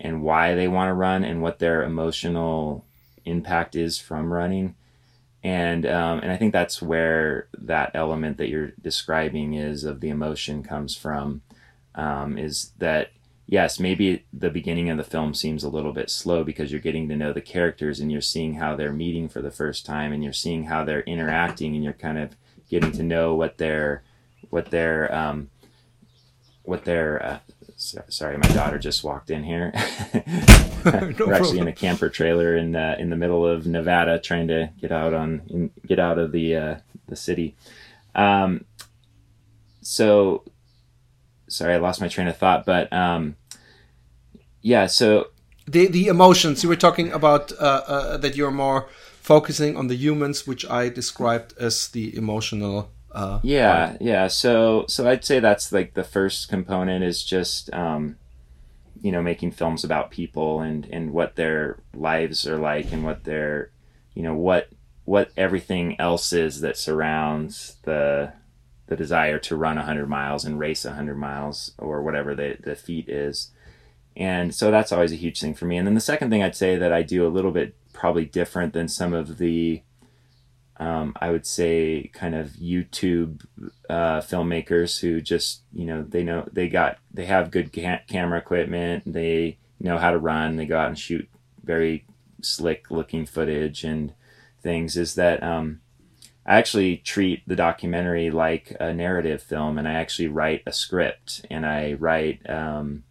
and 0.00 0.22
why 0.22 0.54
they 0.54 0.66
want 0.66 0.88
to 0.88 0.94
run 0.94 1.24
and 1.24 1.42
what 1.42 1.58
their 1.58 1.84
emotional 1.84 2.84
impact 3.24 3.76
is 3.76 3.98
from 3.98 4.32
running. 4.32 4.74
And 5.42 5.86
um, 5.86 6.20
and 6.20 6.32
I 6.32 6.36
think 6.36 6.52
that's 6.52 6.82
where 6.82 7.48
that 7.56 7.92
element 7.94 8.38
that 8.38 8.48
you're 8.48 8.72
describing 8.82 9.54
is 9.54 9.84
of 9.84 10.00
the 10.00 10.10
emotion 10.10 10.62
comes 10.62 10.96
from. 10.96 11.42
Um, 11.94 12.38
is 12.38 12.72
that 12.78 13.10
yes, 13.46 13.80
maybe 13.80 14.24
the 14.32 14.50
beginning 14.50 14.90
of 14.90 14.96
the 14.96 15.04
film 15.04 15.34
seems 15.34 15.64
a 15.64 15.68
little 15.68 15.92
bit 15.92 16.10
slow 16.10 16.44
because 16.44 16.70
you're 16.70 16.80
getting 16.80 17.08
to 17.08 17.16
know 17.16 17.32
the 17.32 17.40
characters 17.40 18.00
and 18.00 18.12
you're 18.12 18.20
seeing 18.20 18.54
how 18.54 18.76
they're 18.76 18.92
meeting 18.92 19.28
for 19.28 19.42
the 19.42 19.50
first 19.50 19.84
time 19.84 20.12
and 20.12 20.22
you're 20.22 20.32
seeing 20.32 20.64
how 20.64 20.84
they're 20.84 21.00
interacting 21.02 21.74
and 21.74 21.82
you're 21.82 21.92
kind 21.92 22.18
of 22.18 22.36
getting 22.68 22.92
to 22.92 23.02
know 23.02 23.34
what 23.34 23.58
their 23.58 24.02
what 24.50 24.70
their 24.70 25.12
um, 25.14 25.50
what 26.62 26.84
their 26.84 27.24
uh, 27.24 27.38
sorry, 27.80 28.36
my 28.36 28.48
daughter 28.48 28.78
just 28.78 29.02
walked 29.02 29.30
in 29.30 29.42
here. 29.42 29.72
no 30.84 31.14
We're 31.18 31.34
actually 31.34 31.58
in 31.58 31.68
a 31.68 31.72
camper 31.72 32.08
trailer 32.08 32.56
in 32.56 32.76
uh, 32.76 32.96
in 32.98 33.10
the 33.10 33.16
middle 33.16 33.46
of 33.46 33.66
Nevada, 33.66 34.18
trying 34.18 34.48
to 34.48 34.70
get 34.80 34.92
out 34.92 35.14
on 35.14 35.42
in, 35.48 35.70
get 35.86 35.98
out 35.98 36.18
of 36.18 36.32
the 36.32 36.56
uh, 36.56 36.74
the 37.08 37.16
city. 37.16 37.56
Um, 38.14 38.64
so 39.82 40.44
sorry, 41.48 41.74
I 41.74 41.78
lost 41.78 42.00
my 42.00 42.08
train 42.08 42.28
of 42.28 42.36
thought, 42.36 42.66
but 42.66 42.92
um, 42.92 43.36
yeah, 44.62 44.86
so 44.86 45.28
the 45.66 45.86
the 45.86 46.06
emotions 46.08 46.62
you 46.62 46.68
were 46.68 46.76
talking 46.76 47.12
about 47.12 47.52
uh, 47.52 47.82
uh, 47.86 48.16
that 48.18 48.36
you're 48.36 48.50
more 48.50 48.88
focusing 49.20 49.76
on 49.76 49.88
the 49.88 49.96
humans, 49.96 50.46
which 50.46 50.68
I 50.68 50.88
described 50.88 51.54
as 51.58 51.88
the 51.88 52.16
emotional. 52.16 52.90
Uh, 53.12 53.40
yeah, 53.42 53.88
part. 53.88 54.02
yeah. 54.02 54.28
So 54.28 54.84
so 54.88 55.08
I'd 55.08 55.24
say 55.24 55.40
that's 55.40 55.72
like 55.72 55.94
the 55.94 56.04
first 56.04 56.48
component 56.48 57.04
is 57.04 57.24
just 57.24 57.72
um, 57.72 58.16
you 59.00 59.12
know 59.12 59.22
making 59.22 59.52
films 59.52 59.84
about 59.84 60.10
people 60.10 60.60
and 60.60 60.86
and 60.92 61.12
what 61.12 61.36
their 61.36 61.80
lives 61.94 62.46
are 62.46 62.58
like 62.58 62.92
and 62.92 63.04
what 63.04 63.24
their 63.24 63.70
you 64.14 64.22
know 64.22 64.34
what 64.34 64.68
what 65.04 65.30
everything 65.36 65.98
else 66.00 66.32
is 66.32 66.60
that 66.60 66.76
surrounds 66.76 67.76
the 67.82 68.32
the 68.86 68.96
desire 68.96 69.38
to 69.38 69.56
run 69.56 69.76
100 69.76 70.08
miles 70.08 70.44
and 70.44 70.58
race 70.58 70.84
100 70.84 71.16
miles 71.16 71.72
or 71.78 72.02
whatever 72.02 72.34
the, 72.34 72.56
the 72.60 72.74
feat 72.74 73.08
is 73.08 73.50
and 74.16 74.54
so 74.54 74.70
that's 74.70 74.92
always 74.92 75.12
a 75.12 75.16
huge 75.16 75.40
thing 75.40 75.54
for 75.54 75.66
me. 75.66 75.76
And 75.76 75.86
then 75.86 75.94
the 75.94 76.00
second 76.00 76.30
thing 76.30 76.42
I'd 76.42 76.56
say 76.56 76.76
that 76.76 76.92
I 76.92 77.02
do 77.02 77.26
a 77.26 77.30
little 77.30 77.52
bit 77.52 77.74
probably 77.92 78.24
different 78.24 78.72
than 78.72 78.88
some 78.88 79.12
of 79.14 79.38
the, 79.38 79.82
um, 80.80 81.12
I 81.20 81.30
would 81.30 81.46
say, 81.46 82.10
kind 82.14 82.34
of 82.34 82.52
YouTube 82.52 83.44
uh, 83.90 84.22
filmmakers 84.22 84.98
who 84.98 85.20
just, 85.20 85.60
you 85.74 85.84
know, 85.84 86.02
they 86.02 86.24
know 86.24 86.48
they 86.50 86.70
got, 86.70 86.96
they 87.12 87.26
have 87.26 87.50
good 87.50 87.70
ca- 87.72 88.00
camera 88.08 88.38
equipment, 88.38 89.04
they 89.04 89.58
know 89.78 89.98
how 89.98 90.10
to 90.10 90.18
run, 90.18 90.56
they 90.56 90.64
go 90.64 90.78
out 90.78 90.88
and 90.88 90.98
shoot 90.98 91.28
very 91.62 92.06
slick 92.40 92.90
looking 92.90 93.26
footage 93.26 93.84
and 93.84 94.14
things, 94.62 94.96
is 94.96 95.16
that 95.16 95.42
um, 95.42 95.82
I 96.46 96.56
actually 96.56 96.96
treat 96.96 97.42
the 97.46 97.56
documentary 97.56 98.30
like 98.30 98.74
a 98.80 98.94
narrative 98.94 99.42
film 99.42 99.76
and 99.76 99.86
I 99.86 99.92
actually 99.92 100.28
write 100.28 100.62
a 100.64 100.72
script 100.72 101.44
and 101.50 101.66
I 101.66 101.92
write, 101.92 102.48
um, 102.48 103.04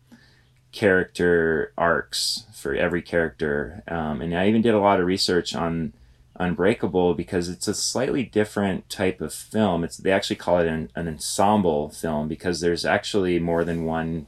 character 0.72 1.72
arcs 1.78 2.46
for 2.54 2.74
every 2.74 3.04
character. 3.04 3.84
Um, 3.88 4.22
and 4.22 4.36
I 4.36 4.48
even 4.48 4.64
did 4.64 4.74
a 4.74 4.80
lot 4.80 5.00
of 5.00 5.06
research 5.06 5.54
on 5.56 5.94
Unbreakable 6.40 7.14
because 7.16 7.50
it's 7.50 7.68
a 7.68 7.74
slightly 7.74 8.24
different 8.24 8.90
type 8.90 9.20
of 9.22 9.34
film. 9.34 9.84
It's 9.84 9.98
they 9.98 10.12
actually 10.12 10.38
call 10.38 10.60
it 10.60 10.68
an, 10.68 10.90
an 10.96 11.08
ensemble 11.08 11.90
film 11.90 12.28
because 12.28 12.62
there's 12.62 12.86
actually 12.86 13.40
more 13.40 13.64
than 13.64 13.84
one 13.84 14.28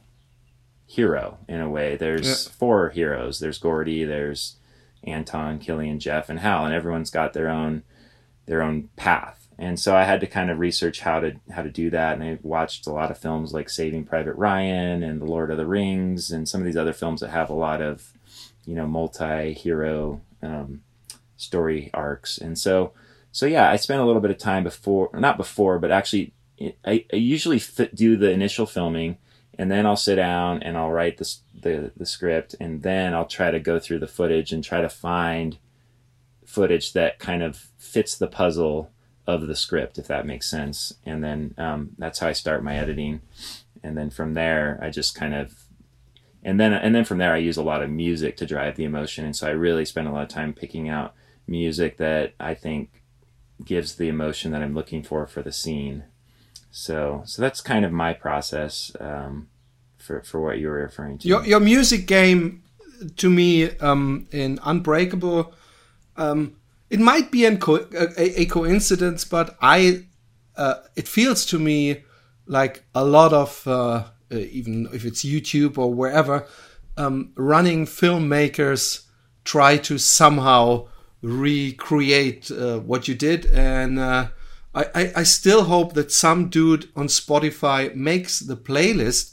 hero 0.86 1.38
in 1.48 1.60
a 1.60 1.70
way. 1.70 1.96
There's 1.96 2.46
yeah. 2.46 2.52
four 2.52 2.90
heroes. 2.90 3.40
There's 3.40 3.58
Gordy. 3.58 4.04
There's 4.04 4.56
Anton, 5.04 5.58
Kilian, 5.58 5.98
Geoff, 5.98 6.28
and 6.28 6.40
Hal, 6.40 6.66
and 6.66 6.74
everyone's 6.74 7.10
got 7.10 7.32
their 7.32 7.48
own 7.48 7.82
their 8.46 8.62
own 8.62 8.88
path 8.96 9.42
and 9.62 9.78
so 9.78 9.94
I 9.94 10.02
had 10.02 10.20
to 10.20 10.26
kind 10.26 10.50
of 10.50 10.58
research 10.58 11.00
how 11.00 11.20
to 11.20 11.36
how 11.50 11.62
to 11.62 11.70
do 11.70 11.88
that. 11.90 12.14
And 12.14 12.24
I 12.24 12.38
watched 12.42 12.86
a 12.86 12.92
lot 12.92 13.12
of 13.12 13.18
films 13.18 13.52
like 13.52 13.70
Saving 13.70 14.04
Private 14.04 14.34
Ryan 14.34 15.04
and 15.04 15.20
The 15.20 15.26
Lord 15.26 15.52
of 15.52 15.56
the 15.56 15.66
Rings 15.66 16.32
and 16.32 16.48
some 16.48 16.60
of 16.60 16.64
these 16.64 16.76
other 16.76 16.92
films 16.92 17.20
that 17.20 17.30
have 17.30 17.48
a 17.48 17.54
lot 17.54 17.80
of 17.80 18.12
you 18.64 18.74
know 18.74 18.88
multi-hero 18.88 20.20
um, 20.42 20.82
story 21.42 21.90
arcs. 21.92 22.38
And 22.38 22.58
so 22.58 22.92
so 23.30 23.46
yeah, 23.46 23.70
I 23.70 23.76
spent 23.76 24.00
a 24.00 24.04
little 24.04 24.20
bit 24.20 24.30
of 24.30 24.38
time 24.38 24.62
before, 24.62 25.08
not 25.14 25.36
before, 25.36 25.78
but 25.78 25.90
actually 25.90 26.32
I, 26.84 27.04
I 27.12 27.16
usually 27.16 27.60
do 27.94 28.16
the 28.16 28.30
initial 28.30 28.66
filming 28.66 29.16
and 29.58 29.70
then 29.70 29.86
I'll 29.86 29.96
sit 29.96 30.16
down 30.16 30.62
and 30.62 30.76
I'll 30.76 30.90
write 30.90 31.18
the, 31.18 31.34
the 31.60 31.92
the 31.96 32.06
script 32.06 32.54
and 32.60 32.82
then 32.82 33.14
I'll 33.14 33.26
try 33.26 33.50
to 33.50 33.60
go 33.60 33.78
through 33.78 33.98
the 33.98 34.06
footage 34.06 34.52
and 34.52 34.62
try 34.62 34.80
to 34.80 34.88
find 34.88 35.58
footage 36.46 36.92
that 36.92 37.18
kind 37.18 37.42
of 37.42 37.68
fits 37.78 38.16
the 38.16 38.26
puzzle 38.26 38.90
of 39.26 39.46
the 39.46 39.56
script, 39.56 39.98
if 39.98 40.06
that 40.08 40.26
makes 40.26 40.50
sense. 40.50 40.94
And 41.06 41.22
then 41.22 41.54
um, 41.58 41.90
that's 41.98 42.18
how 42.18 42.28
I 42.28 42.32
start 42.32 42.64
my 42.64 42.76
editing. 42.76 43.20
And 43.82 43.96
then 43.96 44.10
from 44.10 44.34
there, 44.34 44.78
I 44.82 44.90
just 44.90 45.14
kind 45.14 45.34
of, 45.34 45.64
and 46.44 46.58
then 46.58 46.72
and 46.72 46.94
then 46.94 47.04
from 47.04 47.18
there, 47.18 47.32
I 47.32 47.38
use 47.38 47.56
a 47.56 47.62
lot 47.62 47.82
of 47.82 47.90
music 47.90 48.36
to 48.38 48.46
drive 48.46 48.76
the 48.76 48.84
emotion. 48.84 49.24
And 49.24 49.36
so 49.36 49.46
I 49.46 49.50
really 49.50 49.84
spend 49.84 50.08
a 50.08 50.12
lot 50.12 50.24
of 50.24 50.28
time 50.28 50.52
picking 50.52 50.88
out 50.88 51.14
music 51.52 51.98
that 51.98 52.26
I 52.40 52.54
think 52.54 53.02
gives 53.64 53.94
the 53.94 54.08
emotion 54.08 54.52
that 54.52 54.62
I'm 54.62 54.74
looking 54.74 55.02
for 55.02 55.26
for 55.26 55.42
the 55.42 55.52
scene. 55.52 56.04
So 56.70 57.22
so 57.26 57.42
that's 57.42 57.60
kind 57.60 57.84
of 57.84 57.92
my 57.92 58.12
process 58.14 58.72
um, 58.98 59.48
for 59.98 60.22
for 60.22 60.40
what 60.40 60.58
you 60.58 60.68
were 60.68 60.82
referring 60.88 61.18
to. 61.18 61.28
Your 61.28 61.44
your 61.44 61.60
music 61.60 62.06
game 62.06 62.62
to 63.16 63.28
me 63.30 63.76
um, 63.78 64.26
in 64.32 64.58
Unbreakable. 64.64 65.52
Um, 66.16 66.56
it 66.90 67.00
might 67.00 67.30
be 67.30 67.46
a, 67.46 67.58
a, 68.42 68.44
coincidence, 68.46 69.24
but 69.24 69.56
I 69.62 70.04
uh, 70.56 70.74
it 70.94 71.08
feels 71.08 71.46
to 71.46 71.58
me 71.58 72.04
like 72.46 72.84
a 72.94 73.04
lot 73.04 73.32
of 73.32 73.66
uh, 73.66 74.04
uh, 74.32 74.36
even 74.50 74.88
if 74.92 75.04
it's 75.04 75.24
YouTube 75.24 75.78
or 75.78 75.92
wherever, 75.92 76.46
um, 76.96 77.32
running 77.36 77.86
filmmakers 77.86 79.06
try 79.44 79.76
to 79.76 79.98
somehow 79.98 80.86
recreate 81.22 82.50
uh, 82.50 82.80
what 82.80 83.08
you 83.08 83.14
did, 83.14 83.46
and 83.46 83.98
uh, 83.98 84.28
I, 84.74 84.84
I, 84.94 85.12
I 85.16 85.22
still 85.22 85.64
hope 85.64 85.94
that 85.94 86.12
some 86.12 86.48
dude 86.48 86.88
on 86.96 87.06
Spotify 87.06 87.94
makes 87.94 88.40
the 88.40 88.56
playlist 88.56 89.32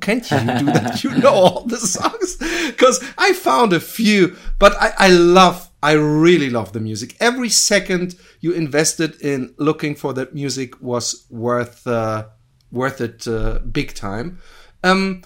can't 0.00 0.28
you 0.30 0.38
do 0.38 0.66
that? 0.72 1.00
you 1.04 1.10
know 1.18 1.32
all 1.32 1.64
the 1.64 1.76
songs 1.76 2.36
because 2.70 3.02
I 3.18 3.32
found 3.32 3.72
a 3.72 3.80
few, 3.80 4.36
but 4.58 4.74
I, 4.80 4.92
I 4.98 5.08
love 5.08 5.70
I 5.82 5.92
really 5.92 6.48
love 6.48 6.72
the 6.72 6.80
music. 6.80 7.16
Every 7.20 7.48
second 7.48 8.14
you 8.40 8.52
invested 8.52 9.20
in 9.20 9.54
looking 9.58 9.94
for 9.94 10.12
that 10.14 10.34
music 10.34 10.80
was 10.80 11.26
worth 11.28 11.86
uh, 11.86 12.26
worth 12.70 13.00
it 13.00 13.26
uh, 13.28 13.58
big 13.58 13.94
time. 13.94 14.38
Um, 14.84 15.22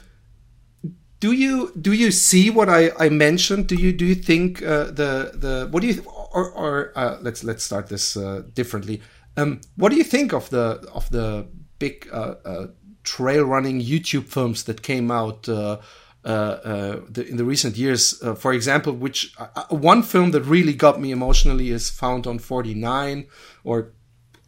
do 1.21 1.33
you 1.33 1.73
do 1.81 1.93
you 1.93 2.11
see 2.11 2.51
what 2.51 2.69
I, 2.69 2.91
I 2.99 3.09
mentioned? 3.09 3.69
Do 3.69 3.75
you 3.75 3.93
do 3.93 4.05
you 4.05 4.15
think 4.15 4.63
uh, 4.63 4.85
the 4.85 5.33
the 5.35 5.69
what 5.71 5.81
do 5.81 5.89
you 5.89 6.03
or, 6.37 6.51
or 6.51 6.93
uh, 6.95 7.17
let's 7.23 7.43
let's 7.43 7.65
start 7.65 7.89
this 7.89 8.17
uh, 8.17 8.43
differently. 8.53 9.01
Um, 9.37 9.61
what 9.77 9.91
do 9.91 9.97
you 9.97 10.05
think 10.05 10.33
of 10.33 10.51
the 10.51 10.87
of 10.93 11.09
the 11.11 11.47
big 11.79 12.09
uh, 12.13 12.35
uh, 12.45 12.67
trail 13.05 13.45
running 13.45 13.81
YouTube 13.81 14.29
films 14.29 14.65
that 14.65 14.83
came 14.83 15.11
out 15.11 15.49
uh, 15.49 15.79
the, 16.23 17.27
in 17.29 17.37
the 17.37 17.45
recent 17.45 17.77
years? 17.77 18.23
for 18.39 18.53
example, 18.53 18.93
which 18.93 19.35
one 19.71 20.03
film 20.03 20.33
that 20.33 20.43
really 20.43 20.75
got 20.75 21.01
me 21.01 21.11
emotionally 21.11 21.71
is 21.71 21.89
found 21.91 22.27
on 22.27 22.39
49 22.39 23.27
or 23.65 23.93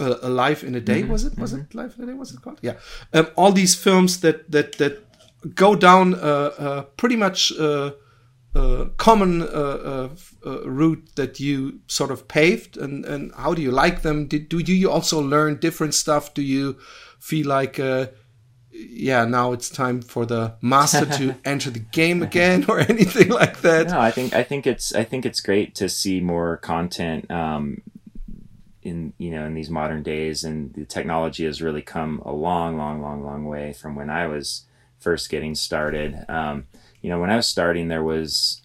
uh, 0.01 0.17
Alive 0.23 0.63
in 0.63 0.75
a 0.75 0.81
Day. 0.81 1.03
Mm-hmm. 1.03 1.13
Was 1.13 1.25
it? 1.25 1.39
Was 1.39 1.53
mm-hmm. 1.53 1.63
it 1.63 1.75
Life 1.75 1.97
in 1.99 2.05
a 2.05 2.07
Day? 2.07 2.13
Was 2.13 2.33
it 2.33 2.43
called? 2.43 2.59
Yeah. 2.63 2.75
Um, 3.13 3.29
all 3.37 3.53
these 3.53 3.75
films 3.75 4.21
that 4.21 4.51
that 4.51 4.79
that 4.79 5.08
go 5.55 5.75
down 5.75 6.15
a, 6.15 6.17
uh, 6.19 6.83
pretty 6.97 7.17
much 7.17 7.53
uh, 7.59 7.93
common 8.97 9.43
uh, 9.43 10.09
uh, 10.45 10.69
route 10.69 11.11
that 11.17 11.39
you 11.39 11.81
sort 11.87 12.11
of 12.11 12.27
paved, 12.29 12.77
and 12.77 13.05
and 13.05 13.33
how 13.37 13.55
do 13.55 13.63
you 13.63 13.71
like 13.71 14.03
them? 14.03 14.27
Did 14.27 14.49
do, 14.49 14.63
do 14.63 14.75
you 14.75 14.91
also 14.91 15.21
learn 15.21 15.57
different 15.61 15.95
stuff? 15.95 16.35
Do 16.35 16.43
you 16.43 16.77
feel 17.21 17.47
like 17.47 17.79
yeah, 18.79 19.25
now 19.25 19.53
it's 19.53 19.69
time 19.69 20.03
for 20.03 20.25
the 20.25 20.55
master 20.61 21.05
to 21.05 21.35
enter 21.45 21.71
the 21.71 21.81
game 21.81 22.23
again, 22.23 22.65
or 22.69 22.79
anything 22.89 23.29
like 23.29 23.61
that. 23.63 23.89
No, 23.89 24.01
I 24.01 24.11
think 24.11 24.35
I 24.35 24.43
think 24.43 24.67
it's 24.67 24.95
I 24.95 25.05
think 25.05 25.27
it's 25.27 25.41
great 25.41 25.75
to 25.77 25.89
see 25.89 26.21
more 26.21 26.57
content 26.59 27.31
um, 27.31 27.83
in 28.83 29.13
you 29.19 29.31
know 29.31 29.45
in 29.47 29.55
these 29.55 29.71
modern 29.71 30.03
days, 30.03 30.45
and 30.45 30.73
the 30.75 30.85
technology 30.85 31.45
has 31.45 31.61
really 31.61 31.83
come 31.83 32.23
a 32.25 32.33
long, 32.33 32.77
long, 32.77 33.03
long, 33.03 33.25
long 33.25 33.45
way 33.47 33.73
from 33.73 33.97
when 33.97 34.11
I 34.11 34.27
was 34.27 34.65
first 34.99 35.31
getting 35.31 35.55
started. 35.55 36.25
Um, 36.29 36.67
you 37.01 37.11
know, 37.11 37.21
when 37.21 37.31
I 37.31 37.37
was 37.37 37.47
starting, 37.47 37.89
there 37.89 38.05
was 38.05 38.63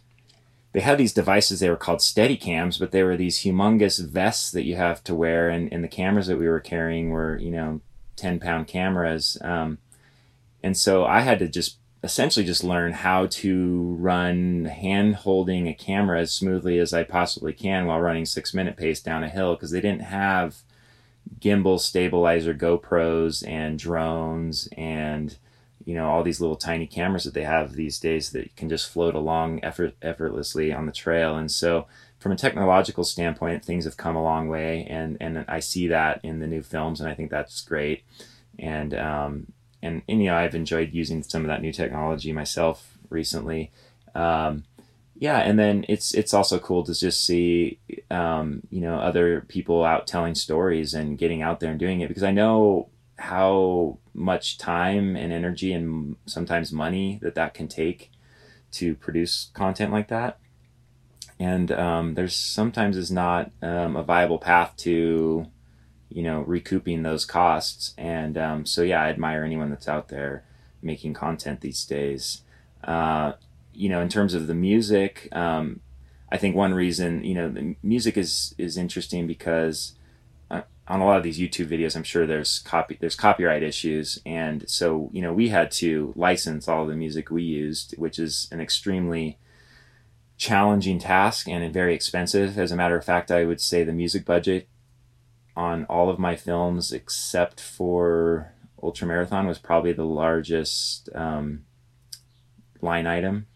they 0.73 0.79
had 0.79 0.97
these 0.97 1.13
devices. 1.13 1.59
They 1.59 1.69
were 1.69 1.75
called 1.75 2.01
steady 2.01 2.35
cams, 2.35 2.77
but 2.77 2.91
they 2.91 3.03
were 3.03 3.15
these 3.15 3.43
humongous 3.43 4.03
vests 4.03 4.51
that 4.51 4.65
you 4.65 4.75
have 4.75 5.03
to 5.05 5.15
wear, 5.15 5.49
and, 5.49 5.71
and 5.71 5.83
the 5.83 5.87
cameras 5.87 6.27
that 6.27 6.39
we 6.39 6.47
were 6.47 6.59
carrying 6.59 7.11
were 7.11 7.37
you 7.37 7.51
know 7.51 7.81
ten 8.15 8.39
pound 8.39 8.67
cameras. 8.67 9.37
Um, 9.41 9.77
and 10.63 10.77
so 10.77 11.05
I 11.05 11.21
had 11.21 11.39
to 11.39 11.47
just 11.47 11.77
essentially 12.03 12.45
just 12.45 12.63
learn 12.63 12.91
how 12.91 13.27
to 13.27 13.95
run 13.97 14.65
hand 14.65 15.15
holding 15.15 15.67
a 15.67 15.73
camera 15.73 16.19
as 16.19 16.33
smoothly 16.33 16.77
as 16.79 16.93
I 16.93 17.03
possibly 17.03 17.53
can 17.53 17.85
while 17.85 18.01
running 18.01 18.25
six 18.25 18.53
minute 18.53 18.75
pace 18.75 19.01
down 19.01 19.23
a 19.23 19.29
hill 19.29 19.55
because 19.55 19.71
they 19.71 19.81
didn't 19.81 20.01
have 20.01 20.63
gimbal 21.39 21.79
stabilizer 21.79 22.53
GoPros 22.53 23.47
and 23.47 23.79
drones 23.79 24.67
and 24.75 25.37
you 25.85 25.95
know 25.95 26.09
all 26.09 26.23
these 26.23 26.39
little 26.39 26.55
tiny 26.55 26.87
cameras 26.87 27.23
that 27.23 27.33
they 27.33 27.43
have 27.43 27.73
these 27.73 27.99
days 27.99 28.31
that 28.31 28.55
can 28.55 28.69
just 28.69 28.89
float 28.89 29.15
along 29.15 29.63
effort, 29.63 29.95
effortlessly 30.01 30.71
on 30.73 30.85
the 30.85 30.91
trail. 30.91 31.35
And 31.35 31.51
so 31.51 31.87
from 32.19 32.31
a 32.31 32.37
technological 32.37 33.03
standpoint 33.03 33.65
things 33.65 33.85
have 33.85 33.97
come 33.97 34.15
a 34.15 34.23
long 34.23 34.47
way 34.47 34.85
and 34.89 35.17
and 35.19 35.45
I 35.47 35.59
see 35.59 35.87
that 35.87 36.19
in 36.23 36.39
the 36.39 36.47
new 36.47 36.61
films 36.61 37.01
and 37.01 37.09
I 37.09 37.13
think 37.13 37.31
that's 37.31 37.61
great. 37.61 38.03
And 38.57 38.93
um, 38.93 39.47
and, 39.81 40.01
and 40.07 40.21
you 40.21 40.29
know 40.29 40.37
I've 40.37 40.55
enjoyed 40.55 40.93
using 40.93 41.23
some 41.23 41.41
of 41.41 41.47
that 41.47 41.61
new 41.61 41.73
technology 41.73 42.31
myself 42.31 42.97
recently. 43.09 43.71
Um, 44.15 44.63
yeah 45.15 45.39
and 45.39 45.59
then 45.59 45.85
it's 45.87 46.13
it's 46.13 46.33
also 46.33 46.59
cool 46.59 46.83
to 46.83 46.93
just 46.93 47.25
see 47.25 47.79
um, 48.09 48.61
you 48.69 48.81
know 48.81 48.95
other 48.95 49.41
people 49.41 49.83
out 49.83 50.07
telling 50.07 50.35
stories 50.35 50.93
and 50.93 51.17
getting 51.17 51.41
out 51.41 51.59
there 51.59 51.71
and 51.71 51.79
doing 51.79 52.01
it 52.01 52.07
because 52.07 52.23
I 52.23 52.31
know 52.31 52.89
how 53.23 53.97
much 54.13 54.57
time 54.57 55.15
and 55.15 55.31
energy 55.33 55.73
and 55.73 56.15
sometimes 56.25 56.71
money 56.71 57.19
that 57.21 57.35
that 57.35 57.53
can 57.53 57.67
take 57.67 58.11
to 58.71 58.95
produce 58.95 59.49
content 59.53 59.91
like 59.91 60.07
that. 60.07 60.39
And 61.39 61.71
um, 61.71 62.13
there's 62.15 62.35
sometimes 62.35 62.95
is 62.97 63.11
not 63.11 63.51
um, 63.61 63.95
a 63.95 64.03
viable 64.03 64.39
path 64.39 64.75
to 64.77 65.47
you 66.09 66.23
know 66.23 66.41
recouping 66.41 67.03
those 67.03 67.25
costs. 67.25 67.93
And 67.97 68.37
um, 68.37 68.65
so 68.65 68.81
yeah 68.81 69.01
i 69.03 69.09
admire 69.09 69.43
anyone 69.43 69.69
that's 69.69 69.87
out 69.87 70.09
there 70.09 70.43
making 70.81 71.13
content 71.13 71.61
these 71.61 71.85
days. 71.85 72.41
Uh, 72.83 73.33
you 73.73 73.89
know 73.89 74.01
in 74.01 74.09
terms 74.09 74.33
of 74.33 74.47
the 74.47 74.53
music 74.53 75.27
um, 75.31 75.79
i 76.31 76.37
think 76.37 76.55
one 76.55 76.73
reason 76.73 77.23
you 77.23 77.33
know 77.33 77.49
the 77.49 77.75
music 77.83 78.17
is 78.17 78.53
is 78.57 78.77
interesting 78.77 79.27
because 79.27 79.93
on 80.87 80.99
a 80.99 81.05
lot 81.05 81.17
of 81.17 81.23
these 81.23 81.39
YouTube 81.39 81.67
videos, 81.67 81.95
I'm 81.95 82.03
sure 82.03 82.25
there's 82.25 82.59
copy 82.59 82.97
there's 82.99 83.15
copyright 83.15 83.63
issues, 83.63 84.19
and 84.25 84.69
so 84.69 85.09
you 85.13 85.21
know 85.21 85.33
we 85.33 85.49
had 85.49 85.71
to 85.71 86.13
license 86.15 86.67
all 86.67 86.85
the 86.85 86.95
music 86.95 87.31
we 87.31 87.43
used, 87.43 87.97
which 87.97 88.19
is 88.19 88.47
an 88.51 88.59
extremely 88.59 89.37
challenging 90.37 90.99
task 90.99 91.47
and 91.47 91.73
very 91.73 91.95
expensive. 91.95 92.57
As 92.59 92.71
a 92.71 92.75
matter 92.75 92.97
of 92.97 93.05
fact, 93.05 93.31
I 93.31 93.45
would 93.45 93.61
say 93.61 93.83
the 93.83 93.93
music 93.93 94.25
budget 94.25 94.67
on 95.55 95.85
all 95.85 96.09
of 96.09 96.19
my 96.19 96.35
films, 96.35 96.91
except 96.91 97.61
for 97.61 98.51
Ultra 98.81 99.07
Marathon, 99.07 99.47
was 99.47 99.59
probably 99.59 99.93
the 99.93 100.05
largest 100.05 101.09
um, 101.15 101.63
line 102.81 103.07
item. 103.07 103.47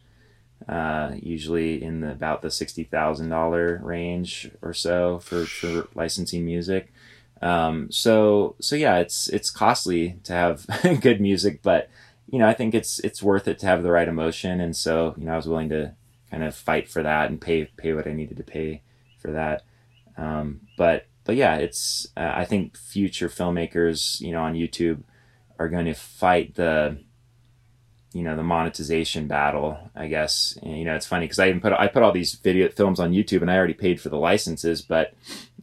Uh, 0.68 1.16
usually 1.22 1.82
in 1.82 2.02
the 2.02 2.12
about 2.12 2.42
the 2.42 2.52
sixty 2.52 2.84
thousand 2.84 3.30
dollar 3.30 3.80
range 3.84 4.50
or 4.62 4.74
so 4.74 5.20
for, 5.20 5.46
for 5.46 5.88
licensing 5.94 6.46
music. 6.46 6.92
Um, 7.41 7.91
so 7.91 8.56
so 8.60 8.76
yeah, 8.76 8.97
it's 8.97 9.28
it's 9.30 9.50
costly 9.50 10.19
to 10.23 10.34
have 10.34 10.65
good 11.02 11.21
music, 11.21 11.62
but 11.62 11.89
you 12.30 12.39
know 12.39 12.47
I 12.47 12.54
think 12.54 12.73
it's 12.73 13.00
it's 13.00 13.21
worth 13.23 13.47
it 13.47 13.60
to 13.60 13.65
have 13.65 13.84
the 13.84 13.91
right 13.91 14.08
emotion, 14.08 14.60
and 14.60 14.76
so 14.76 15.13
you 15.17 15.26
know 15.26 15.34
I 15.34 15.38
was 15.38 15.47
willing 15.47 15.69
to 15.69 15.93
kind 16.32 16.43
of 16.43 16.56
fight 16.56 16.89
for 16.89 17.04
that 17.04 17.30
and 17.30 17.39
pay 17.39 17.65
pay 17.65 17.93
what 17.93 18.08
I 18.08 18.13
needed 18.13 18.38
to 18.38 18.43
pay 18.43 18.82
for 19.19 19.32
that. 19.32 19.63
Um, 20.17 20.62
but 20.78 21.08
but 21.23 21.36
yeah, 21.36 21.56
it's 21.56 22.08
uh, 22.17 22.32
I 22.36 22.45
think 22.45 22.78
future 22.78 23.30
filmmakers 23.30 24.19
you 24.21 24.32
know 24.32 24.41
on 24.41 24.56
YouTube 24.56 25.04
are 25.60 25.69
going 25.69 25.86
to 25.86 25.93
fight 25.93 26.56
the 26.56 26.97
you 28.13 28.23
know 28.23 28.36
the 28.36 28.43
monetization 28.43 29.28
battle 29.28 29.78
i 29.95 30.08
guess 30.08 30.58
and, 30.63 30.78
you 30.78 30.86
know 30.86 30.95
it's 30.95 31.06
funny 31.06 31.26
because 31.26 31.39
i 31.39 31.47
even 31.47 31.60
put 31.60 31.73
i 31.73 31.88
put 31.88 32.04
all 32.04 32.12
these 32.12 32.34
video 32.36 32.69
films 32.69 33.00
on 33.00 33.12
youtube 33.12 33.41
and 33.41 33.52
i 33.52 33.56
already 33.58 33.73
paid 33.73 34.00
for 34.00 34.10
the 34.10 34.17
licenses 34.17 34.82
but 34.82 35.13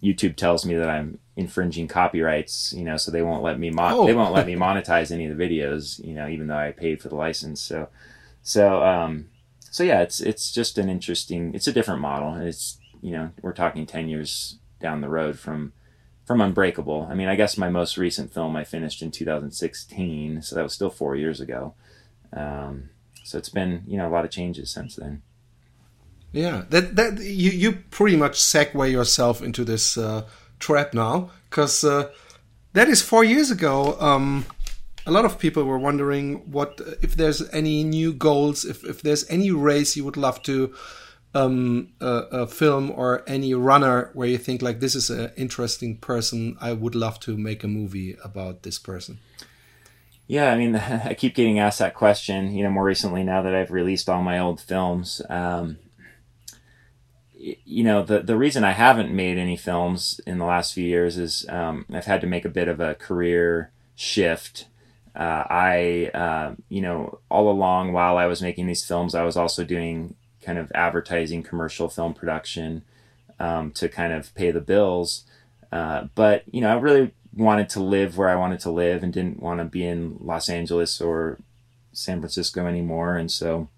youtube 0.04 0.36
tells 0.36 0.66
me 0.66 0.74
that 0.74 0.90
i'm 0.90 1.18
infringing 1.36 1.88
copyrights, 1.88 2.72
you 2.72 2.84
know, 2.84 2.96
so 2.96 3.10
they 3.10 3.22
won't 3.22 3.42
let 3.42 3.58
me 3.58 3.70
mon- 3.70 3.92
oh. 3.92 4.06
they 4.06 4.14
won't 4.14 4.34
let 4.34 4.46
me 4.46 4.54
monetize 4.54 5.10
any 5.10 5.26
of 5.26 5.36
the 5.36 5.44
videos, 5.44 6.04
you 6.04 6.14
know, 6.14 6.28
even 6.28 6.46
though 6.46 6.56
I 6.56 6.70
paid 6.70 7.02
for 7.02 7.08
the 7.08 7.16
license. 7.16 7.60
So, 7.60 7.88
so, 8.42 8.82
um, 8.84 9.28
so 9.60 9.82
yeah, 9.82 10.02
it's 10.02 10.20
it's 10.20 10.52
just 10.52 10.78
an 10.78 10.88
interesting, 10.88 11.54
it's 11.54 11.66
a 11.66 11.72
different 11.72 12.00
model. 12.00 12.36
It's 12.36 12.78
you 13.02 13.10
know, 13.10 13.30
we're 13.42 13.52
talking 13.52 13.86
ten 13.86 14.08
years 14.08 14.58
down 14.80 15.00
the 15.00 15.08
road 15.08 15.38
from 15.38 15.72
from 16.24 16.40
Unbreakable. 16.40 17.08
I 17.10 17.14
mean, 17.14 17.28
I 17.28 17.34
guess 17.34 17.58
my 17.58 17.68
most 17.68 17.98
recent 17.98 18.32
film 18.32 18.56
I 18.56 18.64
finished 18.64 19.02
in 19.02 19.10
2016, 19.10 20.40
so 20.40 20.54
that 20.54 20.62
was 20.62 20.72
still 20.72 20.88
four 20.88 21.16
years 21.16 21.40
ago. 21.40 21.74
Um, 22.32 22.90
so 23.24 23.38
it's 23.38 23.48
been 23.48 23.82
you 23.86 23.98
know 23.98 24.08
a 24.08 24.12
lot 24.12 24.24
of 24.24 24.30
changes 24.30 24.70
since 24.70 24.94
then. 24.94 25.22
Yeah, 26.34 26.64
that 26.70 26.96
that 26.96 27.18
you 27.18 27.50
you 27.50 27.72
pretty 27.90 28.16
much 28.16 28.38
segue 28.38 28.90
yourself 28.90 29.42
into 29.42 29.64
this. 29.64 29.96
Uh, 29.96 30.24
trap 30.64 30.94
now 30.94 31.30
because 31.50 31.84
uh, 31.84 32.10
that 32.72 32.88
is 32.88 33.02
four 33.02 33.22
years 33.22 33.50
ago. 33.50 33.96
Um, 34.00 34.46
a 35.06 35.10
lot 35.10 35.26
of 35.26 35.38
people 35.38 35.64
were 35.64 35.78
wondering 35.78 36.50
what 36.50 36.80
if 37.02 37.14
there's 37.14 37.46
any 37.50 37.84
new 37.84 38.12
goals, 38.12 38.64
if 38.64 38.82
if 38.84 39.02
there's 39.02 39.28
any 39.28 39.50
race 39.50 39.96
you 39.96 40.04
would 40.04 40.16
love 40.16 40.42
to 40.44 40.74
um, 41.34 41.92
uh, 42.00 42.46
film 42.46 42.90
or 42.90 43.22
any 43.26 43.52
runner 43.54 44.10
where 44.14 44.28
you 44.28 44.38
think 44.38 44.62
like 44.62 44.80
this 44.80 44.94
is 44.94 45.10
an 45.10 45.32
interesting 45.36 45.98
person. 45.98 46.56
I 46.60 46.72
would 46.72 46.94
love 46.94 47.20
to 47.20 47.36
make 47.36 47.62
a 47.62 47.68
movie 47.68 48.16
about 48.24 48.62
this 48.62 48.78
person. 48.78 49.18
Yeah, 50.26 50.50
I 50.50 50.56
mean, 50.56 50.74
I 51.10 51.12
keep 51.12 51.34
getting 51.34 51.58
asked 51.58 51.80
that 51.80 51.94
question. 51.94 52.54
You 52.54 52.64
know, 52.64 52.70
more 52.70 52.84
recently 52.84 53.22
now 53.24 53.42
that 53.42 53.54
I've 53.54 53.70
released 53.70 54.08
all 54.08 54.22
my 54.22 54.38
old 54.38 54.60
films. 54.60 55.20
Um, 55.28 55.76
you 57.64 57.84
know 57.84 58.02
the 58.02 58.20
the 58.20 58.36
reason 58.36 58.64
I 58.64 58.72
haven't 58.72 59.14
made 59.14 59.36
any 59.36 59.56
films 59.56 60.20
in 60.26 60.38
the 60.38 60.46
last 60.46 60.72
few 60.72 60.84
years 60.84 61.18
is 61.18 61.46
um, 61.48 61.84
I've 61.92 62.06
had 62.06 62.22
to 62.22 62.26
make 62.26 62.44
a 62.44 62.50
bit 62.50 62.68
of 62.68 62.80
a 62.80 62.94
career 62.94 63.70
shift. 63.94 64.66
Uh, 65.14 65.44
I 65.48 66.10
uh, 66.14 66.54
you 66.68 66.80
know 66.80 67.18
all 67.30 67.50
along 67.50 67.92
while 67.92 68.16
I 68.16 68.26
was 68.26 68.40
making 68.40 68.66
these 68.66 68.84
films, 68.84 69.14
I 69.14 69.24
was 69.24 69.36
also 69.36 69.62
doing 69.62 70.14
kind 70.42 70.58
of 70.58 70.72
advertising, 70.74 71.42
commercial 71.42 71.88
film 71.88 72.14
production 72.14 72.82
um, 73.38 73.72
to 73.72 73.88
kind 73.88 74.12
of 74.12 74.34
pay 74.34 74.50
the 74.50 74.60
bills. 74.60 75.24
Uh, 75.70 76.08
but 76.14 76.44
you 76.50 76.62
know 76.62 76.70
I 76.70 76.80
really 76.80 77.12
wanted 77.36 77.68
to 77.70 77.80
live 77.80 78.16
where 78.16 78.30
I 78.30 78.36
wanted 78.36 78.60
to 78.60 78.70
live 78.70 79.02
and 79.02 79.12
didn't 79.12 79.42
want 79.42 79.60
to 79.60 79.64
be 79.64 79.84
in 79.84 80.16
Los 80.20 80.48
Angeles 80.48 81.00
or 81.00 81.38
San 81.92 82.20
Francisco 82.20 82.66
anymore, 82.66 83.16
and 83.16 83.30
so 83.30 83.68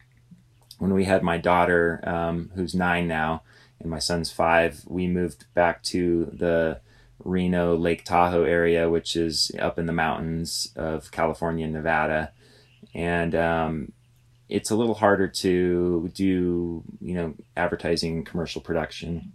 when 0.78 0.94
we 0.94 1.04
had 1.04 1.22
my 1.22 1.38
daughter, 1.38 2.00
um, 2.04 2.50
who's 2.54 2.74
nine 2.74 3.08
now, 3.08 3.42
and 3.80 3.90
my 3.90 3.98
son's 3.98 4.30
five, 4.30 4.82
we 4.86 5.06
moved 5.06 5.52
back 5.54 5.82
to 5.84 6.26
the 6.32 6.80
Reno 7.24 7.76
Lake 7.76 8.04
Tahoe 8.04 8.44
area, 8.44 8.88
which 8.88 9.16
is 9.16 9.50
up 9.58 9.78
in 9.78 9.86
the 9.86 9.92
mountains 9.92 10.72
of 10.76 11.10
California 11.10 11.64
and 11.64 11.74
Nevada, 11.74 12.32
and 12.94 13.34
um, 13.34 13.92
it's 14.48 14.70
a 14.70 14.76
little 14.76 14.94
harder 14.94 15.26
to 15.26 16.10
do 16.14 16.82
you 17.00 17.14
know 17.14 17.34
advertising 17.56 18.24
commercial 18.24 18.60
production 18.60 19.32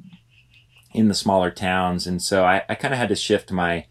in 0.93 1.07
the 1.07 1.13
smaller 1.13 1.51
towns, 1.51 2.07
and 2.07 2.21
so 2.21 2.43
I, 2.45 2.63
I 2.69 2.75
kind 2.75 2.93
of 2.93 2.99
had 2.99 3.09
to 3.09 3.15
shift 3.15 3.51
my 3.51 3.85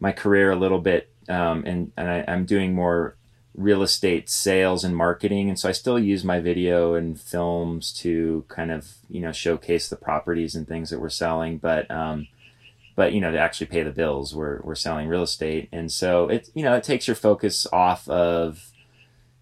my 0.00 0.12
career 0.12 0.50
a 0.50 0.56
little 0.56 0.80
bit, 0.80 1.10
um, 1.28 1.64
and 1.66 1.92
and 1.96 2.08
I, 2.08 2.24
I'm 2.28 2.44
doing 2.44 2.74
more 2.74 3.16
real 3.54 3.82
estate 3.82 4.28
sales 4.28 4.82
and 4.82 4.96
marketing 4.96 5.48
and 5.48 5.58
so 5.58 5.68
i 5.68 5.72
still 5.72 5.98
use 5.98 6.24
my 6.24 6.40
video 6.40 6.94
and 6.94 7.20
films 7.20 7.92
to 7.92 8.44
kind 8.48 8.72
of 8.72 8.94
you 9.08 9.20
know 9.20 9.30
showcase 9.30 9.88
the 9.88 9.96
properties 9.96 10.54
and 10.56 10.66
things 10.66 10.90
that 10.90 10.98
we're 10.98 11.08
selling 11.08 11.56
but 11.58 11.88
um 11.90 12.26
but 12.96 13.12
you 13.12 13.20
know 13.20 13.30
to 13.30 13.38
actually 13.38 13.66
pay 13.66 13.82
the 13.82 13.90
bills 13.90 14.34
we're 14.34 14.60
we're 14.62 14.74
selling 14.74 15.08
real 15.08 15.22
estate. 15.22 15.68
And 15.72 15.90
so 15.90 16.28
it 16.28 16.50
you 16.54 16.62
know 16.62 16.74
it 16.74 16.84
takes 16.84 17.06
your 17.06 17.16
focus 17.16 17.66
off 17.72 18.08
of 18.08 18.72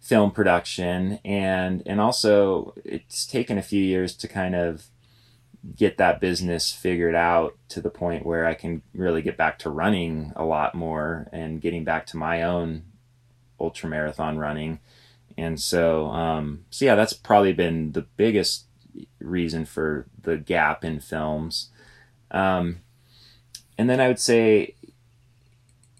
film 0.00 0.30
production 0.30 1.20
and 1.24 1.82
and 1.86 2.00
also 2.00 2.74
it's 2.84 3.26
taken 3.26 3.58
a 3.58 3.62
few 3.62 3.82
years 3.82 4.16
to 4.16 4.28
kind 4.28 4.54
of 4.54 4.86
get 5.76 5.96
that 5.96 6.20
business 6.20 6.72
figured 6.72 7.14
out 7.14 7.56
to 7.68 7.80
the 7.80 7.90
point 7.90 8.26
where 8.26 8.46
I 8.46 8.54
can 8.54 8.82
really 8.94 9.22
get 9.22 9.36
back 9.36 9.60
to 9.60 9.70
running 9.70 10.32
a 10.34 10.44
lot 10.44 10.74
more 10.74 11.28
and 11.32 11.60
getting 11.60 11.84
back 11.84 12.06
to 12.06 12.16
my 12.16 12.42
own 12.42 12.82
ultra 13.62 13.88
marathon 13.88 14.36
running. 14.36 14.80
And 15.38 15.58
so, 15.58 16.06
um, 16.08 16.64
so 16.70 16.84
yeah, 16.84 16.94
that's 16.94 17.14
probably 17.14 17.52
been 17.52 17.92
the 17.92 18.02
biggest 18.02 18.66
reason 19.20 19.64
for 19.64 20.06
the 20.20 20.36
gap 20.36 20.84
in 20.84 21.00
films. 21.00 21.70
Um, 22.30 22.80
and 23.78 23.88
then 23.88 24.00
I 24.00 24.08
would 24.08 24.18
say, 24.18 24.74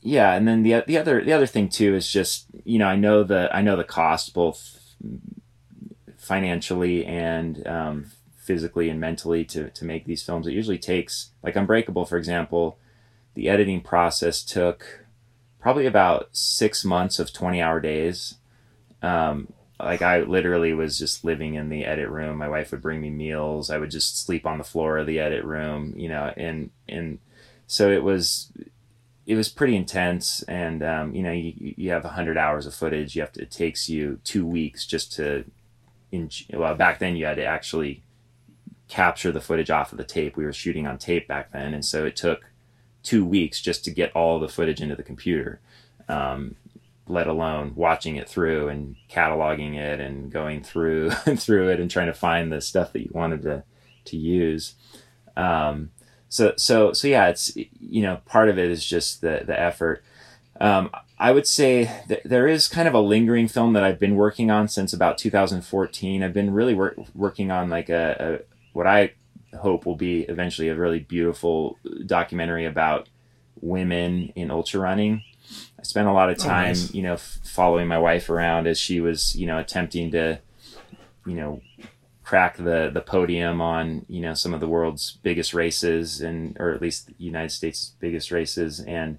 yeah, 0.03 0.35
and 0.35 0.47
then 0.47 0.63
the 0.63 0.83
the 0.87 0.99
other 0.99 1.25
the 1.25 1.33
other 1.33 1.47
thing 1.47 1.69
too 1.69 1.95
is 1.95 2.11
just 2.11 2.47
you 2.65 2.79
know 2.79 2.89
I 2.89 2.97
know 2.97 3.23
the 3.23 3.49
I 3.55 3.63
know 3.63 3.77
the 3.77 3.85
cost 3.85 4.35
both 4.35 4.97
financially 6.19 7.07
and 7.07 7.67
um, 7.67 8.07
physically 8.37 8.89
and 8.89 9.01
mentally 9.01 9.45
to 9.47 9.71
to 9.71 9.85
make 9.85 10.05
these 10.05 10.23
films. 10.23 10.47
It 10.47 10.55
usually 10.55 10.79
takes 10.79 11.31
like 11.43 11.57
Unbreakable, 11.57 12.05
for 12.05 12.17
example, 12.17 12.79
the 13.35 13.49
editing 13.49 13.81
process 13.81 14.43
took 14.43 15.02
probably 15.63 15.87
about 15.87 16.29
six 16.33 16.85
months 16.85 17.21
of 17.21 17.33
20 17.33 17.63
hour 17.63 17.81
days. 17.81 18.35
Um, 19.01 19.53
like 19.79 20.03
I 20.03 20.21
literally 20.21 20.75
was 20.75 20.99
just 20.99 21.25
living 21.25 21.55
in 21.55 21.69
the 21.69 21.85
edit 21.85 22.09
room. 22.09 22.39
My 22.39 22.49
wife 22.49 22.73
would 22.73 22.83
bring 22.83 23.01
me 23.01 23.11
meals. 23.11 23.71
I 23.71 23.79
would 23.79 23.91
just 23.91 24.25
sleep 24.25 24.45
on 24.45 24.59
the 24.59 24.65
floor 24.65 24.99
of 24.99 25.07
the 25.07 25.21
edit 25.21 25.45
room, 25.45 25.95
you 25.97 26.09
know, 26.09 26.33
and, 26.37 26.71
and 26.89 27.21
so 27.69 27.91
it 27.91 28.03
was, 28.03 28.53
it 29.25 29.37
was 29.37 29.49
pretty 29.49 29.77
intense. 29.77 30.43
And, 30.43 30.83
um, 30.83 31.15
you 31.15 31.23
know, 31.23 31.33
you, 31.33 31.75
you 31.77 31.91
have 31.91 32.05
a 32.05 32.11
hundred 32.11 32.37
hours 32.37 32.67
of 32.67 32.75
footage. 32.75 33.15
You 33.15 33.23
have 33.23 33.33
to, 33.33 33.43
it 33.43 33.51
takes 33.53 33.89
you 33.89 34.19
two 34.25 34.45
weeks 34.45 34.85
just 34.85 35.13
to, 35.15 35.45
in, 36.11 36.29
well, 36.53 36.75
back 36.75 36.99
then 36.99 37.15
you 37.15 37.25
had 37.25 37.37
to 37.37 37.45
actually 37.45 38.03
capture 38.89 39.31
the 39.31 39.41
footage 39.41 39.71
off 39.71 39.93
of 39.93 39.99
the 39.99 40.05
tape. 40.05 40.37
We 40.37 40.45
were 40.45 40.53
shooting 40.53 40.89
on 40.89 40.99
tape 40.99 41.29
back 41.29 41.53
then. 41.53 41.73
And 41.73 41.85
so 41.85 42.05
it 42.05 42.17
took, 42.17 42.52
two 43.03 43.25
weeks 43.25 43.61
just 43.61 43.85
to 43.85 43.91
get 43.91 44.15
all 44.15 44.39
the 44.39 44.49
footage 44.49 44.81
into 44.81 44.97
the 44.97 45.03
computer, 45.03 45.61
um, 46.09 46.57
let 47.07 47.27
alone 47.27 47.73
watching 47.75 48.17
it 48.17 48.29
through 48.29 48.69
and 48.69 48.97
cataloging 49.11 49.77
it 49.77 50.01
and 50.01 50.31
going 50.31 50.63
through 50.63 51.11
through 51.37 51.69
it 51.69 51.81
and 51.81 51.91
trying 51.91 52.07
to 52.07 52.15
find 52.15 52.53
the 52.53 52.61
stuff 52.61 52.93
that 52.93 53.03
you 53.03 53.11
wanted 53.13 53.43
to 53.43 53.65
to 54.05 54.17
use. 54.17 54.75
Um, 55.37 55.91
so 56.29 56.55
so 56.57 56.93
so 56.93 57.09
yeah, 57.09 57.29
it's 57.29 57.57
you 57.57 58.03
know 58.03 58.21
part 58.27 58.49
of 58.49 58.59
it 58.59 58.71
is 58.71 58.85
just 58.85 59.21
the 59.21 59.43
the 59.47 59.59
effort. 59.59 60.03
Um, 60.61 60.91
I 61.19 61.33
would 61.33 61.47
say 61.47 62.03
that 62.09 62.23
there 62.25 62.47
is 62.47 62.69
kind 62.69 62.89
of 62.89 62.95
a 62.95 63.01
lingering 63.01 63.49
film 63.49 63.75
that 63.75 63.85
I've 63.85 63.99
been 63.99 64.17
working 64.17 64.51
on 64.51 64.69
since 64.69 64.93
about 64.93 65.19
2014. 65.19 66.23
I've 66.23 66.33
been 66.33 66.53
really 66.53 66.75
wor- 66.75 66.97
working 67.15 67.51
on 67.51 67.69
like 67.71 67.89
a, 67.89 68.17
a 68.19 68.45
what 68.73 68.87
I 68.87 69.13
hope 69.55 69.87
will 69.87 69.97
be 69.97 70.23
eventually 70.23 70.69
a 70.69 70.75
really 70.75 71.01
beautiful 71.01 71.79
documentary 72.07 72.65
about 72.65 73.09
women 73.61 74.33
in 74.35 74.51
ultra 74.51 74.81
running. 74.81 75.23
I 75.79 75.83
spent 75.83 76.09
a 76.09 76.13
lot 76.13 76.31
of 76.31 76.39
oh, 76.41 76.45
time, 76.45 76.65
oh, 76.65 76.69
nice. 76.69 76.95
you 76.95 77.03
know, 77.03 77.15
f- 77.15 77.39
following 77.45 77.89
my 77.89 77.99
wife 77.99 78.31
around 78.31 78.67
as 78.67 78.79
she 78.79 79.01
was, 79.01 79.37
you 79.37 79.47
know, 79.47 79.59
attempting 79.59 80.11
to, 80.13 80.41
you 81.27 81.35
know, 81.35 81.61
crack 82.23 82.57
the 82.57 82.91
the 82.93 83.01
podium 83.01 83.61
on, 83.61 84.07
you 84.09 84.21
know, 84.21 84.35
some 84.35 84.55
of 84.55 84.61
the 84.61 84.69
world's 84.69 85.19
biggest 85.23 85.53
races 85.53 86.21
and 86.21 86.57
or 86.59 86.71
at 86.73 86.81
least 86.81 87.09
the 87.09 87.15
United 87.19 87.51
States' 87.51 87.95
biggest 88.01 88.31
races 88.31 88.81
and 88.81 89.19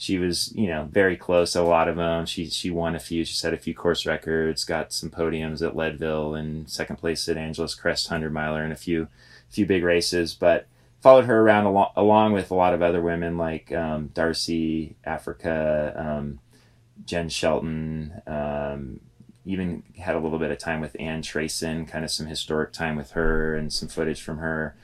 she 0.00 0.16
was, 0.16 0.52
you 0.54 0.68
know, 0.68 0.88
very 0.90 1.16
close 1.16 1.52
to 1.52 1.60
a 1.60 1.62
lot 1.62 1.88
of 1.88 1.96
them. 1.96 2.24
She 2.24 2.48
she 2.48 2.70
won 2.70 2.94
a 2.94 3.00
few. 3.00 3.24
She 3.24 3.34
set 3.34 3.52
a 3.52 3.58
few 3.58 3.74
course 3.74 4.06
records, 4.06 4.64
got 4.64 4.92
some 4.92 5.10
podiums 5.10 5.60
at 5.60 5.76
Leadville 5.76 6.36
and 6.36 6.70
second 6.70 6.96
place 6.96 7.28
at 7.28 7.36
Angeles 7.36 7.74
Crest 7.74 8.06
Hundred 8.06 8.32
Miler 8.32 8.62
and 8.62 8.72
a 8.72 8.76
few 8.76 9.08
few 9.50 9.66
big 9.66 9.82
races, 9.82 10.34
but 10.34 10.66
followed 11.00 11.26
her 11.26 11.40
around 11.40 11.66
al- 11.66 11.92
along 11.96 12.32
with 12.32 12.50
a 12.50 12.54
lot 12.54 12.74
of 12.74 12.82
other 12.82 13.00
women 13.00 13.38
like 13.38 13.72
um, 13.72 14.08
Darcy 14.08 14.96
Africa, 15.04 15.94
um, 15.96 16.40
Jen 17.04 17.28
Shelton, 17.28 18.20
um, 18.26 19.00
even 19.44 19.82
had 19.96 20.14
a 20.14 20.18
little 20.18 20.38
bit 20.38 20.50
of 20.50 20.58
time 20.58 20.80
with 20.80 20.96
Ann 21.00 21.22
Trason, 21.22 21.88
kind 21.88 22.04
of 22.04 22.10
some 22.10 22.26
historic 22.26 22.72
time 22.72 22.96
with 22.96 23.12
her 23.12 23.54
and 23.54 23.72
some 23.72 23.88
footage 23.88 24.20
from 24.20 24.38
her. 24.38 24.76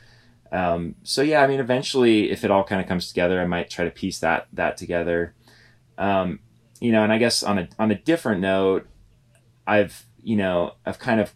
Um, 0.53 0.95
so 1.03 1.21
yeah, 1.21 1.43
I 1.43 1.47
mean, 1.47 1.61
eventually, 1.61 2.31
if 2.31 2.45
it 2.45 2.51
all 2.51 2.65
kind 2.65 2.81
of 2.81 2.87
comes 2.87 3.09
together, 3.09 3.41
I 3.41 3.47
might 3.47 3.69
try 3.69 3.85
to 3.85 3.91
piece 3.91 4.21
that 4.21 4.47
that 4.53 4.77
together. 4.77 5.35
Um, 5.99 6.41
you 6.81 6.93
know, 6.93 7.03
and 7.03 7.13
I 7.13 7.19
guess 7.19 7.43
on 7.43 7.59
a 7.59 7.69
on 7.79 7.91
a 7.91 7.97
different 7.97 8.41
note, 8.41 8.87
I've 9.67 10.07
you 10.23 10.37
know 10.37 10.75
I've 10.87 10.99
kind 10.99 11.21
of 11.21 11.35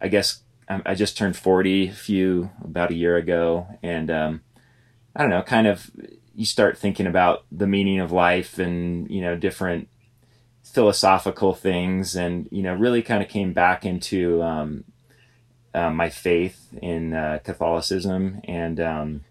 I 0.00 0.08
guess 0.08 0.42
I 0.68 0.94
just 0.94 1.16
turned 1.16 1.36
40 1.36 1.88
a 1.88 1.92
few 1.92 2.50
about 2.62 2.90
a 2.90 2.94
year 2.94 3.16
ago, 3.16 3.66
and 3.82 4.10
um, 4.10 4.42
I 5.16 5.22
don't 5.22 5.30
know, 5.30 5.42
kind 5.42 5.66
of 5.66 5.90
you 6.34 6.44
start 6.44 6.78
thinking 6.78 7.06
about 7.06 7.44
the 7.50 7.66
meaning 7.66 8.00
of 8.00 8.12
life 8.12 8.58
and 8.58 9.10
you 9.10 9.20
know 9.22 9.36
different 9.36 9.88
philosophical 10.62 11.54
things, 11.54 12.14
and 12.14 12.48
you 12.50 12.62
know 12.62 12.74
really 12.74 13.02
kind 13.02 13.22
of 13.22 13.28
came 13.28 13.52
back 13.52 13.86
into 13.86 14.42
um, 14.42 14.84
uh, 15.74 15.90
my 15.90 16.10
faith 16.10 16.68
in 16.82 17.14
uh, 17.14 17.38
Catholicism, 17.42 18.40
and 18.44 18.78
um, 18.78 19.24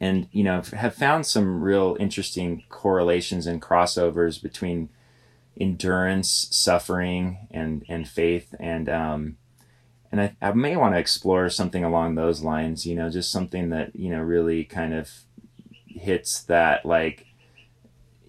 and 0.00 0.28
you 0.32 0.42
know 0.42 0.62
have 0.76 0.94
found 0.94 1.26
some 1.26 1.62
real 1.62 1.96
interesting 2.00 2.64
correlations 2.68 3.46
and 3.46 3.62
crossovers 3.62 4.42
between 4.42 4.88
endurance, 5.60 6.48
suffering, 6.50 7.46
and 7.52 7.84
and 7.88 8.08
faith, 8.08 8.52
and 8.58 8.88
um, 8.88 9.36
and 10.12 10.20
I, 10.20 10.36
I 10.42 10.52
may 10.52 10.76
want 10.76 10.94
to 10.94 10.98
explore 10.98 11.48
something 11.50 11.84
along 11.84 12.14
those 12.14 12.42
lines 12.42 12.86
you 12.86 12.94
know 12.94 13.10
just 13.10 13.30
something 13.30 13.70
that 13.70 13.94
you 13.94 14.10
know 14.10 14.20
really 14.20 14.64
kind 14.64 14.94
of 14.94 15.10
hits 15.86 16.42
that 16.44 16.84
like 16.86 17.26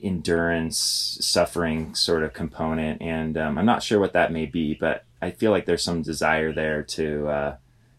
endurance 0.03 1.17
suffering 1.21 1.93
sort 1.93 2.23
of 2.23 2.33
component. 2.33 3.01
And 3.01 3.37
um, 3.37 3.57
i'm 3.57 3.65
not 3.65 3.83
sure 3.83 3.99
what 3.99 4.13
that 4.13 4.31
may 4.31 4.45
be 4.45 4.73
but 4.73 5.05
i 5.21 5.29
feel 5.31 5.51
like 5.51 5.65
there's 5.65 5.83
some 5.83 6.01
desire 6.01 6.51
there 6.51 6.81
to 6.83 7.27
uh, 7.27 7.55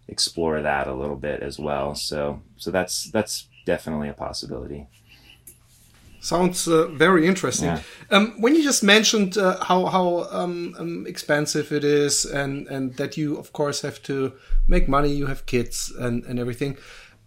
explore 0.08 0.60
that 0.62 0.86
a 0.86 0.94
little 0.94 1.16
bit 1.16 1.42
as 1.42 1.58
well. 1.58 1.94
So 1.94 2.42
so 2.56 2.70
that's 2.70 3.10
that's 3.10 3.48
definitely 3.64 4.08
a 4.08 4.14
possibility 4.14 4.88
Sounds 6.22 6.68
uh, 6.68 6.86
very 6.86 7.26
interesting. 7.26 7.66
Yeah. 7.66 7.82
Um, 8.12 8.40
when 8.40 8.54
you 8.54 8.62
just 8.62 8.84
mentioned 8.84 9.36
uh, 9.36 9.62
how 9.64 9.86
how 9.86 10.28
um, 10.30 10.72
um, 10.78 11.04
expensive 11.04 11.72
it 11.72 11.82
is, 11.82 12.24
and 12.24 12.68
and 12.68 12.96
that 12.96 13.16
you 13.16 13.36
of 13.36 13.52
course 13.52 13.82
have 13.82 14.00
to 14.04 14.32
make 14.68 14.88
money, 14.88 15.10
you 15.10 15.26
have 15.26 15.46
kids 15.46 15.92
and 15.98 16.24
and 16.24 16.38
everything. 16.38 16.78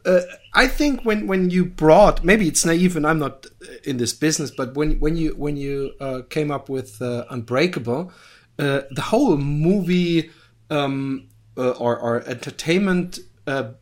Uh, 0.06 0.22
I 0.54 0.68
think 0.70 1.04
when 1.04 1.28
when 1.28 1.50
you 1.50 1.66
brought 1.66 2.24
maybe 2.24 2.48
it's 2.48 2.64
naive 2.64 2.96
and 2.96 3.06
I'm 3.06 3.20
not 3.20 3.48
in 3.84 3.98
this 3.98 4.14
business, 4.14 4.50
but 4.50 4.76
when 4.76 4.98
when 5.02 5.18
you 5.18 5.36
when 5.36 5.58
you 5.58 5.92
uh, 6.00 6.22
came 6.30 6.50
up 6.50 6.70
with 6.70 7.02
uh, 7.02 7.26
Unbreakable, 7.30 8.14
uh, 8.60 8.82
the 8.92 9.02
whole 9.02 9.36
movie 9.36 10.32
um, 10.70 11.28
or, 11.58 11.98
or 12.00 12.24
entertainment 12.28 13.20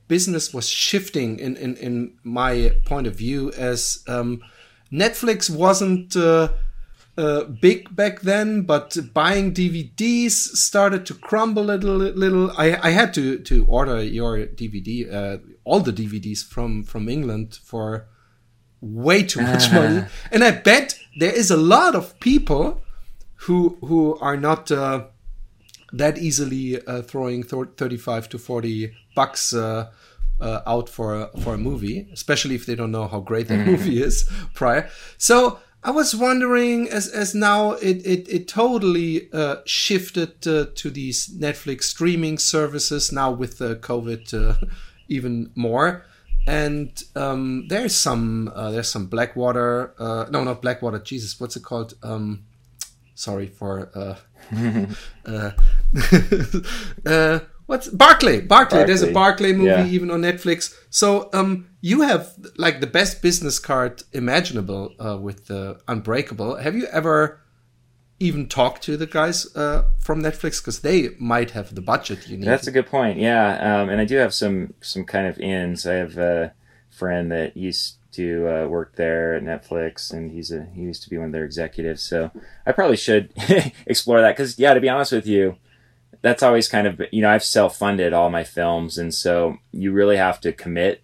business 0.08 0.54
was 0.54 0.68
shifting 0.68 1.38
in, 1.38 1.56
in 1.58 1.78
in 1.78 2.18
my 2.24 2.72
point 2.84 3.06
of 3.06 3.16
view 3.16 3.52
as 3.52 4.04
um, 4.08 4.42
Netflix 4.94 5.50
wasn't 5.50 6.16
uh, 6.16 6.50
uh, 7.18 7.44
big 7.46 7.96
back 7.96 8.22
then, 8.22 8.62
but 8.62 8.98
buying 9.14 9.54
DVDs 9.54 10.32
started 10.32 11.06
to 11.08 11.14
crumble 11.14 11.72
a 11.72 11.78
little. 11.78 11.98
little. 11.98 12.52
I, 12.58 12.78
I 12.82 12.92
had 12.92 13.14
to 13.16 13.40
to 13.40 13.66
order 13.68 14.04
your 14.04 14.38
DVD, 14.46 15.12
uh, 15.12 15.38
all 15.64 15.80
the 15.80 15.94
DVDs 15.94 16.44
from 16.46 16.84
from 16.84 17.10
England 17.10 17.60
for 17.64 18.08
way 18.82 19.24
too 19.24 19.42
much 19.42 19.72
money, 19.72 20.06
and 20.32 20.44
I 20.44 20.52
bet 20.52 21.00
there 21.18 21.34
is 21.34 21.50
a 21.50 21.58
lot 21.58 21.96
of 21.96 22.20
people 22.20 22.82
who 23.36 23.78
who 23.82 24.18
are 24.20 24.38
not 24.38 24.72
uh, 24.72 25.06
that 25.92 26.18
easily 26.18 26.86
uh, 26.86 27.02
throwing 27.02 27.44
th- 27.44 27.78
thirty 27.78 27.98
five 27.98 28.30
to 28.30 28.38
forty 28.38 28.94
bucks 29.16 29.54
uh, 30.44 30.62
out 30.68 30.90
for 30.90 31.22
a, 31.22 31.42
for 31.42 31.54
a 31.54 31.58
movie, 31.58 32.08
especially 32.12 32.56
if 32.56 32.66
they 32.66 32.76
don't 32.76 32.92
know 32.92 33.08
how 33.08 33.20
great 33.20 33.48
that 33.48 33.66
movie 33.66 34.02
is 34.02 34.30
prior. 34.54 34.90
So 35.18 35.60
I 35.84 35.92
was 35.92 36.16
wondering, 36.16 36.90
as 36.90 37.08
as 37.08 37.34
now 37.34 37.72
it 37.74 38.06
it, 38.06 38.28
it 38.30 38.48
totally 38.48 39.32
uh, 39.34 39.58
shifted 39.66 40.48
uh, 40.48 40.68
to 40.76 40.90
these 40.90 41.28
Netflix 41.28 41.84
streaming 41.84 42.38
services 42.38 43.12
now 43.12 43.32
with 43.32 43.58
the 43.58 43.76
COVID 43.78 44.34
uh, 44.34 44.66
even 45.08 45.52
more. 45.56 46.06
And 46.46 47.02
um, 47.16 47.68
there's 47.70 47.96
some 47.96 48.52
uh, 48.54 48.72
there's 48.72 48.92
some 48.92 49.08
Blackwater, 49.08 49.94
uh, 49.98 50.26
no, 50.30 50.44
not 50.44 50.62
Blackwater. 50.62 51.00
Jesus, 51.00 51.40
what's 51.40 51.56
it 51.56 51.64
called? 51.64 51.94
Um, 52.04 52.44
sorry 53.16 53.48
for 53.48 53.90
uh, 53.96 54.16
uh, 55.26 55.52
what's 57.66 57.88
Barkley? 57.90 58.42
Barkley. 58.42 58.84
There's 58.84 59.02
a 59.02 59.12
Barkley 59.12 59.54
movie 59.54 59.70
yeah. 59.70 59.86
even 59.86 60.12
on 60.12 60.22
Netflix. 60.22 60.74
So 60.90 61.30
um, 61.34 61.68
you 61.82 62.02
have 62.02 62.34
like 62.58 62.80
the 62.80 62.88
best 62.88 63.22
business 63.22 63.60
card 63.60 64.04
imaginable 64.12 64.94
uh, 65.00 65.18
with 65.18 65.48
the 65.48 65.80
Unbreakable. 65.88 66.58
Have 66.58 66.76
you 66.76 66.86
ever 66.88 67.40
even 68.20 68.48
talked 68.48 68.84
to 68.84 68.96
the 68.96 69.08
guys 69.08 69.54
uh, 69.56 69.86
from 70.00 70.22
Netflix 70.22 70.62
because 70.62 70.80
they 70.80 71.10
might 71.20 71.52
have 71.52 71.76
the 71.76 71.82
budget 71.82 72.28
you 72.28 72.38
need? 72.38 72.48
That's 72.48 72.68
a 72.68 72.72
good 72.72 72.88
point. 72.88 73.20
Yeah, 73.20 73.82
um, 73.82 73.90
and 73.90 74.00
I 74.00 74.06
do 74.06 74.18
have 74.18 74.34
some 74.34 74.74
some 74.82 75.06
kind 75.06 75.28
of 75.28 75.40
ins. 75.40 75.86
I 75.86 75.96
have 75.96 76.18
a 76.18 76.54
friend 76.90 77.32
that 77.32 77.58
used 77.58 77.98
to 78.14 78.48
uh, 78.48 78.68
work 78.68 78.96
there 78.96 79.36
at 79.36 79.44
Netflix, 79.44 80.14
and 80.14 80.32
he's 80.32 80.52
a 80.52 80.68
he 80.74 80.82
used 80.82 81.04
to 81.04 81.10
be 81.10 81.18
one 81.18 81.28
of 81.28 81.32
their 81.32 81.46
executives. 81.46 82.04
So 82.04 82.32
I 82.66 82.72
probably 82.72 82.98
should 82.98 83.34
explore 83.86 84.22
that 84.22 84.38
because 84.38 84.58
yeah, 84.60 84.74
to 84.74 84.82
be 84.82 84.90
honest 84.90 85.12
with 85.12 85.28
you, 85.28 85.58
that's 86.24 86.42
always 86.42 86.68
kind 86.68 86.88
of 86.88 87.02
you 87.12 87.22
know 87.22 87.30
I've 87.30 87.44
self 87.44 87.78
funded 87.78 88.14
all 88.14 88.32
my 88.32 88.44
films, 88.44 88.98
and 88.98 89.14
so 89.14 89.58
you 89.72 89.92
really 89.92 90.18
have 90.18 90.42
to 90.42 90.52
commit 90.52 91.04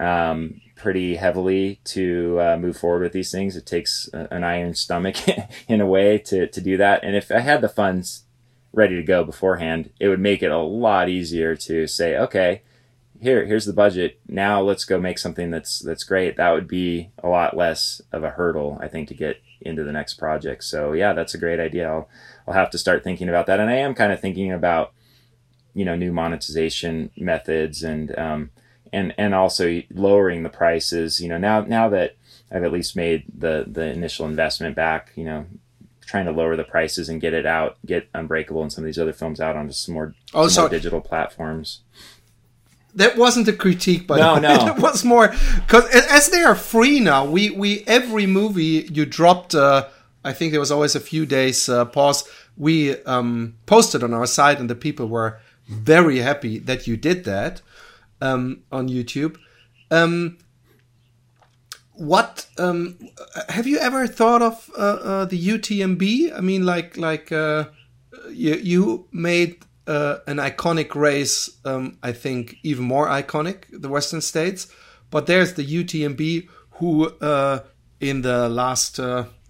um, 0.00 0.60
pretty 0.74 1.16
heavily 1.16 1.80
to 1.84 2.40
uh, 2.40 2.56
move 2.56 2.76
forward 2.76 3.02
with 3.02 3.12
these 3.12 3.30
things. 3.30 3.56
It 3.56 3.66
takes 3.66 4.08
a, 4.12 4.26
an 4.32 4.42
iron 4.42 4.74
stomach 4.74 5.16
in 5.68 5.80
a 5.80 5.86
way 5.86 6.18
to 6.18 6.48
to 6.48 6.60
do 6.60 6.76
that. 6.78 7.04
And 7.04 7.14
if 7.14 7.30
I 7.30 7.40
had 7.40 7.60
the 7.60 7.68
funds 7.68 8.24
ready 8.72 8.96
to 8.96 9.02
go 9.02 9.22
beforehand, 9.22 9.90
it 10.00 10.08
would 10.08 10.20
make 10.20 10.42
it 10.42 10.50
a 10.50 10.58
lot 10.58 11.08
easier 11.08 11.54
to 11.54 11.86
say, 11.86 12.16
okay, 12.16 12.62
here 13.20 13.44
here's 13.44 13.66
the 13.66 13.72
budget. 13.74 14.18
Now 14.26 14.62
let's 14.62 14.86
go 14.86 14.98
make 14.98 15.18
something 15.18 15.50
that's 15.50 15.78
that's 15.78 16.04
great. 16.04 16.36
That 16.36 16.52
would 16.52 16.68
be 16.68 17.10
a 17.22 17.28
lot 17.28 17.54
less 17.54 18.00
of 18.12 18.24
a 18.24 18.30
hurdle, 18.30 18.78
I 18.80 18.88
think, 18.88 19.08
to 19.08 19.14
get 19.14 19.42
into 19.60 19.84
the 19.84 19.92
next 19.92 20.14
project. 20.14 20.64
So 20.64 20.92
yeah, 20.94 21.12
that's 21.12 21.34
a 21.34 21.38
great 21.38 21.60
idea. 21.60 21.86
I'll 21.86 22.08
I'll 22.46 22.54
have 22.54 22.70
to 22.70 22.78
start 22.78 23.02
thinking 23.04 23.28
about 23.28 23.46
that. 23.46 23.60
And 23.60 23.70
I 23.70 23.76
am 23.76 23.94
kind 23.94 24.12
of 24.12 24.20
thinking 24.20 24.52
about 24.52 24.92
you 25.74 25.84
know 25.84 25.96
new 25.96 26.12
monetization 26.12 27.10
methods 27.16 27.82
and 27.82 28.16
um, 28.18 28.50
and 28.92 29.14
and 29.18 29.34
also 29.34 29.82
lowering 29.90 30.42
the 30.42 30.48
prices. 30.48 31.20
You 31.20 31.28
know 31.28 31.38
now 31.38 31.60
now 31.62 31.88
that 31.90 32.16
I've 32.50 32.64
at 32.64 32.72
least 32.72 32.96
made 32.96 33.24
the 33.36 33.64
the 33.66 33.86
initial 33.86 34.26
investment 34.26 34.74
back. 34.76 35.12
You 35.16 35.24
know 35.24 35.46
trying 36.06 36.24
to 36.26 36.30
lower 36.30 36.54
the 36.54 36.62
prices 36.64 37.08
and 37.08 37.20
get 37.20 37.34
it 37.34 37.44
out, 37.44 37.76
get 37.84 38.08
Unbreakable 38.14 38.62
and 38.62 38.72
some 38.72 38.84
of 38.84 38.86
these 38.86 38.98
other 38.98 39.12
films 39.12 39.40
out 39.40 39.56
onto 39.56 39.72
some 39.72 39.92
more, 39.92 40.14
Oh, 40.32 40.46
some 40.46 40.62
more 40.62 40.68
digital 40.68 41.00
platforms. 41.00 41.80
that 42.94 43.16
wasn't 43.16 43.48
a 43.48 43.52
critique, 43.52 44.06
but 44.06 44.18
No, 44.18 44.38
no. 44.38 44.68
it 44.76 44.80
was 44.80 45.04
more 45.04 45.34
because 45.56 45.84
as 45.92 46.30
they 46.30 46.42
are 46.42 46.54
free 46.54 47.00
now, 47.00 47.24
we 47.24 47.50
we 47.50 47.82
every 47.86 48.24
movie 48.26 48.88
you 48.92 49.04
dropped. 49.04 49.54
Uh, 49.54 49.88
I 50.26 50.32
think 50.32 50.50
there 50.50 50.60
was 50.60 50.72
always 50.72 50.96
a 50.96 51.00
few 51.00 51.24
days 51.24 51.68
uh, 51.68 51.84
pause. 51.84 52.28
We 52.56 53.00
um, 53.04 53.54
posted 53.66 54.02
on 54.02 54.12
our 54.12 54.26
site, 54.26 54.58
and 54.58 54.68
the 54.68 54.74
people 54.74 55.06
were 55.06 55.38
very 55.68 56.18
happy 56.18 56.58
that 56.58 56.86
you 56.88 56.96
did 56.96 57.24
that 57.24 57.62
um, 58.20 58.62
on 58.72 58.88
YouTube. 58.88 59.36
Um, 59.90 60.38
what 61.92 62.46
um, 62.58 62.98
have 63.48 63.68
you 63.68 63.78
ever 63.78 64.08
thought 64.08 64.42
of 64.42 64.68
uh, 64.76 64.80
uh, 64.80 65.24
the 65.26 65.40
UTMB? 65.40 66.36
I 66.36 66.40
mean, 66.40 66.66
like 66.66 66.96
like 66.96 67.30
uh, 67.30 67.66
you 68.28 68.54
you 68.56 69.08
made 69.12 69.64
uh, 69.86 70.18
an 70.26 70.38
iconic 70.38 70.96
race. 70.96 71.56
Um, 71.64 71.98
I 72.02 72.10
think 72.10 72.56
even 72.64 72.84
more 72.84 73.06
iconic, 73.06 73.64
the 73.70 73.88
Western 73.88 74.20
States. 74.20 74.66
But 75.08 75.26
there's 75.26 75.54
the 75.54 75.64
UTMB, 75.64 76.48
who 76.72 77.06
uh, 77.20 77.60
in 78.00 78.22
the 78.22 78.48
last 78.48 78.98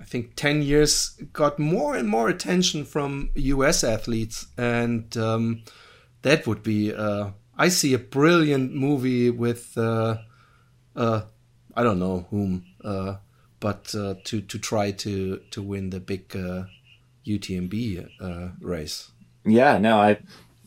think 0.07 0.35
ten 0.37 0.63
years 0.63 1.11
got 1.33 1.59
more 1.59 1.97
and 1.97 2.09
more 2.09 2.29
attention 2.29 2.85
from 2.85 3.31
U.S. 3.35 3.85
athletes, 3.85 4.47
and 4.57 5.17
um, 5.17 5.63
that 6.23 6.47
would 6.47 6.63
be. 6.63 6.95
Uh, 6.95 7.31
I 7.59 7.69
see 7.69 7.95
a 7.95 7.99
brilliant 7.99 8.75
movie 8.75 9.31
with. 9.31 9.77
Uh, 9.77 10.19
uh, 10.95 11.23
I 11.75 11.83
don't 11.83 11.99
know 11.99 12.27
whom, 12.31 12.65
uh, 12.83 13.17
but 13.61 13.95
uh, 13.95 14.15
to 14.25 14.41
to 14.41 14.59
try 14.59 14.93
to 14.93 15.41
to 15.51 15.63
win 15.63 15.91
the 15.91 16.01
big 16.01 16.29
UTMB 17.27 18.09
uh, 18.21 18.49
race. 18.61 19.11
Yeah, 19.45 19.79
no, 19.79 19.99
I 19.99 20.19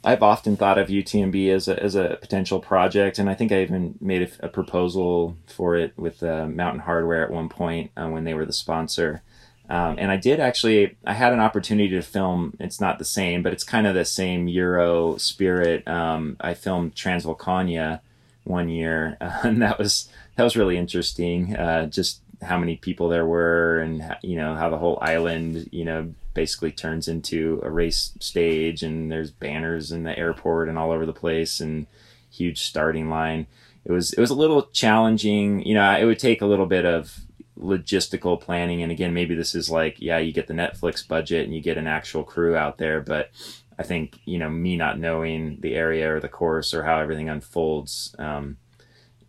I've 0.04 0.24
often 0.24 0.56
thought 0.56 0.78
of 0.78 0.88
UTMB 0.88 1.54
as 1.54 1.68
a 1.68 1.82
as 1.82 1.96
a 1.96 2.18
potential 2.22 2.60
project, 2.60 3.20
and 3.20 3.30
I 3.30 3.34
think 3.34 3.52
I 3.52 3.62
even 3.62 3.96
made 4.00 4.22
a, 4.22 4.46
a 4.46 4.50
proposal 4.50 5.36
for 5.48 5.76
it 5.76 5.98
with 5.98 6.24
uh, 6.24 6.48
Mountain 6.48 6.84
Hardwear 6.84 7.24
at 7.24 7.32
one 7.32 7.50
point 7.50 7.92
uh, 7.98 8.08
when 8.08 8.24
they 8.24 8.34
were 8.34 8.46
the 8.46 8.54
sponsor. 8.54 9.22
Um, 9.70 9.98
and 10.00 10.12
I 10.12 10.18
did 10.18 10.40
actually, 10.40 10.98
I 11.06 11.14
had 11.14 11.32
an 11.32 11.40
opportunity 11.40 11.90
to 11.90 12.02
film. 12.02 12.58
It's 12.60 12.82
not 12.82 12.98
the 12.98 13.06
same, 13.06 13.44
but 13.44 13.54
it's 13.54 13.64
kind 13.64 13.86
of 13.86 13.94
the 13.94 14.04
same 14.04 14.48
Euro 14.48 15.18
spirit. 15.18 15.88
Um, 15.88 16.38
I 16.42 16.56
filmed 16.56 16.96
Transvolcania 16.96 18.02
one 18.46 18.68
year, 18.68 19.16
and 19.22 19.62
that 19.62 19.78
was 19.78 20.10
that 20.36 20.44
was 20.44 20.58
really 20.58 20.78
interesting. 20.78 21.56
Uh, 21.56 21.86
just 21.86 22.22
how 22.42 22.58
many 22.58 22.78
people 22.78 23.10
there 23.10 23.26
were, 23.26 23.80
and 23.80 24.18
you 24.24 24.36
know 24.36 24.56
how 24.56 24.70
the 24.70 24.78
whole 24.78 24.98
island, 25.02 25.70
you 25.72 25.86
know, 25.86 26.14
basically 26.34 26.72
turns 26.72 27.08
into 27.08 27.62
a 27.64 27.70
race 27.70 28.14
stage, 28.20 28.82
and 28.82 29.12
there's 29.12 29.30
banners 29.30 29.92
in 29.92 30.04
the 30.04 30.18
airport 30.18 30.68
and 30.68 30.80
all 30.80 30.92
over 30.92 31.06
the 31.06 31.14
place, 31.14 31.60
and 31.60 31.86
huge 32.32 32.62
starting 32.62 33.10
line. 33.10 33.46
It 33.86 33.92
was 33.92 34.14
it 34.14 34.20
was 34.20 34.32
a 34.32 34.36
little 34.36 34.64
challenging. 34.64 35.64
You 35.64 35.76
know, 35.76 35.98
it 35.98 36.06
would 36.06 36.20
take 36.20 36.42
a 36.42 36.48
little 36.48 36.66
bit 36.66 36.86
of 36.86 37.20
logistical 37.60 38.40
planning, 38.40 38.82
and 38.82 38.92
again, 38.92 39.14
maybe 39.14 39.36
this 39.36 39.56
is 39.56 39.70
like, 39.70 40.00
yeah, 40.00 40.18
you 40.18 40.32
get 40.32 40.48
the 40.48 40.54
Netflix 40.54 41.08
budget 41.08 41.46
and 41.46 41.54
you 41.54 41.62
get 41.62 41.78
an 41.78 41.88
actual 41.88 42.24
crew 42.24 42.56
out 42.56 42.78
there, 42.78 43.02
but 43.02 43.32
I 43.78 43.84
think 43.84 44.20
you 44.26 44.38
know 44.38 44.50
me 44.50 44.76
not 44.76 45.00
knowing 45.00 45.58
the 45.62 45.76
area 45.76 46.14
or 46.14 46.20
the 46.20 46.28
course 46.28 46.74
or 46.74 46.84
how 46.84 47.00
everything 47.00 47.30
unfolds. 47.30 48.16
Um, 48.20 48.58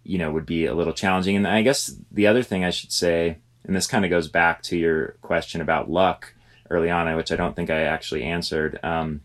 you 0.02 0.18
know, 0.18 0.30
would 0.32 0.46
be 0.46 0.66
a 0.66 0.74
little 0.74 0.92
challenging. 0.92 1.36
And 1.36 1.46
I 1.46 1.62
guess 1.62 1.94
the 2.10 2.26
other 2.26 2.42
thing 2.42 2.64
I 2.64 2.70
should 2.70 2.92
say, 2.92 3.38
and 3.64 3.76
this 3.76 3.86
kind 3.86 4.04
of 4.04 4.10
goes 4.10 4.28
back 4.28 4.62
to 4.64 4.76
your 4.76 5.16
question 5.20 5.60
about 5.60 5.90
luck 5.90 6.34
early 6.70 6.90
on, 6.90 7.14
which 7.16 7.30
I 7.30 7.36
don't 7.36 7.54
think 7.54 7.70
I 7.70 7.82
actually 7.82 8.24
answered. 8.24 8.80
Um, 8.82 9.20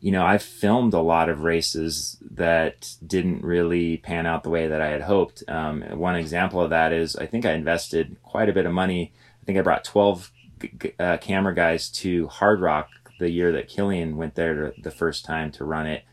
you 0.00 0.12
know, 0.12 0.24
I've 0.24 0.42
filmed 0.42 0.94
a 0.94 1.00
lot 1.00 1.28
of 1.28 1.40
races 1.40 2.16
that 2.30 2.94
didn't 3.04 3.42
really 3.42 3.96
pan 3.96 4.26
out 4.26 4.42
the 4.42 4.50
way 4.50 4.68
that 4.68 4.80
I 4.80 4.88
had 4.88 5.02
hoped. 5.02 5.42
Um, 5.48 5.82
one 5.98 6.14
example 6.16 6.60
of 6.60 6.70
that 6.70 6.92
is 6.92 7.16
I 7.16 7.26
think 7.26 7.44
I 7.44 7.52
invested 7.52 8.16
quite 8.22 8.48
a 8.48 8.52
bit 8.52 8.66
of 8.66 8.72
money. 8.72 9.12
I 9.42 9.44
think 9.44 9.58
I 9.58 9.62
brought 9.62 9.84
12 9.84 10.32
g- 10.60 10.92
uh, 10.98 11.16
camera 11.18 11.54
guys 11.54 11.90
to 11.90 12.28
Hardrock 12.28 12.86
the 13.18 13.30
year 13.30 13.52
that 13.52 13.68
Kilian 13.68 14.14
went 14.14 14.36
there 14.36 14.72
to, 14.72 14.80
the 14.80 14.90
first 14.92 15.24
time 15.24 15.50
to 15.52 15.64
run 15.64 15.86
it 15.86 16.04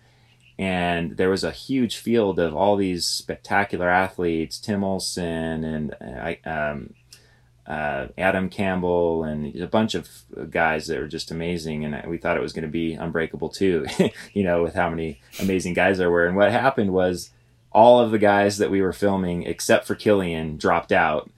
and 0.58 1.18
there 1.18 1.30
was 1.30 1.44
a 1.44 1.52
huge 1.52 1.98
field 1.98 2.40
of 2.40 2.56
all 2.56 2.76
these 2.76 3.06
spectacular 3.06 3.90
athletes 3.90 4.58
tim 4.60 4.84
olson 4.84 5.64
and 5.64 5.96
I. 6.02 6.40
um, 6.46 6.94
uh, 7.68 8.08
adam 8.18 8.50
campbell 8.50 9.24
and 9.24 9.56
a 9.56 9.68
bunch 9.68 9.96
of 9.96 10.08
guys 10.50 10.88
that 10.88 11.00
were 11.00 11.08
just 11.08 11.32
amazing 11.32 11.84
and 11.84 12.08
we 12.10 12.18
thought 12.18 12.38
it 12.38 12.44
was 12.44 12.54
going 12.54 12.64
to 12.64 12.70
be 12.70 12.94
unbreakable 12.94 13.50
too 13.50 13.86
you 14.34 14.44
know 14.44 14.62
with 14.62 14.76
how 14.76 14.90
many 14.90 15.20
amazing 15.40 15.74
guys 15.74 15.98
there 15.98 16.12
were 16.12 16.28
and 16.28 16.36
what 16.36 16.52
happened 16.52 16.94
was 16.94 17.32
all 17.72 18.00
of 18.00 18.12
the 18.12 18.20
guys 18.20 18.58
that 18.60 18.72
we 18.72 18.82
were 18.82 18.94
filming 18.94 19.44
except 19.44 19.86
for 19.88 19.96
kilian 19.96 20.58
dropped 20.58 20.92
out 20.92 21.30